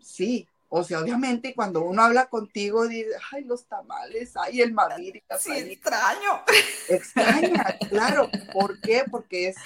sí, 0.00 0.46
o 0.68 0.84
sea, 0.84 1.00
obviamente 1.00 1.54
cuando 1.54 1.80
uno 1.82 2.02
habla 2.02 2.26
contigo, 2.26 2.86
dice, 2.86 3.08
ay, 3.32 3.44
los 3.44 3.64
tamales, 3.64 4.36
ay, 4.36 4.60
el 4.60 4.72
madir. 4.72 5.22
Sí, 5.38 5.52
extraño. 5.52 6.42
Extraña, 6.88 7.78
claro. 7.88 8.30
¿Por 8.52 8.80
qué? 8.80 9.04
Porque 9.10 9.48
es, 9.48 9.56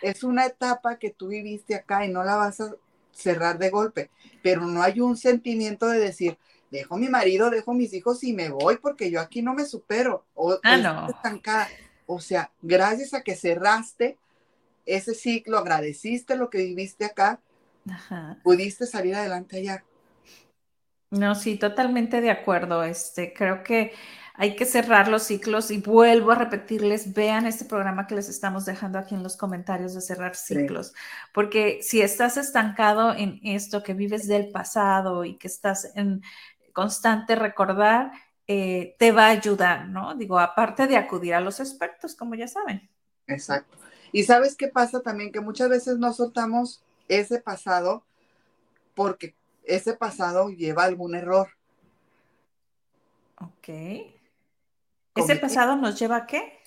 es 0.00 0.24
una 0.24 0.46
etapa 0.46 0.98
que 0.98 1.10
tú 1.10 1.28
viviste 1.28 1.74
acá 1.74 2.04
y 2.04 2.08
no 2.08 2.24
la 2.24 2.36
vas 2.36 2.60
a 2.60 2.74
cerrar 3.12 3.58
de 3.58 3.70
golpe. 3.70 4.10
Pero 4.42 4.62
no 4.62 4.82
hay 4.82 5.00
un 5.00 5.16
sentimiento 5.16 5.86
de 5.86 6.00
decir, 6.00 6.38
dejo 6.70 6.96
mi 6.96 7.08
marido, 7.08 7.50
dejo 7.50 7.74
mis 7.74 7.92
hijos 7.92 8.24
y 8.24 8.32
me 8.32 8.48
voy 8.48 8.78
porque 8.78 9.10
yo 9.10 9.20
aquí 9.20 9.42
no 9.42 9.54
me 9.54 9.66
supero. 9.66 10.24
O, 10.34 10.58
ah, 10.64 10.76
no. 10.78 11.08
estancada. 11.10 11.68
O 12.06 12.20
sea, 12.20 12.50
gracias 12.62 13.12
a 13.12 13.22
que 13.22 13.36
cerraste 13.36 14.16
ese 14.86 15.14
ciclo, 15.14 15.58
agradeciste 15.58 16.36
lo 16.36 16.48
que 16.48 16.58
viviste 16.58 17.04
acá, 17.04 17.40
pudiste 18.42 18.86
salir 18.86 19.14
adelante 19.14 19.58
allá. 19.58 19.84
No, 21.10 21.34
sí, 21.34 21.58
totalmente 21.58 22.20
de 22.20 22.30
acuerdo. 22.30 22.84
Este, 22.84 23.32
creo 23.32 23.62
que 23.62 23.92
hay 24.40 24.54
que 24.54 24.66
cerrar 24.66 25.08
los 25.08 25.24
ciclos 25.24 25.70
y 25.72 25.78
vuelvo 25.78 26.30
a 26.30 26.36
repetirles, 26.36 27.12
vean 27.12 27.44
este 27.44 27.64
programa 27.64 28.06
que 28.06 28.14
les 28.14 28.28
estamos 28.28 28.64
dejando 28.66 28.98
aquí 28.98 29.16
en 29.16 29.24
los 29.24 29.36
comentarios 29.36 29.94
de 29.94 30.00
cerrar 30.00 30.36
ciclos, 30.36 30.94
porque 31.34 31.80
si 31.82 32.02
estás 32.02 32.36
estancado 32.36 33.12
en 33.14 33.40
esto, 33.42 33.82
que 33.82 33.94
vives 33.94 34.28
del 34.28 34.52
pasado 34.52 35.24
y 35.24 35.36
que 35.38 35.48
estás 35.48 35.90
en 35.96 36.22
constante 36.72 37.34
recordar, 37.34 38.12
eh, 38.46 38.94
te 39.00 39.10
va 39.10 39.26
a 39.26 39.30
ayudar, 39.30 39.88
¿no? 39.88 40.14
Digo, 40.14 40.38
aparte 40.38 40.86
de 40.86 40.96
acudir 40.96 41.34
a 41.34 41.40
los 41.40 41.58
expertos, 41.58 42.14
como 42.14 42.36
ya 42.36 42.46
saben. 42.46 42.88
Exacto. 43.26 43.76
Y 44.12 44.22
sabes 44.22 44.54
qué 44.54 44.68
pasa 44.68 45.00
también, 45.00 45.32
que 45.32 45.40
muchas 45.40 45.68
veces 45.68 45.98
no 45.98 46.12
soltamos 46.12 46.84
ese 47.08 47.40
pasado 47.40 48.04
porque 48.94 49.34
ese 49.64 49.94
pasado 49.94 50.50
lleva 50.50 50.84
algún 50.84 51.14
error. 51.14 51.48
Ok. 53.40 53.68
¿Ese 55.14 55.36
pasado 55.36 55.76
nos 55.76 55.98
lleva 55.98 56.16
a 56.16 56.26
qué? 56.26 56.58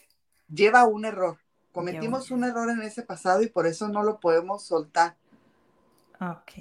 Lleva 0.47 0.85
un 0.85 1.05
error. 1.05 1.39
Cometimos 1.71 2.31
un 2.31 2.43
error 2.43 2.69
en 2.69 2.81
ese 2.81 3.01
pasado 3.01 3.41
y 3.41 3.47
por 3.47 3.65
eso 3.65 3.87
no 3.87 4.03
lo 4.03 4.19
podemos 4.19 4.63
soltar. 4.63 5.15
Ok. 6.19 6.51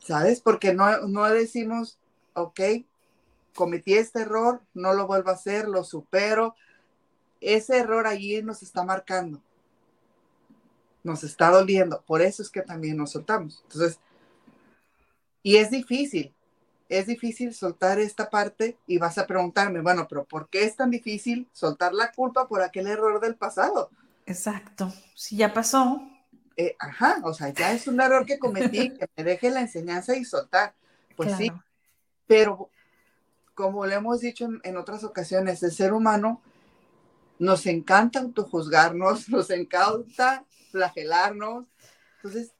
¿Sabes? 0.00 0.40
Porque 0.40 0.74
no, 0.74 1.06
no 1.06 1.24
decimos, 1.24 1.98
ok, 2.34 2.60
cometí 3.54 3.94
este 3.94 4.20
error, 4.22 4.60
no 4.74 4.92
lo 4.92 5.06
vuelvo 5.06 5.30
a 5.30 5.34
hacer, 5.34 5.68
lo 5.68 5.84
supero. 5.84 6.56
Ese 7.40 7.78
error 7.78 8.06
allí 8.06 8.42
nos 8.42 8.62
está 8.62 8.84
marcando. 8.84 9.40
Nos 11.04 11.22
está 11.22 11.50
doliendo. 11.50 12.02
Por 12.04 12.20
eso 12.20 12.42
es 12.42 12.50
que 12.50 12.62
también 12.62 12.96
nos 12.96 13.12
soltamos. 13.12 13.60
Entonces, 13.62 14.00
y 15.44 15.56
es 15.56 15.70
difícil, 15.70 16.34
es 16.88 17.06
difícil 17.06 17.54
soltar 17.54 17.98
esta 17.98 18.30
parte 18.30 18.78
y 18.86 18.98
vas 18.98 19.18
a 19.18 19.26
preguntarme, 19.26 19.80
bueno, 19.80 20.06
pero 20.08 20.24
¿por 20.24 20.48
qué 20.48 20.64
es 20.64 20.74
tan 20.74 20.90
difícil 20.90 21.48
soltar 21.52 21.92
la 21.92 22.12
culpa 22.12 22.48
por 22.48 22.62
aquel 22.62 22.86
error 22.86 23.20
del 23.20 23.36
pasado? 23.36 23.90
Exacto, 24.26 24.92
si 25.14 25.36
ya 25.36 25.52
pasó. 25.52 26.00
Eh, 26.56 26.76
ajá, 26.78 27.20
o 27.24 27.34
sea, 27.34 27.50
ya 27.50 27.72
es 27.72 27.86
un 27.88 28.00
error 28.00 28.24
que 28.24 28.38
cometí, 28.38 28.90
que 28.98 29.06
me 29.16 29.24
deje 29.24 29.50
la 29.50 29.60
enseñanza 29.60 30.16
y 30.16 30.24
soltar. 30.24 30.74
Pues 31.16 31.36
sí, 31.36 31.52
pero 32.26 32.70
como 33.54 33.86
le 33.86 33.94
hemos 33.94 34.20
dicho 34.20 34.46
en, 34.46 34.60
en, 34.64 34.76
otras 34.76 35.04
ocasiones, 35.04 35.62
el 35.62 35.72
ser 35.72 35.92
humano 35.92 36.40
nos 37.38 37.66
encanta 37.66 38.20
autojuzgarnos, 38.20 39.28
nos 39.28 39.50
encanta 39.50 40.44
flagelarnos. 40.74 41.66
Entonces, 42.16 42.52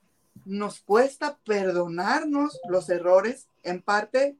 nos 0.45 0.79
cuesta 0.81 1.37
perdonarnos 1.45 2.61
los 2.69 2.89
errores, 2.89 3.49
en 3.65 3.83
parte 3.83 4.37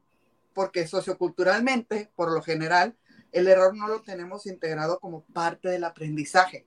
porque 0.55 0.87
socioculturalmente, 0.87 2.13
por 2.15 2.33
lo 2.33 2.41
general, 2.41 2.97
el 3.33 3.49
error 3.49 3.77
no 3.77 3.89
lo 3.89 4.03
tenemos 4.03 4.47
integrado 4.47 5.01
como 5.01 5.25
parte 5.25 5.69
del 5.69 5.83
aprendizaje. 5.83 6.65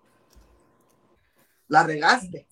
La 1.70 1.84
regaste. 1.84 2.46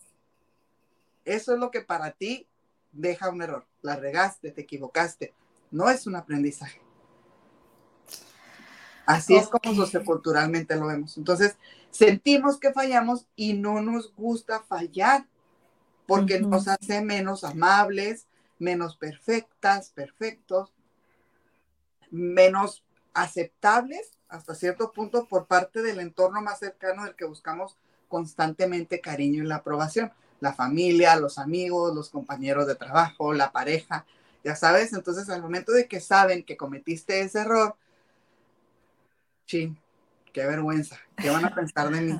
Eso 1.25 1.53
es 1.53 1.59
lo 1.59 1.69
que 1.69 1.81
para 1.81 2.11
ti 2.11 2.47
deja 2.93 3.29
un 3.29 3.41
error. 3.41 3.65
La 3.81 3.97
regaste, 3.97 4.51
te 4.51 4.61
equivocaste. 4.61 5.33
No 5.71 5.89
es 5.89 6.07
un 6.07 6.15
aprendizaje. 6.15 6.79
Así 9.05 9.35
es 9.35 9.49
como 9.49 9.75
socioculturalmente 9.75 10.77
lo 10.77 10.87
vemos. 10.87 11.17
Entonces, 11.17 11.57
sentimos 11.95 12.59
que 12.59 12.73
fallamos 12.73 13.25
y 13.37 13.53
no 13.53 13.81
nos 13.81 14.13
gusta 14.15 14.61
fallar 14.63 15.25
porque 16.05 16.41
nos 16.41 16.67
hace 16.67 17.01
menos 17.01 17.45
amables, 17.45 18.27
menos 18.59 18.97
perfectas, 18.97 19.91
perfectos, 19.91 20.73
menos 22.11 22.83
aceptables 23.13 24.11
hasta 24.27 24.55
cierto 24.55 24.91
punto 24.91 25.25
por 25.27 25.47
parte 25.47 25.81
del 25.81 26.01
entorno 26.01 26.41
más 26.41 26.59
cercano 26.59 27.05
del 27.05 27.15
que 27.15 27.25
buscamos 27.25 27.77
constantemente 28.09 28.99
cariño 28.99 29.43
y 29.43 29.47
la 29.47 29.57
aprobación. 29.57 30.11
la 30.41 30.53
familia, 30.53 31.15
los 31.15 31.39
amigos, 31.39 31.95
los 31.95 32.09
compañeros 32.09 32.67
de 32.67 32.75
trabajo, 32.75 33.33
la 33.33 33.53
pareja, 33.53 34.05
ya 34.43 34.53
sabes, 34.55 34.91
entonces 34.91 35.29
al 35.29 35.41
momento 35.41 35.71
de 35.71 35.87
que 35.87 36.01
saben 36.01 36.43
que 36.43 36.57
cometiste 36.57 37.21
ese 37.21 37.39
error, 37.39 37.77
chin, 39.47 39.79
qué 40.35 40.45
vergüenza, 40.45 40.99
¿qué 41.15 41.29
van 41.29 41.45
a 41.45 41.55
pensar 41.55 41.89
de 41.89 42.01
mí? 42.01 42.19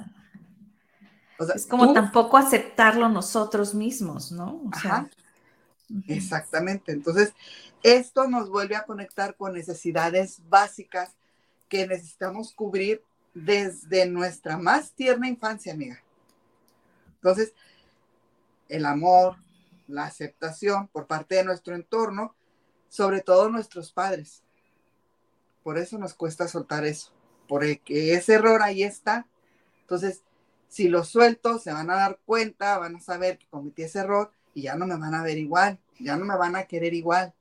es 1.54 1.68
como 1.68 1.92
tampoco 1.92 2.38
aceptarlo 2.38 3.10
nosotros 3.10 3.76
mismos, 3.76 4.32
¿no? 4.32 4.62
O 4.74 4.80
sea, 4.80 5.10
Exactamente. 6.08 6.94
Entonces, 6.94 7.34
esto 7.84 8.28
nos 8.28 8.50
vuelve 8.50 8.78
a 8.78 8.86
conectar 8.86 9.36
con 9.36 9.54
necesidades 9.54 10.42
básicas 10.48 11.12
que 11.70 11.86
necesitamos 11.86 12.54
cubrir 12.54 13.04
desde 13.34 14.08
nuestra 14.08 14.58
más 14.58 14.94
tierna 14.94 15.28
infancia, 15.28 15.74
amiga. 15.74 16.02
Entonces, 17.16 17.54
el 18.70 18.86
amor, 18.86 19.36
la 19.88 20.06
aceptación 20.06 20.88
por 20.88 21.06
parte 21.06 21.36
de 21.36 21.44
nuestro 21.44 21.76
entorno, 21.76 22.34
sobre 22.88 23.22
todo 23.22 23.50
nuestros 23.50 23.92
padres. 23.92 24.42
Por 25.64 25.78
eso 25.78 25.98
nos 25.98 26.14
cuesta 26.14 26.48
soltar 26.48 26.86
eso, 26.86 27.12
porque 27.48 28.14
ese 28.14 28.34
error 28.34 28.62
ahí 28.62 28.84
está. 28.84 29.26
Entonces, 29.82 30.24
si 30.68 30.90
lo 30.90 31.04
suelto, 31.04 31.60
se 31.60 31.72
van 31.72 31.90
a 31.90 31.96
dar 31.96 32.20
cuenta, 32.26 32.78
van 32.78 32.98
a 32.98 33.00
saber 33.00 33.38
que 33.38 33.48
cometí 33.48 33.84
ese 33.84 34.00
error 34.00 34.32
y 34.54 34.64
ya 34.64 34.76
no 34.76 34.88
me 34.88 34.98
van 34.98 35.14
a 35.14 35.24
ver 35.24 35.38
igual, 35.38 35.80
ya 36.00 36.18
no 36.18 36.26
me 36.26 36.36
van 36.36 36.56
a 36.56 36.64
querer 36.64 36.94
igual. 36.94 37.34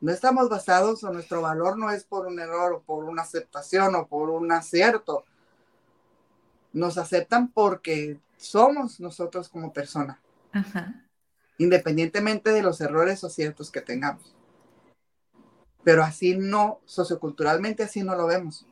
No 0.00 0.12
estamos 0.12 0.48
basados 0.48 1.02
o 1.04 1.12
nuestro 1.12 1.42
valor 1.42 1.78
no 1.78 1.90
es 1.90 2.04
por 2.04 2.26
un 2.26 2.38
error 2.38 2.72
o 2.74 2.82
por 2.82 3.04
una 3.04 3.22
aceptación 3.22 3.94
o 3.94 4.06
por 4.06 4.30
un 4.30 4.50
acierto. 4.52 5.24
Nos 6.72 6.98
aceptan 6.98 7.48
porque 7.48 8.18
somos 8.36 9.00
nosotros 9.00 9.48
como 9.48 9.72
persona. 9.72 10.20
Independientemente 11.58 12.50
de 12.50 12.62
los 12.62 12.80
errores 12.80 13.22
o 13.22 13.28
aciertos 13.28 13.70
que 13.70 13.80
tengamos. 13.80 14.34
Pero 15.84 16.02
así 16.02 16.36
no, 16.36 16.80
socioculturalmente 16.84 17.84
así 17.84 18.02
no 18.02 18.14
lo 18.16 18.26
vemos. 18.26 18.66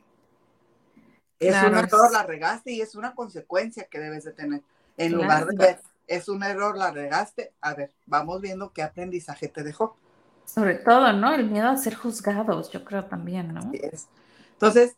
Es 1.48 1.62
un 1.62 1.76
error, 1.76 2.12
la 2.12 2.22
regaste 2.22 2.72
y 2.72 2.80
es 2.80 2.94
una 2.94 3.14
consecuencia 3.14 3.84
que 3.84 3.98
debes 3.98 4.24
de 4.24 4.32
tener. 4.32 4.62
En 4.96 5.12
lugar 5.12 5.46
de 5.46 5.56
ver, 5.56 5.80
es 6.06 6.28
un 6.28 6.42
error, 6.42 6.76
la 6.76 6.90
regaste. 6.90 7.52
A 7.60 7.74
ver, 7.74 7.92
vamos 8.06 8.40
viendo 8.40 8.72
qué 8.72 8.82
aprendizaje 8.82 9.48
te 9.48 9.62
dejó. 9.62 9.96
Sobre 10.44 10.74
todo, 10.76 11.12
¿no? 11.12 11.32
El 11.32 11.48
miedo 11.48 11.68
a 11.68 11.76
ser 11.76 11.94
juzgados, 11.94 12.70
yo 12.70 12.84
creo 12.84 13.04
también, 13.06 13.54
¿no? 13.54 13.70
Es. 13.72 14.08
Entonces, 14.52 14.96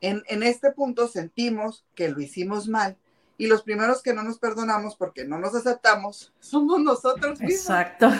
en, 0.00 0.22
en 0.28 0.42
este 0.42 0.72
punto 0.72 1.08
sentimos 1.08 1.84
que 1.94 2.08
lo 2.08 2.20
hicimos 2.20 2.68
mal 2.68 2.96
y 3.38 3.46
los 3.46 3.62
primeros 3.62 4.02
que 4.02 4.14
no 4.14 4.22
nos 4.22 4.38
perdonamos 4.38 4.96
porque 4.96 5.24
no 5.24 5.38
nos 5.38 5.54
aceptamos 5.54 6.32
somos 6.40 6.80
nosotros 6.80 7.40
mismos. 7.40 7.60
Exacto. 7.60 8.10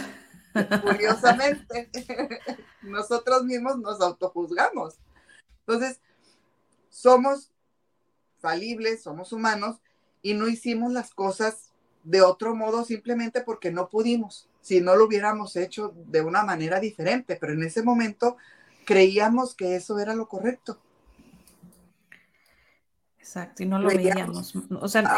Curiosamente, 0.82 1.90
nosotros 2.82 3.44
mismos 3.44 3.78
nos 3.78 4.00
autojuzgamos. 4.00 4.98
Entonces, 5.60 6.00
somos 6.92 7.50
falibles, 8.38 9.02
somos 9.02 9.32
humanos 9.32 9.78
y 10.20 10.34
no 10.34 10.46
hicimos 10.46 10.92
las 10.92 11.12
cosas 11.14 11.72
de 12.04 12.20
otro 12.20 12.54
modo 12.54 12.84
simplemente 12.84 13.40
porque 13.40 13.70
no 13.70 13.88
pudimos, 13.88 14.48
si 14.60 14.80
no 14.80 14.94
lo 14.94 15.06
hubiéramos 15.06 15.56
hecho 15.56 15.94
de 15.96 16.20
una 16.20 16.44
manera 16.44 16.80
diferente, 16.80 17.36
pero 17.40 17.54
en 17.54 17.62
ese 17.62 17.82
momento 17.82 18.36
creíamos 18.84 19.54
que 19.54 19.74
eso 19.74 19.98
era 19.98 20.14
lo 20.14 20.28
correcto. 20.28 20.78
Exacto, 23.18 23.62
y 23.62 23.66
no 23.66 23.78
lo 23.78 23.88
veíamos. 23.88 24.54
O 24.80 24.88
sea, 24.88 25.16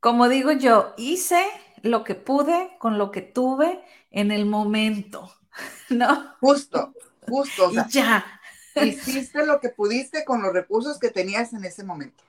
como 0.00 0.28
digo 0.28 0.52
yo, 0.52 0.94
hice 0.96 1.44
lo 1.82 2.04
que 2.04 2.14
pude 2.14 2.76
con 2.78 2.96
lo 2.96 3.10
que 3.10 3.20
tuve 3.20 3.84
en 4.10 4.30
el 4.30 4.46
momento, 4.46 5.30
¿no? 5.90 6.36
Justo, 6.40 6.94
justo. 7.28 7.70
y 7.70 7.90
ya. 7.90 8.33
Hiciste 8.76 9.46
lo 9.46 9.60
que 9.60 9.68
pudiste 9.68 10.24
con 10.24 10.42
los 10.42 10.52
recursos 10.52 10.98
que 10.98 11.10
tenías 11.10 11.52
en 11.52 11.64
ese 11.64 11.84
momento 11.84 12.24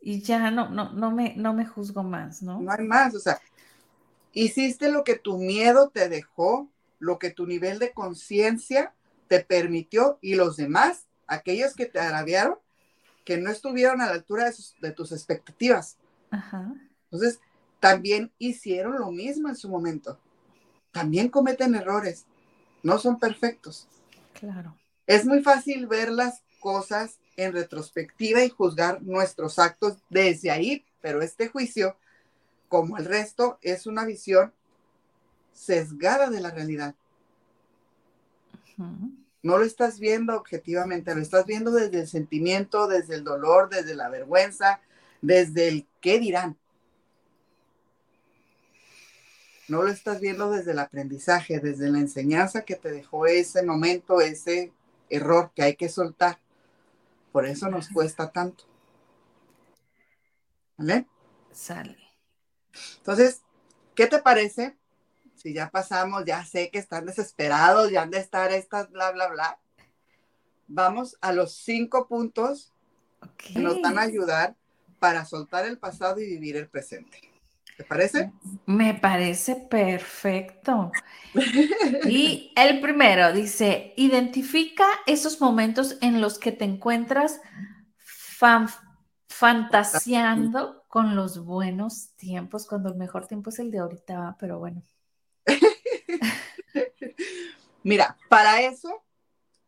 y 0.00 0.22
ya 0.22 0.50
no, 0.50 0.68
no, 0.68 0.92
no, 0.92 1.10
me, 1.10 1.34
no 1.36 1.54
me 1.54 1.66
juzgo 1.66 2.02
más, 2.02 2.42
¿no? 2.42 2.60
No 2.60 2.72
hay 2.72 2.86
más, 2.86 3.14
o 3.14 3.20
sea, 3.20 3.40
hiciste 4.32 4.90
lo 4.90 5.04
que 5.04 5.16
tu 5.16 5.38
miedo 5.38 5.90
te 5.90 6.08
dejó, 6.08 6.70
lo 6.98 7.18
que 7.18 7.30
tu 7.30 7.46
nivel 7.46 7.78
de 7.78 7.92
conciencia 7.92 8.94
te 9.28 9.40
permitió 9.40 10.18
y 10.20 10.34
los 10.34 10.56
demás, 10.56 11.06
aquellos 11.26 11.74
que 11.74 11.86
te 11.86 12.00
agraviaron, 12.00 12.56
que 13.24 13.36
no 13.36 13.50
estuvieron 13.50 14.00
a 14.00 14.06
la 14.06 14.12
altura 14.12 14.50
de, 14.80 14.92
tus 14.92 15.12
expectativas. 15.12 15.98
Ajá. 16.30 16.72
Entonces, 17.10 17.40
también 17.80 18.32
hicieron 18.38 18.98
lo 18.98 19.10
mismo 19.10 19.48
en 19.48 19.56
su 19.56 19.68
momento. 19.68 20.18
También 20.92 21.28
cometen 21.28 21.74
errores. 21.74 22.24
No 22.82 22.98
son 22.98 23.18
perfectos. 23.18 23.86
Claro. 24.32 24.74
Es 25.08 25.24
muy 25.24 25.42
fácil 25.42 25.86
ver 25.86 26.10
las 26.10 26.42
cosas 26.60 27.18
en 27.38 27.54
retrospectiva 27.54 28.44
y 28.44 28.50
juzgar 28.50 29.00
nuestros 29.02 29.58
actos 29.58 29.96
desde 30.10 30.50
ahí, 30.50 30.84
pero 31.00 31.22
este 31.22 31.48
juicio, 31.48 31.96
como 32.68 32.98
el 32.98 33.06
resto, 33.06 33.58
es 33.62 33.86
una 33.86 34.04
visión 34.04 34.52
sesgada 35.54 36.28
de 36.28 36.40
la 36.42 36.50
realidad. 36.50 36.94
No 39.42 39.56
lo 39.56 39.64
estás 39.64 39.98
viendo 39.98 40.36
objetivamente, 40.36 41.14
lo 41.14 41.22
estás 41.22 41.46
viendo 41.46 41.70
desde 41.70 42.00
el 42.00 42.06
sentimiento, 42.06 42.86
desde 42.86 43.14
el 43.14 43.24
dolor, 43.24 43.70
desde 43.70 43.94
la 43.94 44.10
vergüenza, 44.10 44.82
desde 45.22 45.68
el 45.68 45.86
qué 46.02 46.20
dirán. 46.20 46.58
No 49.68 49.82
lo 49.82 49.88
estás 49.88 50.20
viendo 50.20 50.50
desde 50.50 50.72
el 50.72 50.78
aprendizaje, 50.80 51.60
desde 51.60 51.88
la 51.88 51.98
enseñanza 51.98 52.66
que 52.66 52.76
te 52.76 52.90
dejó 52.90 53.26
ese 53.26 53.62
momento, 53.62 54.20
ese 54.20 54.70
error 55.10 55.52
que 55.54 55.62
hay 55.62 55.76
que 55.76 55.88
soltar. 55.88 56.38
Por 57.32 57.46
eso 57.46 57.68
nos 57.68 57.88
cuesta 57.88 58.30
tanto. 58.30 58.64
¿Vale? 60.76 61.06
Sale. 61.52 61.98
Entonces, 62.98 63.42
¿qué 63.94 64.06
te 64.06 64.20
parece? 64.20 64.76
Si 65.34 65.52
ya 65.52 65.70
pasamos, 65.70 66.24
ya 66.24 66.44
sé 66.44 66.70
que 66.70 66.78
están 66.78 67.06
desesperados, 67.06 67.90
ya 67.90 68.02
han 68.02 68.10
de 68.10 68.18
estar 68.18 68.52
estas, 68.52 68.90
bla, 68.90 69.12
bla, 69.12 69.28
bla. 69.28 69.58
Vamos 70.66 71.16
a 71.20 71.32
los 71.32 71.52
cinco 71.52 72.08
puntos 72.08 72.72
que 73.36 73.58
nos 73.58 73.80
van 73.80 73.98
a 73.98 74.02
ayudar 74.02 74.56
para 74.98 75.24
soltar 75.24 75.64
el 75.64 75.78
pasado 75.78 76.20
y 76.20 76.26
vivir 76.26 76.56
el 76.56 76.68
presente. 76.68 77.27
¿Te 77.78 77.84
parece? 77.84 78.32
Me 78.66 78.94
parece 78.94 79.56
perfecto. 79.56 80.92
Y 82.08 82.52
el 82.56 82.80
primero 82.80 83.32
dice, 83.32 83.94
identifica 83.96 84.84
esos 85.06 85.40
momentos 85.40 85.96
en 86.00 86.20
los 86.20 86.40
que 86.40 86.50
te 86.50 86.64
encuentras 86.64 87.40
fantaseando 89.28 90.84
con 90.88 91.14
los 91.14 91.44
buenos 91.44 92.10
tiempos, 92.16 92.66
cuando 92.66 92.88
el 92.88 92.96
mejor 92.96 93.28
tiempo 93.28 93.50
es 93.50 93.60
el 93.60 93.70
de 93.70 93.78
ahorita, 93.78 94.36
pero 94.40 94.58
bueno. 94.58 94.82
Mira, 97.84 98.16
para 98.28 98.62
eso 98.62 99.04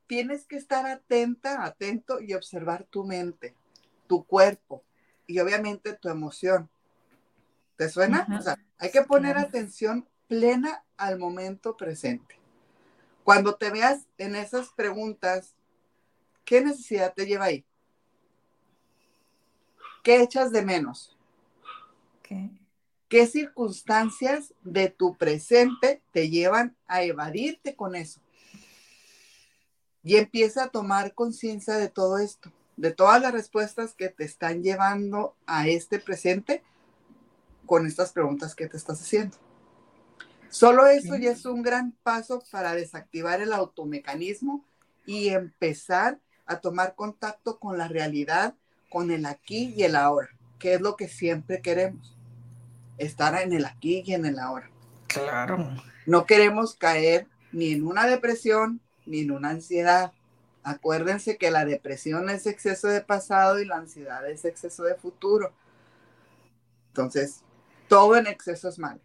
tienes 0.08 0.46
que 0.46 0.56
estar 0.56 0.84
atenta, 0.86 1.64
atento 1.64 2.20
y 2.20 2.34
observar 2.34 2.84
tu 2.84 3.04
mente, 3.04 3.54
tu 4.08 4.24
cuerpo 4.24 4.82
y 5.28 5.38
obviamente 5.38 5.92
tu 5.92 6.08
emoción 6.08 6.68
¿Te 7.80 7.88
suena? 7.88 8.26
O 8.38 8.42
sea, 8.42 8.58
hay 8.76 8.90
que 8.90 9.00
poner 9.04 9.38
atención 9.38 10.06
plena 10.28 10.84
al 10.98 11.18
momento 11.18 11.78
presente. 11.78 12.38
Cuando 13.24 13.54
te 13.54 13.70
veas 13.70 14.06
en 14.18 14.36
esas 14.36 14.68
preguntas, 14.68 15.54
¿qué 16.44 16.60
necesidad 16.60 17.14
te 17.14 17.24
lleva 17.24 17.46
ahí? 17.46 17.64
¿Qué 20.02 20.20
echas 20.20 20.52
de 20.52 20.60
menos? 20.60 21.16
¿Qué? 22.22 22.50
¿Qué 23.08 23.26
circunstancias 23.26 24.52
de 24.62 24.90
tu 24.90 25.16
presente 25.16 26.02
te 26.12 26.28
llevan 26.28 26.76
a 26.86 27.02
evadirte 27.02 27.76
con 27.76 27.94
eso? 27.94 28.20
Y 30.02 30.16
empieza 30.16 30.64
a 30.64 30.68
tomar 30.68 31.14
conciencia 31.14 31.78
de 31.78 31.88
todo 31.88 32.18
esto, 32.18 32.52
de 32.76 32.90
todas 32.92 33.22
las 33.22 33.32
respuestas 33.32 33.94
que 33.94 34.10
te 34.10 34.24
están 34.24 34.62
llevando 34.62 35.34
a 35.46 35.66
este 35.66 35.98
presente 35.98 36.62
con 37.70 37.86
estas 37.86 38.10
preguntas 38.10 38.56
que 38.56 38.66
te 38.66 38.76
estás 38.76 39.00
haciendo. 39.00 39.36
Solo 40.48 40.88
eso 40.88 41.14
ya 41.14 41.30
es 41.30 41.46
un 41.46 41.62
gran 41.62 41.92
paso 42.02 42.42
para 42.50 42.72
desactivar 42.72 43.40
el 43.40 43.52
automecanismo 43.52 44.64
y 45.06 45.28
empezar 45.28 46.18
a 46.46 46.58
tomar 46.58 46.96
contacto 46.96 47.60
con 47.60 47.78
la 47.78 47.86
realidad, 47.86 48.56
con 48.88 49.12
el 49.12 49.24
aquí 49.24 49.72
y 49.76 49.84
el 49.84 49.94
ahora, 49.94 50.30
que 50.58 50.74
es 50.74 50.80
lo 50.80 50.96
que 50.96 51.06
siempre 51.06 51.62
queremos. 51.62 52.18
Estar 52.98 53.40
en 53.40 53.52
el 53.52 53.64
aquí 53.64 54.02
y 54.04 54.14
en 54.14 54.26
el 54.26 54.40
ahora. 54.40 54.68
Claro. 55.06 55.70
No 56.06 56.26
queremos 56.26 56.74
caer 56.74 57.28
ni 57.52 57.70
en 57.70 57.86
una 57.86 58.08
depresión 58.08 58.80
ni 59.06 59.20
en 59.20 59.30
una 59.30 59.50
ansiedad. 59.50 60.12
Acuérdense 60.64 61.36
que 61.36 61.52
la 61.52 61.64
depresión 61.64 62.30
es 62.30 62.48
exceso 62.48 62.88
de 62.88 63.00
pasado 63.00 63.60
y 63.60 63.64
la 63.64 63.76
ansiedad 63.76 64.28
es 64.28 64.44
exceso 64.44 64.82
de 64.82 64.96
futuro. 64.96 65.52
Entonces, 66.88 67.44
todo 67.90 68.16
en 68.16 68.28
exceso 68.28 68.68
es 68.68 68.78
malo. 68.78 69.00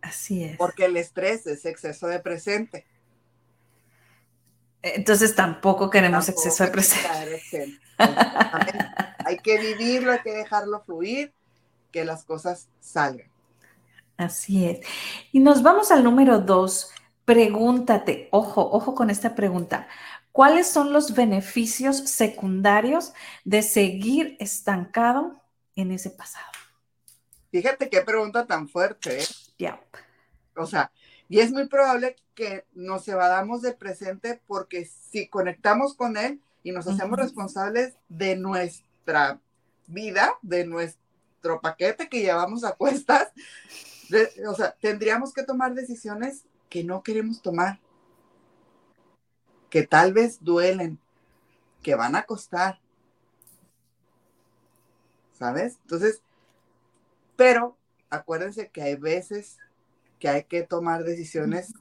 Así 0.00 0.42
es. 0.42 0.56
Porque 0.56 0.86
el 0.86 0.96
estrés 0.96 1.46
es 1.46 1.66
exceso 1.66 2.06
de 2.06 2.18
presente. 2.18 2.86
Entonces 4.80 5.34
tampoco 5.34 5.90
queremos 5.90 6.28
tampoco 6.28 6.48
exceso 6.48 6.64
de 6.64 6.70
presente. 6.70 7.78
hay 9.24 9.36
que 9.36 9.58
vivirlo, 9.58 10.12
hay 10.12 10.20
que 10.20 10.32
dejarlo 10.32 10.80
fluir, 10.80 11.34
que 11.92 12.06
las 12.06 12.24
cosas 12.24 12.68
salgan. 12.80 13.30
Así 14.16 14.64
es. 14.64 14.80
Y 15.30 15.40
nos 15.40 15.62
vamos 15.62 15.90
al 15.90 16.02
número 16.02 16.38
dos. 16.38 16.90
Pregúntate, 17.26 18.28
ojo, 18.32 18.66
ojo 18.72 18.94
con 18.94 19.10
esta 19.10 19.34
pregunta. 19.34 19.88
¿Cuáles 20.32 20.68
son 20.68 20.94
los 20.94 21.14
beneficios 21.14 21.98
secundarios 21.98 23.12
de 23.44 23.60
seguir 23.60 24.38
estancado 24.40 25.42
en 25.76 25.92
ese 25.92 26.08
pasado? 26.08 26.46
Fíjate 27.50 27.88
qué 27.88 28.02
pregunta 28.02 28.46
tan 28.46 28.68
fuerte. 28.68 29.22
¿eh? 29.22 29.26
O 30.56 30.66
sea, 30.66 30.92
y 31.28 31.40
es 31.40 31.52
muy 31.52 31.68
probable 31.68 32.16
que 32.34 32.64
nos 32.74 33.06
evadamos 33.08 33.62
del 33.62 33.76
presente 33.76 34.40
porque 34.46 34.84
si 34.84 35.28
conectamos 35.28 35.94
con 35.94 36.16
él 36.16 36.40
y 36.62 36.72
nos 36.72 36.86
hacemos 36.86 37.18
responsables 37.18 37.94
de 38.08 38.36
nuestra 38.36 39.40
vida, 39.86 40.34
de 40.42 40.66
nuestro 40.66 41.60
paquete 41.60 42.08
que 42.08 42.20
llevamos 42.20 42.64
a 42.64 42.72
cuestas, 42.72 43.28
o 44.46 44.54
sea, 44.54 44.74
tendríamos 44.80 45.32
que 45.32 45.42
tomar 45.42 45.74
decisiones 45.74 46.44
que 46.68 46.84
no 46.84 47.02
queremos 47.02 47.42
tomar, 47.42 47.80
que 49.70 49.86
tal 49.86 50.12
vez 50.12 50.38
duelen, 50.42 50.98
que 51.82 51.94
van 51.94 52.16
a 52.16 52.24
costar. 52.24 52.80
¿Sabes? 55.38 55.78
Entonces, 55.82 56.20
pero 57.38 57.78
acuérdense 58.10 58.68
que 58.70 58.82
hay 58.82 58.96
veces 58.96 59.58
que 60.18 60.28
hay 60.28 60.42
que 60.42 60.64
tomar 60.64 61.04
decisiones 61.04 61.72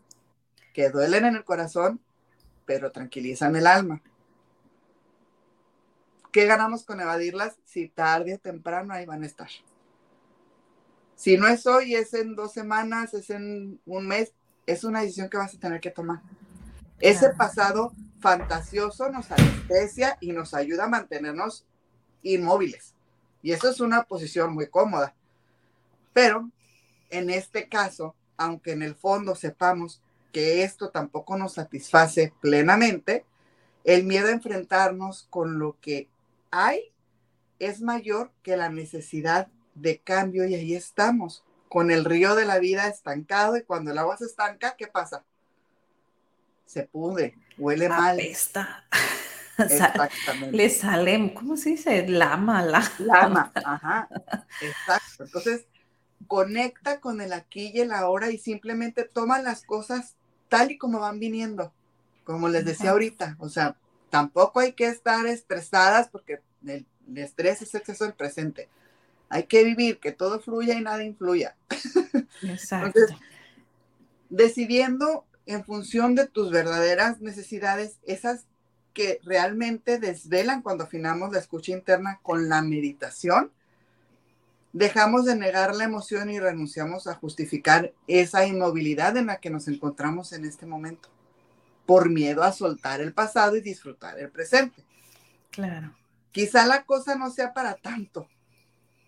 que 0.71 0.91
duelen 0.91 1.25
en 1.25 1.35
el 1.35 1.43
corazón, 1.43 1.99
pero 2.67 2.91
tranquilizan 2.91 3.55
el 3.55 3.65
alma. 3.65 4.03
¿Qué 6.31 6.45
ganamos 6.45 6.83
con 6.83 7.01
evadirlas? 7.01 7.55
Si 7.65 7.89
tarde 7.89 8.35
o 8.35 8.37
temprano 8.37 8.93
ahí 8.93 9.07
van 9.07 9.23
a 9.23 9.25
estar. 9.25 9.49
Si 11.15 11.37
no 11.37 11.47
es 11.47 11.65
hoy, 11.65 11.95
es 11.95 12.13
en 12.13 12.35
dos 12.35 12.53
semanas, 12.53 13.15
es 13.15 13.31
en 13.31 13.81
un 13.87 14.07
mes, 14.07 14.33
es 14.67 14.83
una 14.83 15.01
decisión 15.01 15.27
que 15.27 15.37
vas 15.37 15.55
a 15.55 15.59
tener 15.59 15.81
que 15.81 15.89
tomar. 15.89 16.21
Ese 16.99 17.31
pasado 17.31 17.93
fantasioso 18.19 19.09
nos 19.09 19.31
anestesia 19.31 20.19
y 20.21 20.33
nos 20.33 20.53
ayuda 20.53 20.83
a 20.83 20.89
mantenernos 20.89 21.65
inmóviles. 22.21 22.93
Y 23.41 23.53
eso 23.53 23.71
es 23.71 23.79
una 23.79 24.03
posición 24.03 24.53
muy 24.53 24.67
cómoda. 24.67 25.15
Pero 26.17 26.49
en 27.11 27.29
este 27.29 27.69
caso, 27.69 28.15
aunque 28.37 28.71
en 28.71 28.81
el 28.81 28.95
fondo 28.95 29.35
sepamos 29.35 30.01
que 30.33 30.63
esto 30.63 30.89
tampoco 30.89 31.37
nos 31.37 31.53
satisface 31.53 32.33
plenamente, 32.41 33.23
el 33.83 34.03
miedo 34.03 34.29
a 34.29 34.31
enfrentarnos 34.31 35.27
con 35.29 35.59
lo 35.59 35.77
que 35.79 36.09
hay 36.49 36.91
es 37.59 37.81
mayor 37.81 38.31
que 38.41 38.57
la 38.57 38.69
necesidad 38.69 39.49
de 39.75 39.99
cambio 39.99 40.47
y 40.47 40.55
ahí 40.55 40.73
estamos, 40.73 41.43
con 41.69 41.91
el 41.91 42.03
río 42.03 42.33
de 42.33 42.45
la 42.45 42.57
vida 42.57 42.87
estancado 42.87 43.55
y 43.55 43.61
cuando 43.61 43.91
el 43.91 43.99
agua 43.99 44.17
se 44.17 44.25
estanca, 44.25 44.75
¿qué 44.75 44.87
pasa? 44.87 45.23
Se 46.65 46.81
pudre, 46.81 47.35
huele 47.59 47.89
mal. 47.89 48.15
Apesta. 48.15 48.87
Exactamente. 49.59 50.57
Le 50.57 50.69
sale, 50.71 51.31
¿cómo 51.35 51.55
se 51.57 51.69
dice? 51.69 52.07
Lama, 52.07 52.63
la. 52.63 52.91
Lama, 52.97 53.51
ajá. 53.63 54.09
Exacto. 54.61 55.23
Entonces, 55.25 55.67
conecta 56.27 56.99
con 56.99 57.21
el 57.21 57.33
aquí 57.33 57.71
y 57.73 57.81
el 57.81 57.91
ahora 57.91 58.31
y 58.31 58.37
simplemente 58.37 59.03
toma 59.03 59.41
las 59.41 59.63
cosas 59.63 60.15
tal 60.49 60.71
y 60.71 60.77
como 60.77 60.99
van 60.99 61.19
viniendo, 61.19 61.73
como 62.23 62.49
les 62.49 62.65
decía 62.65 62.91
ahorita. 62.91 63.35
O 63.39 63.49
sea, 63.49 63.77
tampoco 64.09 64.59
hay 64.59 64.73
que 64.73 64.87
estar 64.87 65.25
estresadas 65.25 66.09
porque 66.09 66.41
el, 66.65 66.85
el 67.07 67.17
estrés 67.17 67.61
es 67.61 67.73
exceso 67.73 68.05
del 68.05 68.13
presente. 68.13 68.69
Hay 69.29 69.43
que 69.43 69.63
vivir, 69.63 69.99
que 69.99 70.11
todo 70.11 70.39
fluya 70.39 70.75
y 70.75 70.81
nada 70.81 71.03
influya. 71.03 71.55
Exacto. 72.43 72.99
decidiendo 74.29 75.25
en 75.45 75.63
función 75.63 76.15
de 76.15 76.27
tus 76.27 76.51
verdaderas 76.51 77.21
necesidades, 77.21 77.97
esas 78.05 78.45
que 78.93 79.19
realmente 79.23 79.99
desvelan 79.99 80.61
cuando 80.61 80.85
afinamos 80.85 81.31
la 81.31 81.39
escucha 81.39 81.71
interna 81.71 82.19
con 82.21 82.49
la 82.49 82.61
meditación, 82.61 83.51
dejamos 84.73 85.25
de 85.25 85.35
negar 85.35 85.75
la 85.75 85.83
emoción 85.83 86.29
y 86.29 86.39
renunciamos 86.39 87.07
a 87.07 87.15
justificar 87.15 87.93
esa 88.07 88.45
inmovilidad 88.45 89.17
en 89.17 89.27
la 89.27 89.37
que 89.37 89.49
nos 89.49 89.67
encontramos 89.67 90.33
en 90.33 90.45
este 90.45 90.65
momento, 90.65 91.09
por 91.85 92.09
miedo 92.09 92.43
a 92.43 92.51
soltar 92.51 93.01
el 93.01 93.13
pasado 93.13 93.55
y 93.55 93.61
disfrutar 93.61 94.19
el 94.19 94.29
presente. 94.29 94.83
Claro. 95.51 95.95
Quizá 96.31 96.65
la 96.65 96.83
cosa 96.83 97.15
no 97.15 97.31
sea 97.31 97.53
para 97.53 97.75
tanto, 97.75 98.27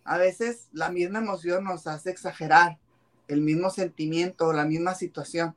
a 0.03 0.17
veces 0.17 0.67
la 0.71 0.89
misma 0.89 1.19
emoción 1.19 1.63
nos 1.63 1.85
hace 1.85 2.09
exagerar 2.09 2.79
el 3.27 3.41
mismo 3.41 3.69
sentimiento 3.69 4.47
o 4.47 4.53
la 4.53 4.65
misma 4.65 4.95
situación. 4.95 5.55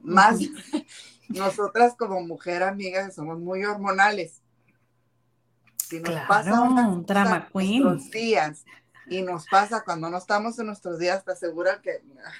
Más 0.00 0.38
nosotras 1.28 1.94
como 1.96 2.20
mujer 2.22 2.62
amigas 2.62 3.16
somos 3.16 3.40
muy 3.40 3.64
hormonales. 3.64 4.42
Si 5.76 5.98
nos 5.98 6.20
pasa 6.28 6.60
un 6.60 7.04
drama 7.04 7.48
queen. 7.52 7.82
nuestros 7.82 8.12
días 8.12 8.64
y 9.10 9.22
nos 9.22 9.46
pasa 9.48 9.82
cuando 9.84 10.08
no 10.08 10.16
estamos 10.16 10.58
en 10.58 10.66
nuestros 10.66 10.98
días, 10.98 11.24
te 11.24 11.32
asegura 11.32 11.82
que 11.82 12.02
ah, 12.24 12.32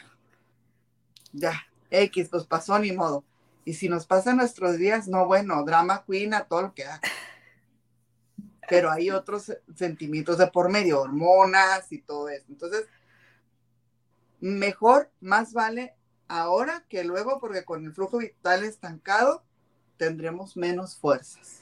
ya, 1.33 1.67
X, 1.91 2.29
pues 2.31 2.45
pasó 2.45 2.79
ni 2.79 2.93
modo. 2.93 3.25
Y 3.65 3.75
si 3.75 3.89
nos 3.89 4.07
pasa 4.07 4.31
en 4.31 4.39
nuestros 4.39 4.79
días, 4.79 5.07
no, 5.07 5.27
bueno, 5.27 5.63
drama 5.65 6.05
queen 6.07 6.33
a 6.33 6.45
todo 6.45 6.63
lo 6.63 6.75
que 6.75 6.85
da 6.85 7.01
pero 8.71 8.89
hay 8.89 9.11
otros 9.11 9.53
sentimientos 9.75 10.39
de 10.39 10.47
por 10.47 10.71
medio, 10.71 11.01
hormonas 11.01 11.91
y 11.91 12.01
todo 12.03 12.29
eso. 12.29 12.45
Entonces, 12.49 12.87
mejor, 14.39 15.11
más 15.21 15.53
vale 15.53 15.97
ahora 16.29 16.87
que 16.89 17.03
luego, 17.03 17.41
porque 17.41 17.65
con 17.65 17.85
el 17.85 17.93
flujo 17.93 18.19
vital 18.19 18.63
estancado 18.63 19.43
tendremos 19.97 20.57
menos 20.57 20.97
fuerzas. 20.97 21.60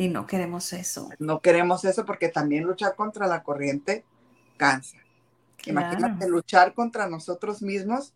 Y 0.00 0.08
no 0.08 0.26
queremos 0.26 0.72
eso. 0.72 1.10
No 1.18 1.42
queremos 1.42 1.84
eso 1.84 2.06
porque 2.06 2.30
también 2.30 2.64
luchar 2.64 2.96
contra 2.96 3.26
la 3.26 3.42
corriente 3.42 4.02
cansa. 4.56 4.96
Imagínate 5.66 6.26
luchar 6.26 6.72
contra 6.72 7.06
nosotros 7.06 7.60
mismos, 7.60 8.14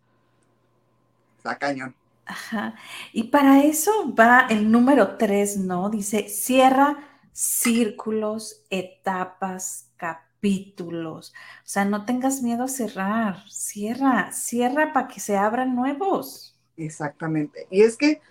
está 1.37 1.59
cañón. 1.59 1.93
Ajá. 2.25 2.73
Y 3.13 3.25
para 3.25 3.63
eso 3.63 3.91
va 4.15 4.47
el 4.49 4.71
número 4.71 5.15
tres, 5.17 5.57
¿no? 5.57 5.91
Dice, 5.91 6.27
cierra 6.27 6.97
círculos, 7.33 8.63
etapas, 8.71 9.91
capítulos. 9.95 11.35
O 11.59 11.67
sea, 11.67 11.85
no 11.85 12.03
tengas 12.03 12.41
miedo 12.41 12.63
a 12.63 12.67
cerrar, 12.67 13.47
cierra, 13.47 14.31
cierra 14.31 14.91
para 14.91 15.07
que 15.07 15.19
se 15.19 15.37
abran 15.37 15.75
nuevos. 15.75 16.57
Exactamente. 16.77 17.67
Y 17.69 17.83
es 17.83 17.95
que, 17.95 18.21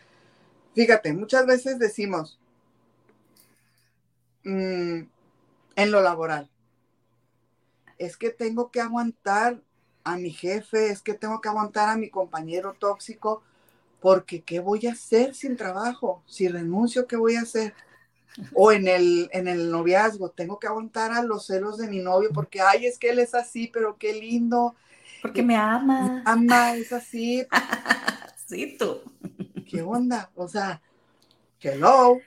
fíjate, 0.74 1.12
muchas 1.12 1.46
veces 1.46 1.78
decimos, 1.78 2.40
mm, 4.44 5.00
en 5.76 5.90
lo 5.90 6.00
laboral, 6.00 6.50
es 7.98 8.16
que 8.16 8.30
tengo 8.30 8.70
que 8.70 8.80
aguantar 8.80 9.60
a 10.04 10.16
mi 10.16 10.30
jefe, 10.30 10.90
es 10.90 11.00
que 11.00 11.14
tengo 11.14 11.40
que 11.40 11.48
aguantar 11.48 11.88
a 11.88 11.96
mi 11.96 12.10
compañero 12.10 12.76
tóxico, 12.78 13.42
porque 14.00 14.42
¿qué 14.42 14.60
voy 14.60 14.86
a 14.86 14.92
hacer 14.92 15.34
sin 15.34 15.56
trabajo? 15.56 16.22
Si 16.26 16.46
renuncio, 16.46 17.06
¿qué 17.06 17.16
voy 17.16 17.36
a 17.36 17.42
hacer? 17.42 17.74
O 18.52 18.72
en 18.72 18.88
el, 18.88 19.28
en 19.32 19.46
el 19.46 19.70
noviazgo, 19.70 20.28
tengo 20.28 20.58
que 20.58 20.66
aguantar 20.66 21.12
a 21.12 21.22
los 21.22 21.46
celos 21.46 21.78
de 21.78 21.86
mi 21.86 22.00
novio 22.00 22.30
porque, 22.34 22.60
ay, 22.60 22.84
es 22.84 22.98
que 22.98 23.10
él 23.10 23.20
es 23.20 23.32
así, 23.32 23.70
pero 23.72 23.96
qué 23.96 24.12
lindo. 24.12 24.74
Porque 25.22 25.40
me 25.40 25.54
ama. 25.54 26.16
Me 26.16 26.22
ama, 26.24 26.74
es 26.74 26.92
así. 26.92 27.46
sí, 28.48 28.76
tú. 28.76 29.02
¿Qué 29.70 29.82
onda? 29.82 30.32
O 30.34 30.48
sea, 30.48 30.82
hello. 31.60 32.18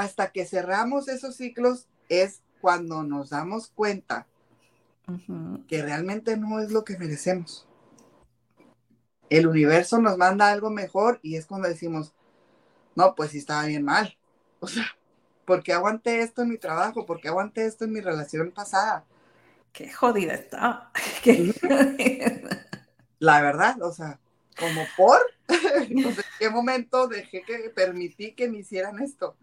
Hasta 0.00 0.30
que 0.30 0.44
cerramos 0.44 1.08
esos 1.08 1.36
ciclos 1.36 1.88
es 2.08 2.42
cuando 2.60 3.02
nos 3.02 3.30
damos 3.30 3.68
cuenta 3.68 4.26
que 5.68 5.82
realmente 5.82 6.36
no 6.36 6.60
es 6.60 6.70
lo 6.70 6.84
que 6.84 6.98
merecemos. 6.98 7.66
El 9.30 9.46
universo 9.46 9.98
nos 10.00 10.18
manda 10.18 10.50
algo 10.50 10.70
mejor 10.70 11.18
y 11.22 11.36
es 11.36 11.46
cuando 11.46 11.68
decimos, 11.68 12.12
no, 12.94 13.14
pues 13.14 13.30
sí 13.30 13.38
estaba 13.38 13.64
bien 13.66 13.84
mal. 13.84 14.16
O 14.58 14.68
sea, 14.68 14.86
¿por 15.44 15.62
qué 15.62 15.74
aguanté 15.74 16.20
esto 16.20 16.40
en 16.42 16.48
mi 16.48 16.56
trabajo? 16.56 17.04
¿Por 17.04 17.20
qué 17.20 17.28
aguanté 17.28 17.66
esto 17.66 17.84
en 17.84 17.92
mi 17.92 18.00
relación 18.00 18.50
pasada? 18.50 19.04
Qué 19.70 19.92
jodida 19.92 20.32
está. 20.32 20.90
La 23.18 23.42
verdad, 23.42 23.80
o 23.82 23.92
sea, 23.92 24.18
como 24.58 24.80
por, 24.96 25.18
no 25.90 26.10
sé 26.10 26.20
en 26.20 26.26
qué 26.38 26.50
momento 26.50 27.06
dejé 27.06 27.42
que 27.42 27.70
permití 27.70 28.32
que 28.32 28.48
me 28.48 28.58
hicieran 28.58 29.00
esto. 29.02 29.36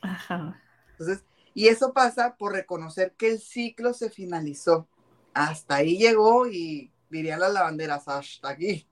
Ajá. 0.00 0.60
Entonces, 0.92 1.24
y 1.54 1.68
eso 1.68 1.92
pasa 1.92 2.36
por 2.36 2.52
reconocer 2.52 3.12
que 3.12 3.30
el 3.30 3.40
ciclo 3.40 3.92
se 3.92 4.10
finalizó 4.10 4.88
hasta 5.34 5.76
ahí 5.76 5.98
llegó 5.98 6.46
y 6.46 6.92
dirían 7.08 7.40
las 7.40 7.52
lavanderas, 7.52 8.08
hasta 8.08 8.48
aquí. 8.48 8.86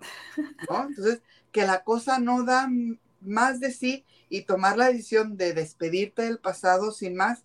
¿No? 0.68 0.88
Entonces, 0.88 1.22
que 1.50 1.64
la 1.64 1.84
cosa 1.84 2.18
no 2.18 2.44
da 2.44 2.68
más 3.20 3.60
de 3.60 3.72
sí 3.72 4.04
y 4.28 4.42
tomar 4.42 4.76
la 4.76 4.88
decisión 4.88 5.36
de 5.36 5.52
despedirte 5.52 6.22
del 6.22 6.38
pasado 6.38 6.92
sin 6.92 7.14
más 7.14 7.44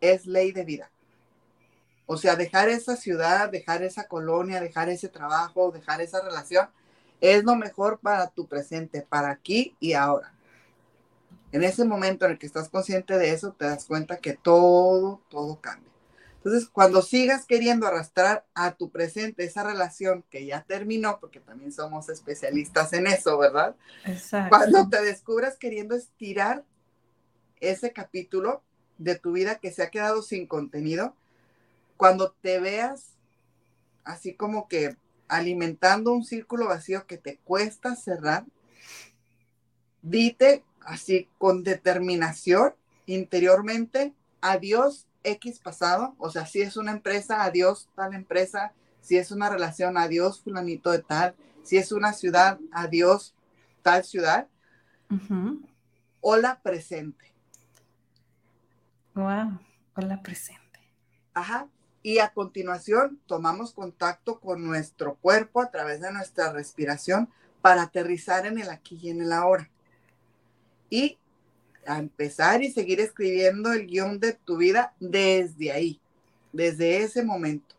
es 0.00 0.26
ley 0.26 0.52
de 0.52 0.64
vida. 0.64 0.90
O 2.06 2.16
sea, 2.16 2.36
dejar 2.36 2.68
esa 2.68 2.96
ciudad, 2.96 3.50
dejar 3.50 3.82
esa 3.82 4.08
colonia, 4.08 4.60
dejar 4.60 4.88
ese 4.88 5.08
trabajo, 5.08 5.70
dejar 5.70 6.00
esa 6.00 6.22
relación, 6.22 6.68
es 7.20 7.44
lo 7.44 7.54
mejor 7.54 7.98
para 7.98 8.28
tu 8.30 8.46
presente, 8.46 9.02
para 9.02 9.30
aquí 9.30 9.76
y 9.78 9.92
ahora. 9.92 10.32
En 11.52 11.64
ese 11.64 11.84
momento 11.84 12.26
en 12.26 12.32
el 12.32 12.38
que 12.38 12.46
estás 12.46 12.68
consciente 12.68 13.16
de 13.16 13.30
eso, 13.30 13.52
te 13.52 13.64
das 13.64 13.84
cuenta 13.86 14.18
que 14.18 14.34
todo, 14.34 15.22
todo 15.28 15.60
cambia. 15.60 15.88
Entonces, 16.36 16.68
cuando 16.68 17.02
sigas 17.02 17.46
queriendo 17.46 17.86
arrastrar 17.86 18.46
a 18.54 18.72
tu 18.72 18.90
presente 18.90 19.44
esa 19.44 19.64
relación 19.64 20.24
que 20.30 20.46
ya 20.46 20.62
terminó, 20.62 21.18
porque 21.20 21.40
también 21.40 21.72
somos 21.72 22.08
especialistas 22.08 22.92
en 22.92 23.06
eso, 23.06 23.36
¿verdad? 23.38 23.74
Exacto. 24.04 24.56
Cuando 24.56 24.88
te 24.88 25.02
descubras 25.02 25.56
queriendo 25.56 25.96
estirar 25.96 26.64
ese 27.60 27.92
capítulo 27.92 28.62
de 28.98 29.16
tu 29.16 29.32
vida 29.32 29.56
que 29.56 29.72
se 29.72 29.82
ha 29.82 29.90
quedado 29.90 30.22
sin 30.22 30.46
contenido, 30.46 31.14
cuando 31.96 32.32
te 32.40 32.60
veas 32.60 33.16
así 34.04 34.34
como 34.34 34.68
que 34.68 34.96
alimentando 35.26 36.12
un 36.12 36.24
círculo 36.24 36.66
vacío 36.66 37.06
que 37.06 37.18
te 37.18 37.38
cuesta 37.38 37.96
cerrar, 37.96 38.44
dite 40.02 40.64
así 40.88 41.28
con 41.38 41.62
determinación 41.62 42.74
interiormente, 43.06 44.14
adiós 44.40 45.06
X 45.22 45.60
pasado, 45.60 46.14
o 46.18 46.30
sea, 46.30 46.46
si 46.46 46.62
es 46.62 46.76
una 46.76 46.92
empresa, 46.92 47.42
adiós 47.42 47.88
tal 47.94 48.14
empresa, 48.14 48.72
si 49.00 49.16
es 49.16 49.30
una 49.30 49.48
relación, 49.50 49.98
adiós 49.98 50.40
fulanito 50.40 50.90
de 50.90 51.00
tal, 51.00 51.34
si 51.62 51.76
es 51.76 51.92
una 51.92 52.12
ciudad, 52.12 52.58
adiós 52.72 53.34
tal 53.82 54.04
ciudad, 54.04 54.48
hola 56.20 56.60
presente. 56.62 57.32
Wow, 59.14 59.60
hola 59.94 60.22
presente. 60.22 60.80
Ajá, 61.34 61.68
y 62.02 62.18
a 62.20 62.32
continuación 62.32 63.20
tomamos 63.26 63.72
contacto 63.72 64.40
con 64.40 64.64
nuestro 64.64 65.16
cuerpo 65.16 65.60
a 65.60 65.70
través 65.70 66.00
de 66.00 66.12
nuestra 66.12 66.52
respiración 66.52 67.28
para 67.60 67.82
aterrizar 67.82 68.46
en 68.46 68.58
el 68.58 68.70
aquí 68.70 68.98
y 69.02 69.10
en 69.10 69.20
el 69.20 69.32
ahora. 69.32 69.68
Y 70.90 71.18
a 71.86 71.98
empezar 71.98 72.62
y 72.62 72.70
seguir 72.70 73.00
escribiendo 73.00 73.72
el 73.72 73.86
guion 73.86 74.20
de 74.20 74.34
tu 74.34 74.56
vida 74.56 74.94
desde 75.00 75.72
ahí, 75.72 76.00
desde 76.52 76.98
ese 76.98 77.22
momento. 77.22 77.74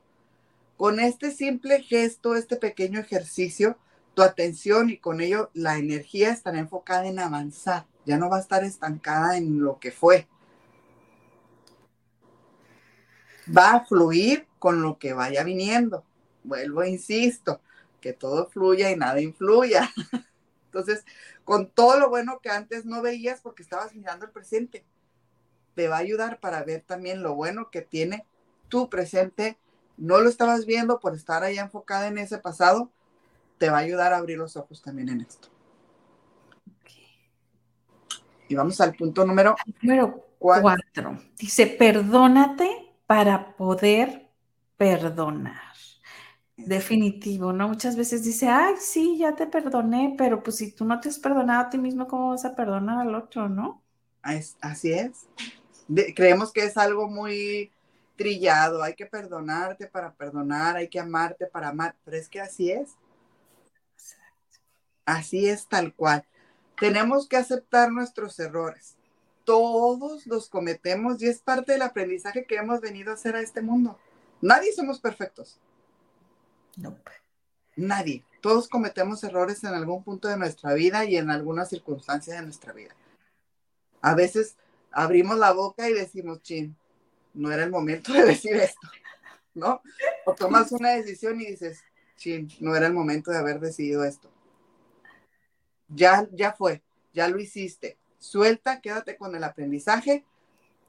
Con 0.78 1.00
este 1.00 1.32
simple 1.32 1.82
gesto, 1.82 2.36
este 2.36 2.56
pequeño 2.56 3.00
ejercicio, 3.00 3.78
tu 4.14 4.24
atención 4.24 4.90
y 4.90 4.98
con 4.98 5.22
ello 5.22 5.50
la 5.54 5.78
energía 5.78 6.32
estará 6.32 6.60
enfocada 6.60 7.08
en 7.08 7.20
avanzar, 7.20 7.86
ya 8.06 8.18
no 8.18 8.30
va 8.30 8.38
a 8.38 8.42
estar 8.42 8.64
estancada 8.64 9.38
en 9.38 9.60
lo 9.60 9.80
que 9.80 9.92
fue, 9.92 10.28
va 13.56 13.72
a 13.76 13.86
fluir 13.86 14.48
con 14.58 14.82
lo 14.82 14.98
que 14.98 15.14
vaya 15.14 15.44
viniendo. 15.44 16.04
Vuelvo, 16.44 16.84
insisto, 16.84 17.62
que 18.02 18.14
todo 18.14 18.50
fluya 18.50 18.92
y 18.92 18.96
nada 18.96 19.22
influya. 19.22 19.90
Entonces, 20.70 21.04
con 21.44 21.68
todo 21.68 22.00
lo 22.00 22.10
bueno 22.10 22.40
que 22.42 22.50
antes 22.50 22.86
no 22.86 23.02
veías 23.02 23.42
porque 23.42 23.64
estabas 23.64 23.96
mirando 23.96 24.26
el 24.26 24.32
presente, 24.32 24.86
te 25.74 25.88
va 25.88 25.96
a 25.96 26.00
ayudar 26.00 26.40
para 26.40 26.64
ver 26.64 26.84
también 26.86 27.24
lo 27.24 27.34
bueno 27.34 27.72
que 27.72 27.82
tiene 27.82 28.26
tu 28.68 28.88
presente. 28.88 29.58
No 29.98 30.20
lo 30.20 30.30
estabas 30.30 30.68
viendo 30.68 31.00
por 31.00 31.16
estar 31.16 31.44
ahí 31.44 31.58
enfocada 31.58 32.08
en 32.08 32.20
ese 32.20 32.38
pasado, 32.38 32.92
te 33.58 33.70
va 33.70 33.78
a 33.78 33.82
ayudar 33.82 34.14
a 34.14 34.18
abrir 34.18 34.38
los 34.38 34.56
ojos 34.56 34.82
también 34.82 35.10
en 35.10 35.22
esto. 35.22 35.50
Y 38.48 38.56
vamos 38.56 38.80
al 38.80 38.94
punto 38.96 39.26
número, 39.26 39.56
número 39.82 40.26
cuatro. 40.38 41.20
Dice, 41.38 41.68
perdónate 41.68 42.96
para 43.08 43.56
poder 43.56 44.30
perdonar. 44.78 45.74
Definitivo, 46.66 47.54
¿no? 47.54 47.68
Muchas 47.68 47.96
veces 47.96 48.24
dice, 48.24 48.48
ay, 48.48 48.76
sí, 48.80 49.18
ya 49.18 49.36
te 49.36 49.48
perdoné, 49.48 50.16
pero 50.18 50.44
pues 50.44 50.58
si 50.58 50.72
tú 50.72 50.86
no 50.86 51.00
te 51.00 51.10
has 51.10 51.20
perdonado 51.20 51.62
a 51.62 51.70
ti 51.70 51.78
mismo, 51.78 52.08
¿cómo 52.08 52.30
vas 52.30 52.46
a 52.46 52.56
perdonar 52.56 53.08
al 53.08 53.16
otro, 53.16 53.50
no? 53.50 53.82
así 54.22 54.92
es. 54.92 55.28
creemos 56.16 56.52
que 56.52 56.66
es 56.66 56.78
algo 56.78 57.08
muy 57.08 57.72
trillado, 58.16 58.84
hay 58.84 58.94
que 58.94 59.06
perdonarte 59.06 59.88
para 59.88 60.14
perdonar, 60.14 60.76
hay 60.76 60.90
que 60.90 61.00
amarte 61.00 61.48
para 61.48 61.70
amar, 61.70 61.96
pero 62.04 62.18
es 62.18 62.28
que 62.28 62.42
así 62.42 62.72
es. 62.72 62.92
Así 65.06 65.48
es 65.48 65.68
tal 65.68 65.96
cual. 65.96 66.26
Tenemos 66.80 67.28
que 67.28 67.38
aceptar 67.38 67.92
nuestros 67.92 68.40
errores 68.40 69.00
todos 69.50 70.28
los 70.28 70.48
cometemos 70.48 71.20
y 71.24 71.28
es 71.28 71.40
parte 71.40 71.72
del 71.72 71.82
aprendizaje 71.82 72.46
que 72.46 72.58
hemos 72.58 72.82
venido 72.82 73.10
a 73.10 73.16
hacer 73.16 73.36
a 73.36 73.42
este 73.42 73.64
mundo. 73.64 73.98
Nadie 74.42 74.72
somos 74.74 75.00
perfectos. 75.00 75.60
Nadie. 77.76 78.24
Todos 78.42 78.68
cometemos 78.68 79.24
errores 79.24 79.64
en 79.64 79.74
algún 79.74 80.04
punto 80.04 80.28
de 80.28 80.38
nuestra 80.38 80.74
vida 80.74 81.06
y 81.06 81.18
en 81.18 81.30
algunas 81.30 81.70
circunstancias 81.70 82.38
de 82.38 82.44
nuestra 82.44 82.74
vida. 82.74 82.96
A 84.02 84.16
veces 84.16 84.56
abrimos 84.92 85.38
la 85.38 85.52
boca 85.52 85.90
y 85.90 85.94
decimos, 85.94 86.42
chin, 86.42 86.76
no 87.34 87.52
era 87.52 87.64
el 87.64 87.72
momento 87.72 88.14
de 88.14 88.24
decir 88.26 88.56
esto, 88.56 88.88
¿no? 89.54 89.82
O 90.26 90.34
tomas 90.34 90.72
una 90.72 90.92
decisión 90.92 91.40
y 91.42 91.48
dices, 91.48 91.82
chin, 92.16 92.50
no 92.60 92.76
era 92.76 92.88
el 92.88 92.94
momento 92.94 93.32
de 93.32 93.38
haber 93.38 93.60
decidido 93.60 94.04
esto. 94.04 94.30
Ya, 95.88 96.28
ya 96.32 96.54
fue, 96.54 96.82
ya 97.14 97.28
lo 97.28 97.40
hiciste 97.40 97.98
suelta, 98.20 98.82
quédate 98.82 99.18
con 99.18 99.36
el 99.36 99.44
aprendizaje, 99.44 100.26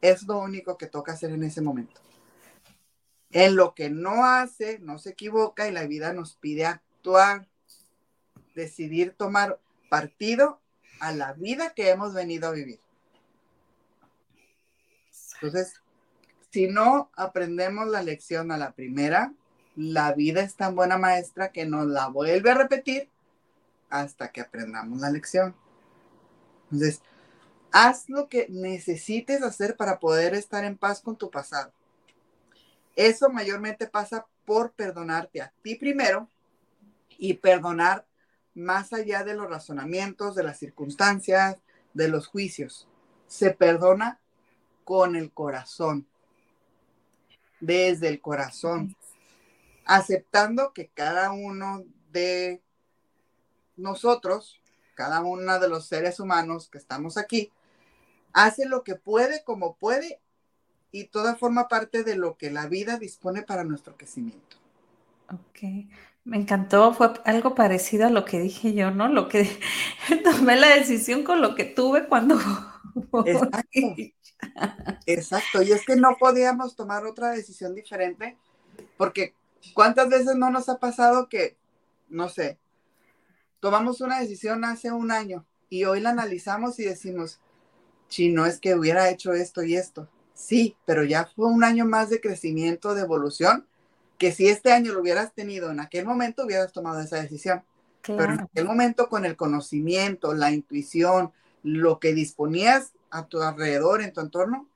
es 0.01 0.25
lo 0.25 0.39
único 0.39 0.77
que 0.77 0.87
toca 0.87 1.13
hacer 1.13 1.31
en 1.31 1.45
ese 1.45 1.61
momento. 1.61 2.01
En 3.33 3.57
lo 3.57 3.75
que 3.75 3.91
no 3.91 4.25
hace, 4.25 4.79
no 4.81 4.99
se 4.99 5.11
equivoca 5.11 5.69
y 5.69 5.73
la 5.73 5.87
vida 5.87 6.13
nos 6.13 6.35
pide 6.37 6.67
actuar, 6.67 7.47
decidir 8.55 9.15
tomar 9.17 9.61
partido 9.89 10.61
a 11.01 11.13
la 11.13 11.33
vida 11.35 11.71
que 11.71 11.91
hemos 11.91 12.13
venido 12.13 12.49
a 12.49 12.53
vivir. 12.53 12.81
Entonces, 15.35 15.81
si 16.51 16.67
no 16.67 17.11
aprendemos 17.15 17.89
la 17.89 18.03
lección 18.03 18.51
a 18.51 18.59
la 18.59 18.73
primera, 18.73 19.33
la 19.77 20.13
vida 20.13 20.43
es 20.43 20.57
tan 20.57 20.75
buena 20.75 20.99
maestra 20.99 21.53
que 21.53 21.65
nos 21.65 21.87
la 21.87 22.09
vuelve 22.09 22.51
a 22.51 22.55
repetir 22.55 23.09
hasta 23.89 24.33
que 24.33 24.41
aprendamos 24.41 25.01
la 25.01 25.11
lección. 25.11 25.55
Entonces, 26.65 27.01
Haz 27.73 28.09
lo 28.09 28.29
que 28.29 28.47
necesites 28.49 29.43
hacer 29.43 29.77
para 29.77 30.01
poder 30.01 30.35
estar 30.35 30.65
en 30.65 30.77
paz 30.77 31.01
con 31.01 31.17
tu 31.17 31.31
pasado. 31.31 31.73
Eso 32.97 33.31
mayormente 33.31 33.87
pasa 33.87 34.27
por 34.45 34.73
perdonarte 34.73 35.43
a 35.43 35.53
ti 35.63 35.75
primero 35.77 36.29
y 37.19 37.35
perdonar 37.35 38.07
más 38.55 38.93
allá 38.93 39.25
de 39.25 39.35
los 39.35 39.49
razonamientos, 39.49 40.35
de 40.35 40.43
las 40.43 40.59
circunstancias, 40.59 41.59
de 41.95 42.09
los 42.09 42.27
juicios. 42.27 42.89
Se 43.27 43.53
perdona 43.53 44.21
con 44.85 45.15
el 45.17 45.31
corazón, 45.33 46.07
desde 47.61 48.09
el 48.09 48.21
corazón, 48.21 48.97
aceptando 49.85 50.73
que 50.73 50.89
cada 50.89 51.31
uno 51.31 51.85
de 52.11 52.61
nosotros, 53.77 54.61
cada 54.95 55.21
uno 55.21 55.59
de 55.61 55.69
los 55.69 55.87
seres 55.87 56.21
humanos 56.21 56.69
que 56.69 56.79
estamos 56.79 57.17
aquí, 57.17 57.53
hace 58.33 58.67
lo 58.67 58.83
que 58.83 58.97
puede 58.97 59.45
como 59.45 59.75
puede 59.77 60.21
y 60.93 61.05
toda 61.05 61.37
forma 61.37 61.69
parte 61.69 62.05
de 62.05 62.17
lo 62.17 62.37
que 62.37 62.51
la 62.51 62.67
vida 62.67 62.99
dispone 62.99 63.43
para 63.43 63.65
nuestro 63.65 63.97
crecimiento. 63.97 64.57
Ok, 65.29 65.89
me 66.25 66.37
encantó, 66.37 66.93
fue 66.93 67.13
algo 67.25 67.55
parecido 67.55 68.07
a 68.07 68.11
lo 68.11 68.25
que 68.25 68.41
dije 68.41 68.75
yo, 68.75 68.91
¿no? 68.91 69.09
Lo 69.09 69.29
que 69.29 69.49
tomé 70.25 70.57
la 70.57 70.69
decisión 70.69 71.23
con 71.23 71.41
lo 71.41 71.55
que 71.55 71.65
tuve 71.65 72.07
cuando... 72.07 72.37
Exacto. 73.25 73.81
Exacto, 75.07 75.63
y 75.63 75.73
es 75.73 75.85
que 75.85 75.97
no 75.97 76.17
podíamos 76.19 76.75
tomar 76.75 77.05
otra 77.05 77.31
decisión 77.31 77.75
diferente 77.75 78.39
porque 78.97 79.35
¿cuántas 79.75 80.09
veces 80.09 80.37
no 80.37 80.51
nos 80.51 80.69
ha 80.69 80.79
pasado 80.79 81.29
que, 81.29 81.57
no 82.09 82.29
sé, 82.29 82.59
tomamos 83.61 84.01
una 84.01 84.21
decisión 84.21 84.65
hace 84.65 84.91
un 84.91 85.11
año 85.11 85.47
y 85.69 85.85
hoy 85.85 86.01
la 86.01 86.11
analizamos 86.11 86.79
y 86.79 86.85
decimos, 86.85 87.41
si 88.09 88.31
no 88.31 88.47
es 88.47 88.59
que 88.59 88.75
hubiera 88.75 89.09
hecho 89.11 89.33
esto 89.33 89.63
y 89.63 89.77
esto. 89.77 90.09
Sí, 90.41 90.75
pero 90.87 91.05
ya 91.05 91.27
fue 91.27 91.49
un 91.49 91.63
año 91.63 91.85
más 91.85 92.09
de 92.09 92.19
crecimiento, 92.19 92.95
de 92.95 93.03
evolución, 93.03 93.67
que 94.17 94.33
si 94.33 94.49
este 94.49 94.73
año 94.73 94.95
lo 94.95 95.01
hubieras 95.01 95.35
tenido 95.35 95.71
en 95.71 95.81
aquel 95.81 96.07
momento, 96.07 96.47
hubieras 96.47 96.73
tomado 96.73 96.99
esa 97.01 97.21
decisión. 97.21 97.63
Pero 98.03 98.33
en 98.33 98.41
aquel 98.41 98.65
momento 98.65 99.11
con 99.11 99.27
el 99.27 99.37
conocimiento, 99.37 100.33
la 100.33 100.51
intuición, 100.51 101.31
lo 101.63 102.01
que 102.01 102.15
disponías 102.15 102.95
a 103.11 103.27
tu 103.27 103.43
alrededor, 103.43 104.01
en 104.01 104.15
tu 104.15 104.23
entorno, 104.23 104.67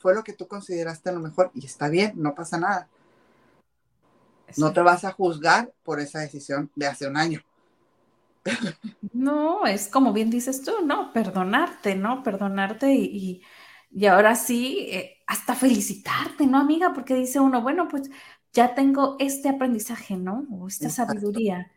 fue 0.00 0.16
lo 0.16 0.24
que 0.24 0.32
tú 0.32 0.48
consideraste 0.48 1.12
lo 1.12 1.20
mejor 1.20 1.52
y 1.54 1.64
está 1.64 1.88
bien, 1.88 2.14
no 2.16 2.34
pasa 2.34 2.58
nada. 2.58 2.88
No 4.56 4.72
te 4.72 4.80
vas 4.80 5.04
a 5.04 5.12
juzgar 5.12 5.72
por 5.84 6.00
esa 6.00 6.18
decisión 6.18 6.72
de 6.74 6.88
hace 6.88 7.06
un 7.06 7.16
año. 7.16 7.40
No, 9.12 9.64
es 9.64 9.86
como 9.86 10.12
bien 10.12 10.28
dices 10.28 10.62
tú, 10.62 10.72
¿no? 10.84 11.12
Perdonarte, 11.12 11.94
¿no? 11.94 12.24
Perdonarte 12.24 12.92
y, 12.92 13.04
y, 13.04 13.42
ahora 14.06 14.34
sí, 14.34 14.88
eh, 14.90 15.22
hasta 15.26 15.54
felicitarte, 15.54 16.46
¿no, 16.46 16.58
amiga? 16.58 16.92
Porque 16.94 17.14
dice 17.14 17.40
uno, 17.40 17.62
bueno, 17.62 17.88
pues 17.88 18.10
ya 18.52 18.74
tengo 18.74 19.16
este 19.18 19.48
aprendizaje, 19.48 20.16
¿no? 20.16 20.46
O 20.50 20.68
esta 20.68 20.90
sabiduría, 20.90 21.72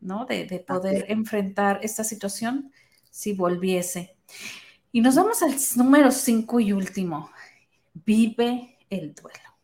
¿no? 0.00 0.24
De, 0.26 0.46
de 0.46 0.60
poder 0.60 1.06
enfrentar 1.08 1.80
esta 1.82 2.04
situación 2.04 2.72
si 3.10 3.32
volviese. 3.32 4.16
Y 4.92 5.00
nos 5.00 5.14
vamos 5.14 5.42
al 5.42 5.54
número 5.76 6.10
cinco 6.10 6.60
y 6.60 6.72
último. 6.72 7.30
Vive 7.94 8.78
el 8.90 9.14
duelo. 9.14 9.56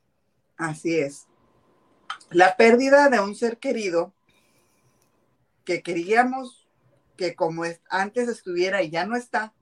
Así 0.57 0.99
es. 0.99 1.26
La 2.30 2.57
pérdida 2.57 3.09
de 3.09 3.20
un 3.20 3.34
ser 3.34 3.59
querido 3.59 4.12
que 5.64 5.82
queríamos 5.82 6.66
que 7.16 7.34
como 7.34 7.64
antes 7.91 8.28
estuviera 8.28 8.82
y 8.82 8.91
ya 8.91 9.05
no 9.05 9.16
está, 9.16 9.53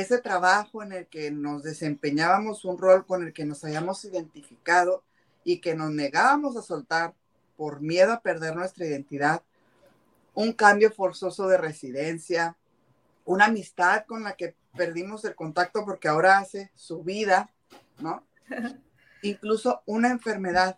ese 0.00 0.18
trabajo 0.18 0.82
en 0.82 0.92
el 0.92 1.06
que 1.06 1.30
nos 1.30 1.62
desempeñábamos 1.62 2.64
un 2.64 2.78
rol 2.78 3.06
con 3.06 3.24
el 3.24 3.32
que 3.32 3.44
nos 3.44 3.62
hayamos 3.64 4.04
identificado 4.04 5.04
y 5.44 5.60
que 5.60 5.76
nos 5.76 5.92
negábamos 5.92 6.56
a 6.56 6.62
soltar 6.62 7.14
por 7.56 7.80
miedo 7.80 8.12
a 8.12 8.20
perder 8.20 8.56
nuestra 8.56 8.86
identidad, 8.86 9.42
un 10.34 10.52
cambio 10.52 10.90
forzoso 10.90 11.46
de 11.46 11.58
residencia, 11.58 12.56
una 13.24 13.44
amistad 13.44 14.04
con 14.06 14.24
la 14.24 14.32
que 14.34 14.56
perdimos 14.76 15.24
el 15.24 15.36
contacto 15.36 15.84
porque 15.84 16.08
ahora 16.08 16.38
hace 16.38 16.72
su 16.74 17.04
vida, 17.04 17.50
¿no? 18.00 18.24
Incluso 19.22 19.82
una 19.86 20.10
enfermedad. 20.10 20.76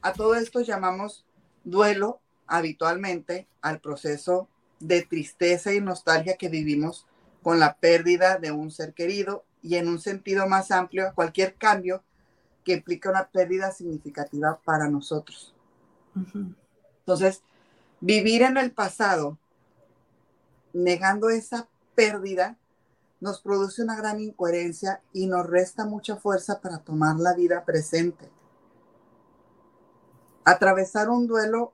A 0.00 0.14
todo 0.14 0.36
esto 0.36 0.62
llamamos 0.62 1.26
duelo 1.64 2.20
habitualmente 2.46 3.46
al 3.60 3.80
proceso 3.80 4.48
de 4.80 5.02
tristeza 5.02 5.74
y 5.74 5.82
nostalgia 5.82 6.38
que 6.38 6.48
vivimos 6.48 7.06
con 7.42 7.58
la 7.58 7.76
pérdida 7.76 8.38
de 8.38 8.50
un 8.52 8.70
ser 8.70 8.94
querido 8.94 9.44
y 9.62 9.76
en 9.76 9.88
un 9.88 10.00
sentido 10.00 10.46
más 10.48 10.70
amplio 10.70 11.12
cualquier 11.14 11.54
cambio 11.54 12.02
que 12.64 12.74
implica 12.74 13.10
una 13.10 13.28
pérdida 13.28 13.72
significativa 13.72 14.60
para 14.64 14.88
nosotros. 14.88 15.54
Entonces, 17.00 17.42
vivir 18.00 18.42
en 18.42 18.56
el 18.56 18.72
pasado 18.72 19.38
negando 20.72 21.30
esa 21.30 21.68
pérdida 21.94 22.56
nos 23.20 23.40
produce 23.40 23.82
una 23.82 23.96
gran 23.96 24.20
incoherencia 24.20 25.02
y 25.12 25.26
nos 25.26 25.46
resta 25.46 25.84
mucha 25.84 26.16
fuerza 26.16 26.60
para 26.60 26.78
tomar 26.78 27.16
la 27.16 27.34
vida 27.34 27.64
presente. 27.64 28.30
Atravesar 30.44 31.08
un 31.08 31.26
duelo 31.26 31.72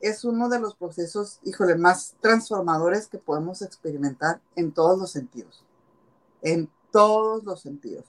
es 0.00 0.24
uno 0.24 0.48
de 0.48 0.60
los 0.60 0.74
procesos, 0.76 1.40
híjole, 1.44 1.76
más 1.76 2.14
transformadores 2.20 3.08
que 3.08 3.18
podemos 3.18 3.62
experimentar 3.62 4.40
en 4.56 4.72
todos 4.72 4.98
los 4.98 5.10
sentidos. 5.10 5.64
En 6.42 6.70
todos 6.90 7.44
los 7.44 7.60
sentidos. 7.60 8.04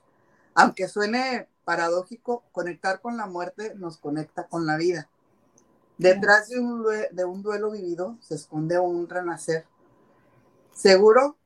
Aunque 0.54 0.88
suene 0.88 1.48
paradójico, 1.66 2.44
conectar 2.52 3.02
con 3.02 3.18
la 3.18 3.26
muerte 3.26 3.74
nos 3.76 3.98
conecta 3.98 4.48
con 4.48 4.66
la 4.66 4.78
vida. 4.78 5.10
Detrás 5.98 6.50
de 6.50 6.60
un, 6.60 7.42
duelo 7.42 7.72
vivido 7.72 8.18
se 8.22 8.36
esconde 8.36 8.78
un 8.78 9.08
renacer. 9.08 9.66
Seguro 10.74 11.38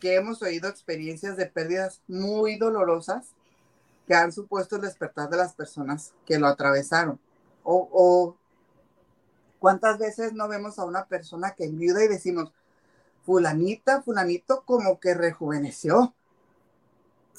que 0.00 0.14
hemos 0.14 0.42
oído 0.42 0.68
experiencias 0.68 1.36
de 1.36 1.46
pérdidas 1.46 2.00
muy 2.06 2.56
dolorosas 2.56 3.34
que 4.06 4.14
han 4.14 4.32
supuesto 4.32 4.76
el 4.76 4.82
despertar 4.82 5.28
de 5.28 5.38
las 5.38 5.54
personas 5.54 6.12
que 6.24 6.38
lo 6.38 6.46
atravesaron. 6.46 7.18
O, 7.64 8.36
cuántas 9.64 9.98
veces 9.98 10.34
no 10.34 10.46
vemos 10.46 10.78
a 10.78 10.84
una 10.84 11.06
persona 11.06 11.54
que 11.56 11.64
enviuda 11.64 12.04
y 12.04 12.08
decimos, 12.08 12.52
fulanita, 13.24 14.02
fulanito 14.02 14.62
como 14.66 15.00
que 15.00 15.14
rejuveneció, 15.14 16.14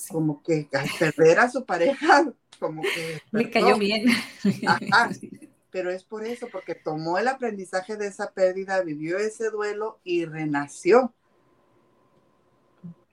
como 0.09 0.41
que 0.41 0.67
al 0.73 0.89
perder 0.97 1.37
a 1.37 1.51
su 1.51 1.65
pareja, 1.65 2.33
como 2.59 2.81
que... 2.81 3.21
Le 3.29 3.51
cayó 3.51 3.77
bien. 3.77 4.07
pero 5.69 5.91
es 5.91 6.03
por 6.03 6.25
eso, 6.25 6.47
porque 6.51 6.73
tomó 6.73 7.19
el 7.19 7.27
aprendizaje 7.27 7.95
de 7.95 8.07
esa 8.07 8.31
pérdida, 8.31 8.81
vivió 8.81 9.19
ese 9.19 9.51
duelo 9.51 9.99
y 10.03 10.25
renació. 10.25 11.13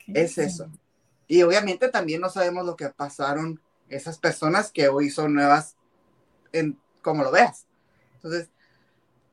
Es 0.07 0.39
eso. 0.39 0.71
Y 1.29 1.43
obviamente 1.43 1.91
también 1.91 2.23
no 2.23 2.31
sabemos 2.31 2.65
lo 2.65 2.77
que 2.77 2.89
pasaron 2.89 3.61
esas 3.91 4.17
personas 4.17 4.73
que 4.73 4.89
hoy 4.89 5.11
son 5.11 5.35
nuevas, 5.35 5.77
en 6.53 6.79
como 7.03 7.25
lo 7.25 7.31
veas. 7.31 7.67
Entonces, 8.15 8.49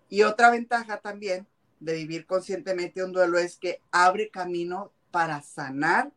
y 0.09 0.23
otra 0.23 0.51
ventaja 0.51 0.97
también 0.97 1.47
de 1.79 1.93
vivir 1.93 2.25
conscientemente 2.25 3.03
un 3.03 3.13
duelo 3.13 3.37
es 3.37 3.57
que 3.57 3.81
abre 3.91 4.29
camino 4.29 4.91
para 5.11 5.41
sanar 5.41 6.11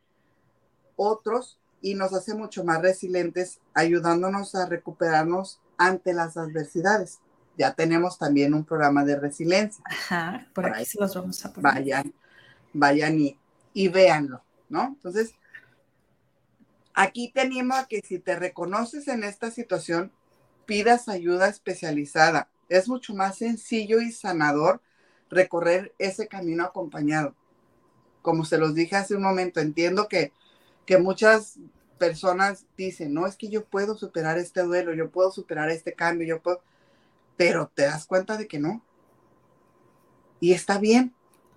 otros 0.97 1.59
y 1.81 1.95
nos 1.95 2.13
hace 2.13 2.35
mucho 2.35 2.65
más 2.65 2.81
resilientes, 2.81 3.61
ayudándonos 3.75 4.55
a 4.55 4.67
recuperarnos 4.67 5.61
ante 5.77 6.13
las 6.15 6.37
adversidades. 6.37 7.19
Ya 7.59 7.75
tenemos 7.75 8.19
también 8.19 8.55
un 8.55 8.65
programa 8.65 9.05
de 9.05 9.19
resiliencia. 9.19 9.83
Ajá, 9.85 10.47
por 10.55 10.67
aquí 10.67 10.85
se 10.85 11.01
los 11.01 11.15
vamos 11.15 11.45
a 11.45 11.53
poner. 11.53 11.75
Vayan, 11.75 12.15
vayan 12.73 13.21
y, 13.21 13.39
y 13.75 13.89
véanlo. 13.89 14.43
¿no? 14.73 14.87
Entonces, 14.87 15.35
aquí 16.95 17.31
tenemos 17.33 17.87
que 17.89 18.01
si 18.01 18.19
te 18.19 18.37
reconoces 18.37 19.07
en 19.07 19.23
esta 19.23 19.51
situación, 19.51 20.11
pidas 20.65 21.09
ayuda 21.09 21.49
especializada. 21.49 22.49
Es 22.73 22.89
mucho 22.89 23.15
más 23.15 23.37
sencillo 23.37 24.01
y 24.01 24.13
sanador 24.13 24.81
recorrer 25.29 25.95
ese 25.99 26.27
camino 26.27 26.65
acompañado. 26.65 27.35
Como 28.23 28.47
se 28.47 28.57
los 28.57 28.75
dije 28.75 28.97
hace 28.97 29.15
un 29.15 29.23
momento, 29.23 29.61
entiendo 29.61 30.09
que, 30.09 30.33
que 30.87 30.97
muchas 30.97 31.59
personas 31.99 32.65
dicen, 32.77 33.13
no, 33.13 33.27
es 33.27 33.37
que 33.37 33.49
yo 33.49 33.67
puedo 33.67 33.95
superar 33.95 34.39
este 34.39 34.63
duelo, 34.63 34.95
yo 34.95 35.11
puedo 35.11 35.31
superar 35.31 35.69
este 35.69 35.93
cambio, 35.93 36.27
yo 36.27 36.41
puedo, 36.41 36.63
pero 37.37 37.71
te 37.75 37.83
das 37.83 38.07
cuenta 38.07 38.39
de 38.39 38.49
que 38.49 38.59
no. 38.59 38.83
Y 40.41 40.55
está 40.55 40.79
bien 40.79 41.15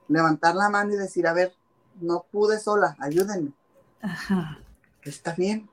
levantar 0.10 0.54
la 0.56 0.70
mano 0.70 0.94
y 0.94 0.98
decir, 0.98 1.28
a 1.28 1.34
ver, 1.34 1.54
no 2.02 2.26
pude 2.30 2.60
sola, 2.60 2.98
ayúdenme. 3.00 3.54
Ajá. 4.02 4.60
Está 5.02 5.34
bien. 5.34 5.70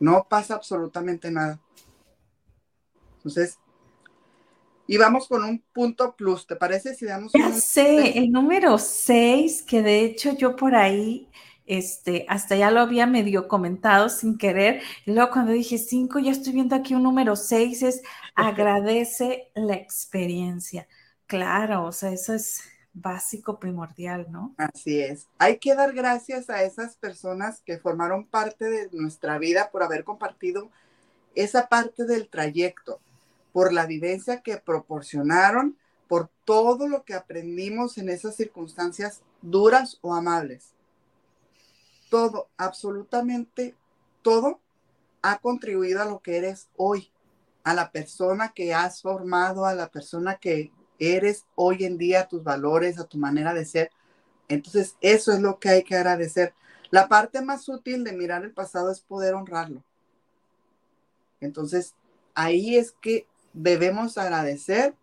No 0.00 0.26
pasa 0.28 0.54
absolutamente 0.54 1.30
nada. 1.30 1.60
Entonces, 3.18 3.58
y 4.86 4.96
vamos 4.98 5.28
con 5.28 5.44
un 5.44 5.62
punto 5.72 6.14
plus, 6.14 6.46
¿te 6.46 6.56
parece 6.56 6.94
si 6.94 7.06
damos 7.06 7.32
ya 7.32 7.52
sé, 7.52 8.18
el 8.18 8.30
número 8.30 8.78
6, 8.78 9.62
que 9.62 9.82
de 9.82 10.00
hecho 10.04 10.36
yo 10.36 10.56
por 10.56 10.74
ahí, 10.74 11.28
este, 11.66 12.26
hasta 12.28 12.56
ya 12.56 12.70
lo 12.70 12.80
había 12.80 13.06
medio 13.06 13.48
comentado 13.48 14.08
sin 14.08 14.36
querer, 14.36 14.82
y 15.06 15.12
luego 15.12 15.30
cuando 15.30 15.52
dije 15.52 15.78
5, 15.78 16.18
ya 16.18 16.32
estoy 16.32 16.52
viendo 16.52 16.76
aquí 16.76 16.94
un 16.94 17.02
número 17.02 17.36
6, 17.36 17.82
es 17.82 18.02
agradece 18.34 19.50
la 19.54 19.74
experiencia. 19.74 20.86
Claro, 21.26 21.86
o 21.86 21.92
sea, 21.92 22.10
eso 22.12 22.34
es 22.34 22.62
básico, 22.92 23.58
primordial, 23.58 24.26
¿no? 24.30 24.54
Así 24.56 25.00
es. 25.00 25.26
Hay 25.38 25.58
que 25.58 25.74
dar 25.74 25.92
gracias 25.92 26.48
a 26.48 26.62
esas 26.62 26.96
personas 26.96 27.60
que 27.62 27.78
formaron 27.78 28.26
parte 28.26 28.66
de 28.66 28.88
nuestra 28.92 29.38
vida 29.38 29.70
por 29.70 29.82
haber 29.82 30.04
compartido 30.04 30.70
esa 31.34 31.68
parte 31.68 32.04
del 32.04 32.28
trayecto, 32.28 33.00
por 33.54 33.72
la 33.72 33.86
vivencia 33.86 34.42
que 34.42 34.56
proporcionaron, 34.56 35.78
por 36.08 36.28
todo 36.44 36.88
lo 36.88 37.04
que 37.04 37.14
aprendimos 37.14 37.98
en 37.98 38.08
esas 38.08 38.34
circunstancias 38.34 39.22
duras 39.42 39.98
o 40.00 40.12
amables. 40.12 40.72
Todo, 42.10 42.48
absolutamente 42.56 43.76
todo 44.22 44.58
ha 45.22 45.38
contribuido 45.38 46.02
a 46.02 46.04
lo 46.04 46.18
que 46.18 46.36
eres 46.36 46.66
hoy, 46.76 47.12
a 47.62 47.74
la 47.74 47.92
persona 47.92 48.52
que 48.52 48.74
has 48.74 49.00
formado, 49.00 49.66
a 49.66 49.74
la 49.74 49.88
persona 49.88 50.34
que 50.34 50.72
eres 50.98 51.44
hoy 51.54 51.84
en 51.84 51.96
día, 51.96 52.22
a 52.22 52.28
tus 52.28 52.42
valores, 52.42 52.98
a 52.98 53.06
tu 53.06 53.18
manera 53.18 53.54
de 53.54 53.66
ser. 53.66 53.92
Entonces, 54.48 54.96
eso 55.00 55.32
es 55.32 55.38
lo 55.38 55.60
que 55.60 55.68
hay 55.68 55.84
que 55.84 55.94
agradecer. 55.94 56.54
La 56.90 57.06
parte 57.06 57.40
más 57.40 57.68
útil 57.68 58.02
de 58.02 58.14
mirar 58.14 58.44
el 58.44 58.52
pasado 58.52 58.90
es 58.90 59.00
poder 59.00 59.34
honrarlo. 59.34 59.84
Entonces, 61.40 61.94
ahí 62.34 62.76
es 62.76 62.90
que 63.00 63.28
debemos 63.54 64.18
agradecer 64.18 64.94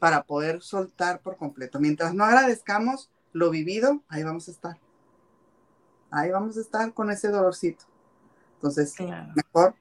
para 0.00 0.24
poder 0.24 0.62
soltar 0.62 1.20
por 1.20 1.36
completo. 1.36 1.78
Mientras 1.78 2.12
no 2.12 2.24
agradezcamos 2.24 3.10
lo 3.32 3.50
vivido, 3.50 4.02
ahí 4.08 4.24
vamos 4.24 4.48
a 4.48 4.50
estar. 4.50 4.78
Ahí 6.10 6.30
vamos 6.30 6.56
a 6.56 6.60
estar 6.60 6.92
con 6.92 7.10
ese 7.10 7.28
dolorcito. 7.28 7.84
Entonces, 8.56 8.94
mejor 9.34 9.74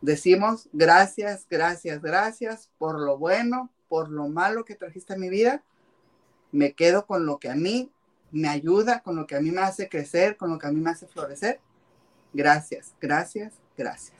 decimos 0.00 0.68
gracias, 0.72 1.46
gracias, 1.48 2.02
gracias 2.02 2.70
por 2.78 3.00
lo 3.00 3.18
bueno, 3.18 3.70
por 3.88 4.10
lo 4.10 4.28
malo 4.28 4.64
que 4.64 4.74
trajiste 4.74 5.14
a 5.14 5.16
mi 5.16 5.28
vida, 5.28 5.62
me 6.50 6.72
quedo 6.72 7.06
con 7.06 7.24
lo 7.24 7.38
que 7.38 7.48
a 7.48 7.54
mí 7.54 7.90
me 8.32 8.48
ayuda, 8.48 9.00
con 9.00 9.16
lo 9.16 9.26
que 9.26 9.36
a 9.36 9.40
mí 9.40 9.50
me 9.50 9.60
hace 9.60 9.88
crecer, 9.88 10.36
con 10.36 10.50
lo 10.50 10.58
que 10.58 10.66
a 10.66 10.72
mí 10.72 10.80
me 10.80 10.90
hace 10.90 11.06
florecer. 11.06 11.60
Gracias, 12.32 12.94
gracias, 13.00 13.54
gracias. 13.76 14.18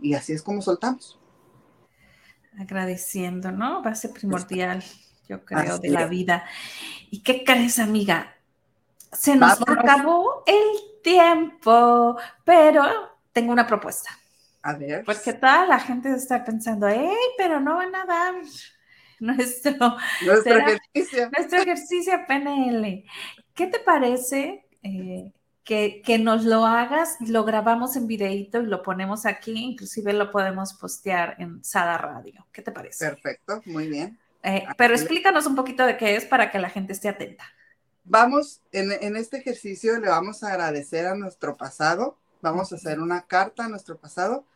Y 0.00 0.14
así 0.14 0.32
es 0.32 0.42
como 0.42 0.62
soltamos. 0.62 1.18
Agradeciendo, 2.58 3.52
¿no? 3.52 3.82
Base 3.82 4.08
primordial, 4.08 4.82
yo 5.28 5.44
creo, 5.44 5.78
de 5.78 5.90
la 5.90 6.06
vida. 6.06 6.44
¿Y 7.10 7.22
qué 7.22 7.44
crees, 7.44 7.78
amiga? 7.78 8.34
Se 9.12 9.36
nos 9.36 9.60
acabó 9.60 10.42
el 10.46 11.02
tiempo, 11.02 12.16
pero 12.44 12.84
tengo 13.32 13.52
una 13.52 13.66
propuesta. 13.66 14.10
A 14.62 14.74
ver. 14.74 15.04
Porque 15.04 15.32
toda 15.34 15.66
la 15.66 15.78
gente 15.78 16.12
está 16.12 16.44
pensando, 16.44 16.88
¡hey, 16.88 17.14
pero 17.36 17.60
no 17.60 17.76
van 17.76 17.94
a 17.94 18.04
dar 18.04 18.34
nuestro, 19.20 19.96
nuestro 20.24 20.58
ejercicio! 20.58 21.30
Nuestro 21.36 21.58
ejercicio 21.60 22.12
PNL. 22.26 23.04
¿Qué 23.54 23.66
te 23.68 23.78
parece 23.78 24.66
eh, 24.82 25.32
que, 25.66 26.00
que, 26.02 26.18
nos 26.18 26.44
lo 26.44 26.64
hagas? 26.64 27.16
Lo 27.20 27.44
grabamos 27.44 27.96
en 27.96 28.06
videíto 28.06 28.62
y 28.62 28.66
lo 28.66 28.84
ponemos 28.84 29.26
aquí, 29.26 29.52
inclusive 29.52 30.12
lo 30.12 30.30
podemos 30.30 30.74
postear 30.74 31.34
en 31.38 31.62
Sada 31.64 31.98
Radio. 31.98 32.46
¿Qué 32.52 32.62
te 32.62 32.70
parece? 32.70 33.04
Perfecto, 33.04 33.60
muy 33.66 33.88
bien. 33.88 34.18
Eh, 34.44 34.64
pero 34.78 34.94
explícanos 34.94 35.44
un 35.44 35.56
poquito 35.56 35.84
de 35.84 35.96
qué 35.96 36.14
es 36.14 36.24
para 36.24 36.52
que 36.52 36.60
la 36.60 36.70
gente 36.70 36.92
esté 36.92 37.08
atenta. 37.08 37.44
Vamos, 38.04 38.62
en, 38.70 38.92
en 38.92 39.16
este 39.16 39.38
ejercicio 39.38 39.98
le 39.98 40.08
vamos 40.08 40.44
a 40.44 40.52
agradecer 40.52 41.04
a 41.04 41.16
nuestro 41.16 41.56
pasado, 41.56 42.16
vamos 42.40 42.72
a 42.72 42.76
hacer 42.76 43.00
una 43.00 43.26
carta 43.26 43.64
a 43.64 43.68
nuestro 43.68 43.98
pasado 43.98 44.46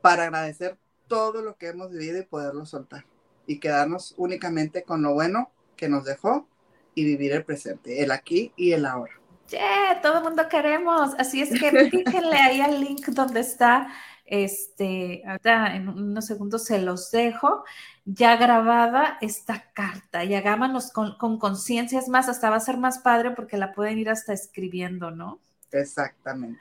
para 0.00 0.24
agradecer 0.24 0.78
todo 1.08 1.42
lo 1.42 1.56
que 1.56 1.68
hemos 1.68 1.90
vivido 1.90 2.18
y 2.18 2.24
poderlo 2.24 2.64
soltar 2.64 3.04
y 3.46 3.60
quedarnos 3.60 4.14
únicamente 4.16 4.82
con 4.82 5.02
lo 5.02 5.12
bueno 5.12 5.50
que 5.76 5.90
nos 5.90 6.06
dejó 6.06 6.48
y 6.94 7.04
vivir 7.04 7.32
el 7.32 7.44
presente, 7.44 8.02
el 8.02 8.10
aquí 8.12 8.52
y 8.56 8.72
el 8.72 8.86
ahora. 8.86 9.12
Yeah, 9.50 10.00
todo 10.02 10.18
el 10.18 10.24
mundo 10.24 10.48
queremos. 10.48 11.14
Así 11.18 11.42
es 11.42 11.50
que 11.58 11.70
fíjenle 11.90 12.36
ahí 12.36 12.60
al 12.60 12.80
link 12.80 13.06
donde 13.08 13.40
está. 13.40 13.88
Este, 14.26 15.22
ahorita 15.26 15.76
en 15.76 15.88
unos 15.88 16.24
segundos 16.24 16.64
se 16.64 16.80
los 16.80 17.10
dejo 17.10 17.62
ya 18.06 18.36
grabada 18.36 19.18
esta 19.20 19.70
carta 19.74 20.24
y 20.24 20.34
hagámonos 20.34 20.92
con 20.92 21.38
conciencia. 21.38 21.98
Es 21.98 22.08
más, 22.08 22.28
hasta 22.28 22.50
va 22.50 22.56
a 22.56 22.60
ser 22.60 22.78
más 22.78 22.98
padre 22.98 23.32
porque 23.32 23.56
la 23.56 23.72
pueden 23.74 23.98
ir 23.98 24.08
hasta 24.08 24.32
escribiendo, 24.32 25.10
¿no? 25.10 25.40
Exactamente. 25.72 26.60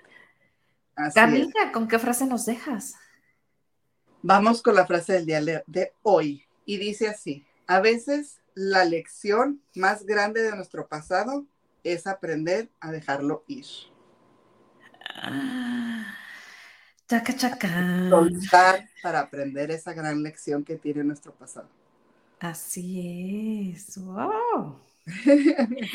Camila, 1.14 1.72
¿con 1.72 1.88
qué 1.88 2.00
frase 2.00 2.26
nos 2.26 2.46
dejas? 2.46 2.96
Vamos 4.22 4.62
con 4.62 4.76
la 4.76 4.86
frase 4.86 5.14
del 5.14 5.26
día 5.26 5.64
de 5.68 5.94
hoy 6.02 6.46
y 6.66 6.78
dice 6.78 7.10
así, 7.10 7.46
a 7.68 7.80
veces 7.80 8.40
la 8.54 8.86
lección 8.86 9.62
más 9.76 10.06
grande 10.06 10.44
de 10.44 10.56
nuestro 10.56 10.88
pasado 10.88 11.46
es 11.84 12.08
aprender 12.08 12.70
a 12.80 12.92
dejarlo 12.92 13.44
ir. 13.48 13.66
Ah, 15.16 16.16
chaca, 17.08 17.36
chaca. 17.36 18.10
Soltar 18.10 18.90
para 19.02 19.20
aprender 19.22 19.72
esa 19.72 19.94
gran 19.94 20.24
lección 20.24 20.64
que 20.64 20.78
tiene 20.78 21.04
nuestro 21.04 21.34
pasado. 21.34 21.70
Así 22.40 23.72
es. 23.74 23.98
Wow. 23.98 24.80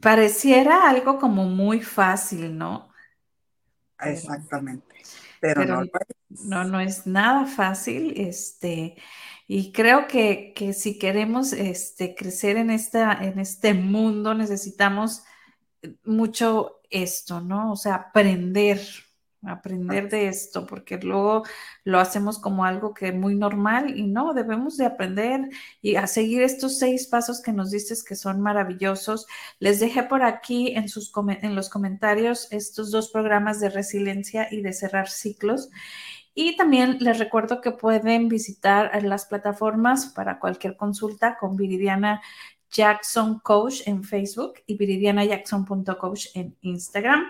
Pareciera 0.00 0.88
algo 0.88 1.18
como 1.18 1.44
muy 1.44 1.82
fácil, 1.82 2.56
¿no? 2.56 2.88
Exactamente. 4.00 4.96
Pero, 5.40 5.64
no, 5.64 5.84
no, 6.28 6.64
no 6.64 6.80
es 6.80 7.06
nada 7.06 7.46
fácil. 7.46 8.14
Este, 8.16 8.96
y 9.46 9.72
creo 9.72 10.06
que, 10.08 10.52
que 10.54 10.72
si 10.74 10.98
queremos 10.98 11.52
este, 11.52 12.14
crecer 12.14 12.56
en, 12.56 12.70
esta, 12.70 13.12
en 13.24 13.38
este 13.38 13.74
mundo, 13.74 14.34
necesitamos 14.34 15.22
mucho 16.04 16.80
esto, 16.90 17.40
¿no? 17.40 17.72
O 17.72 17.76
sea, 17.76 17.94
aprender, 17.94 18.80
aprender 19.42 20.08
de 20.10 20.28
esto, 20.28 20.66
porque 20.66 20.98
luego 20.98 21.44
lo 21.84 22.00
hacemos 22.00 22.38
como 22.38 22.64
algo 22.64 22.94
que 22.94 23.08
es 23.08 23.14
muy 23.14 23.34
normal 23.34 23.96
y 23.96 24.06
no, 24.06 24.34
debemos 24.34 24.76
de 24.76 24.86
aprender 24.86 25.48
y 25.80 25.96
a 25.96 26.06
seguir 26.06 26.42
estos 26.42 26.78
seis 26.78 27.06
pasos 27.06 27.40
que 27.40 27.52
nos 27.52 27.70
dices 27.70 28.02
que 28.04 28.16
son 28.16 28.40
maravillosos. 28.40 29.26
Les 29.60 29.80
dejé 29.80 30.02
por 30.02 30.22
aquí 30.22 30.72
en, 30.74 30.88
sus, 30.88 31.12
en 31.40 31.54
los 31.54 31.68
comentarios 31.68 32.48
estos 32.50 32.90
dos 32.90 33.10
programas 33.10 33.60
de 33.60 33.70
resiliencia 33.70 34.48
y 34.50 34.62
de 34.62 34.72
cerrar 34.72 35.08
ciclos. 35.08 35.70
Y 36.40 36.54
también 36.54 36.98
les 37.00 37.18
recuerdo 37.18 37.60
que 37.60 37.72
pueden 37.72 38.28
visitar 38.28 39.02
las 39.02 39.26
plataformas 39.26 40.06
para 40.06 40.38
cualquier 40.38 40.76
consulta 40.76 41.36
con 41.36 41.56
Viridiana 41.56 42.22
Jackson 42.70 43.40
Coach 43.40 43.80
en 43.86 44.04
Facebook 44.04 44.52
y 44.64 44.76
viridianajackson.coach 44.76 46.26
en 46.34 46.56
Instagram. 46.60 47.24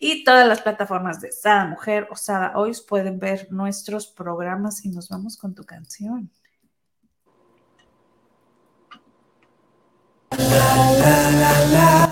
Y 0.00 0.24
todas 0.24 0.48
las 0.48 0.62
plataformas 0.62 1.20
de 1.20 1.32
Sada 1.32 1.66
Mujer 1.66 2.08
o 2.10 2.16
Sada 2.16 2.52
Hoy 2.56 2.72
pueden 2.88 3.18
ver 3.18 3.46
nuestros 3.50 4.06
programas 4.06 4.86
y 4.86 4.88
nos 4.88 5.10
vamos 5.10 5.36
con 5.36 5.54
tu 5.54 5.62
canción. 5.64 6.30
La, 10.30 11.30
la, 11.30 11.66
la, 11.66 12.05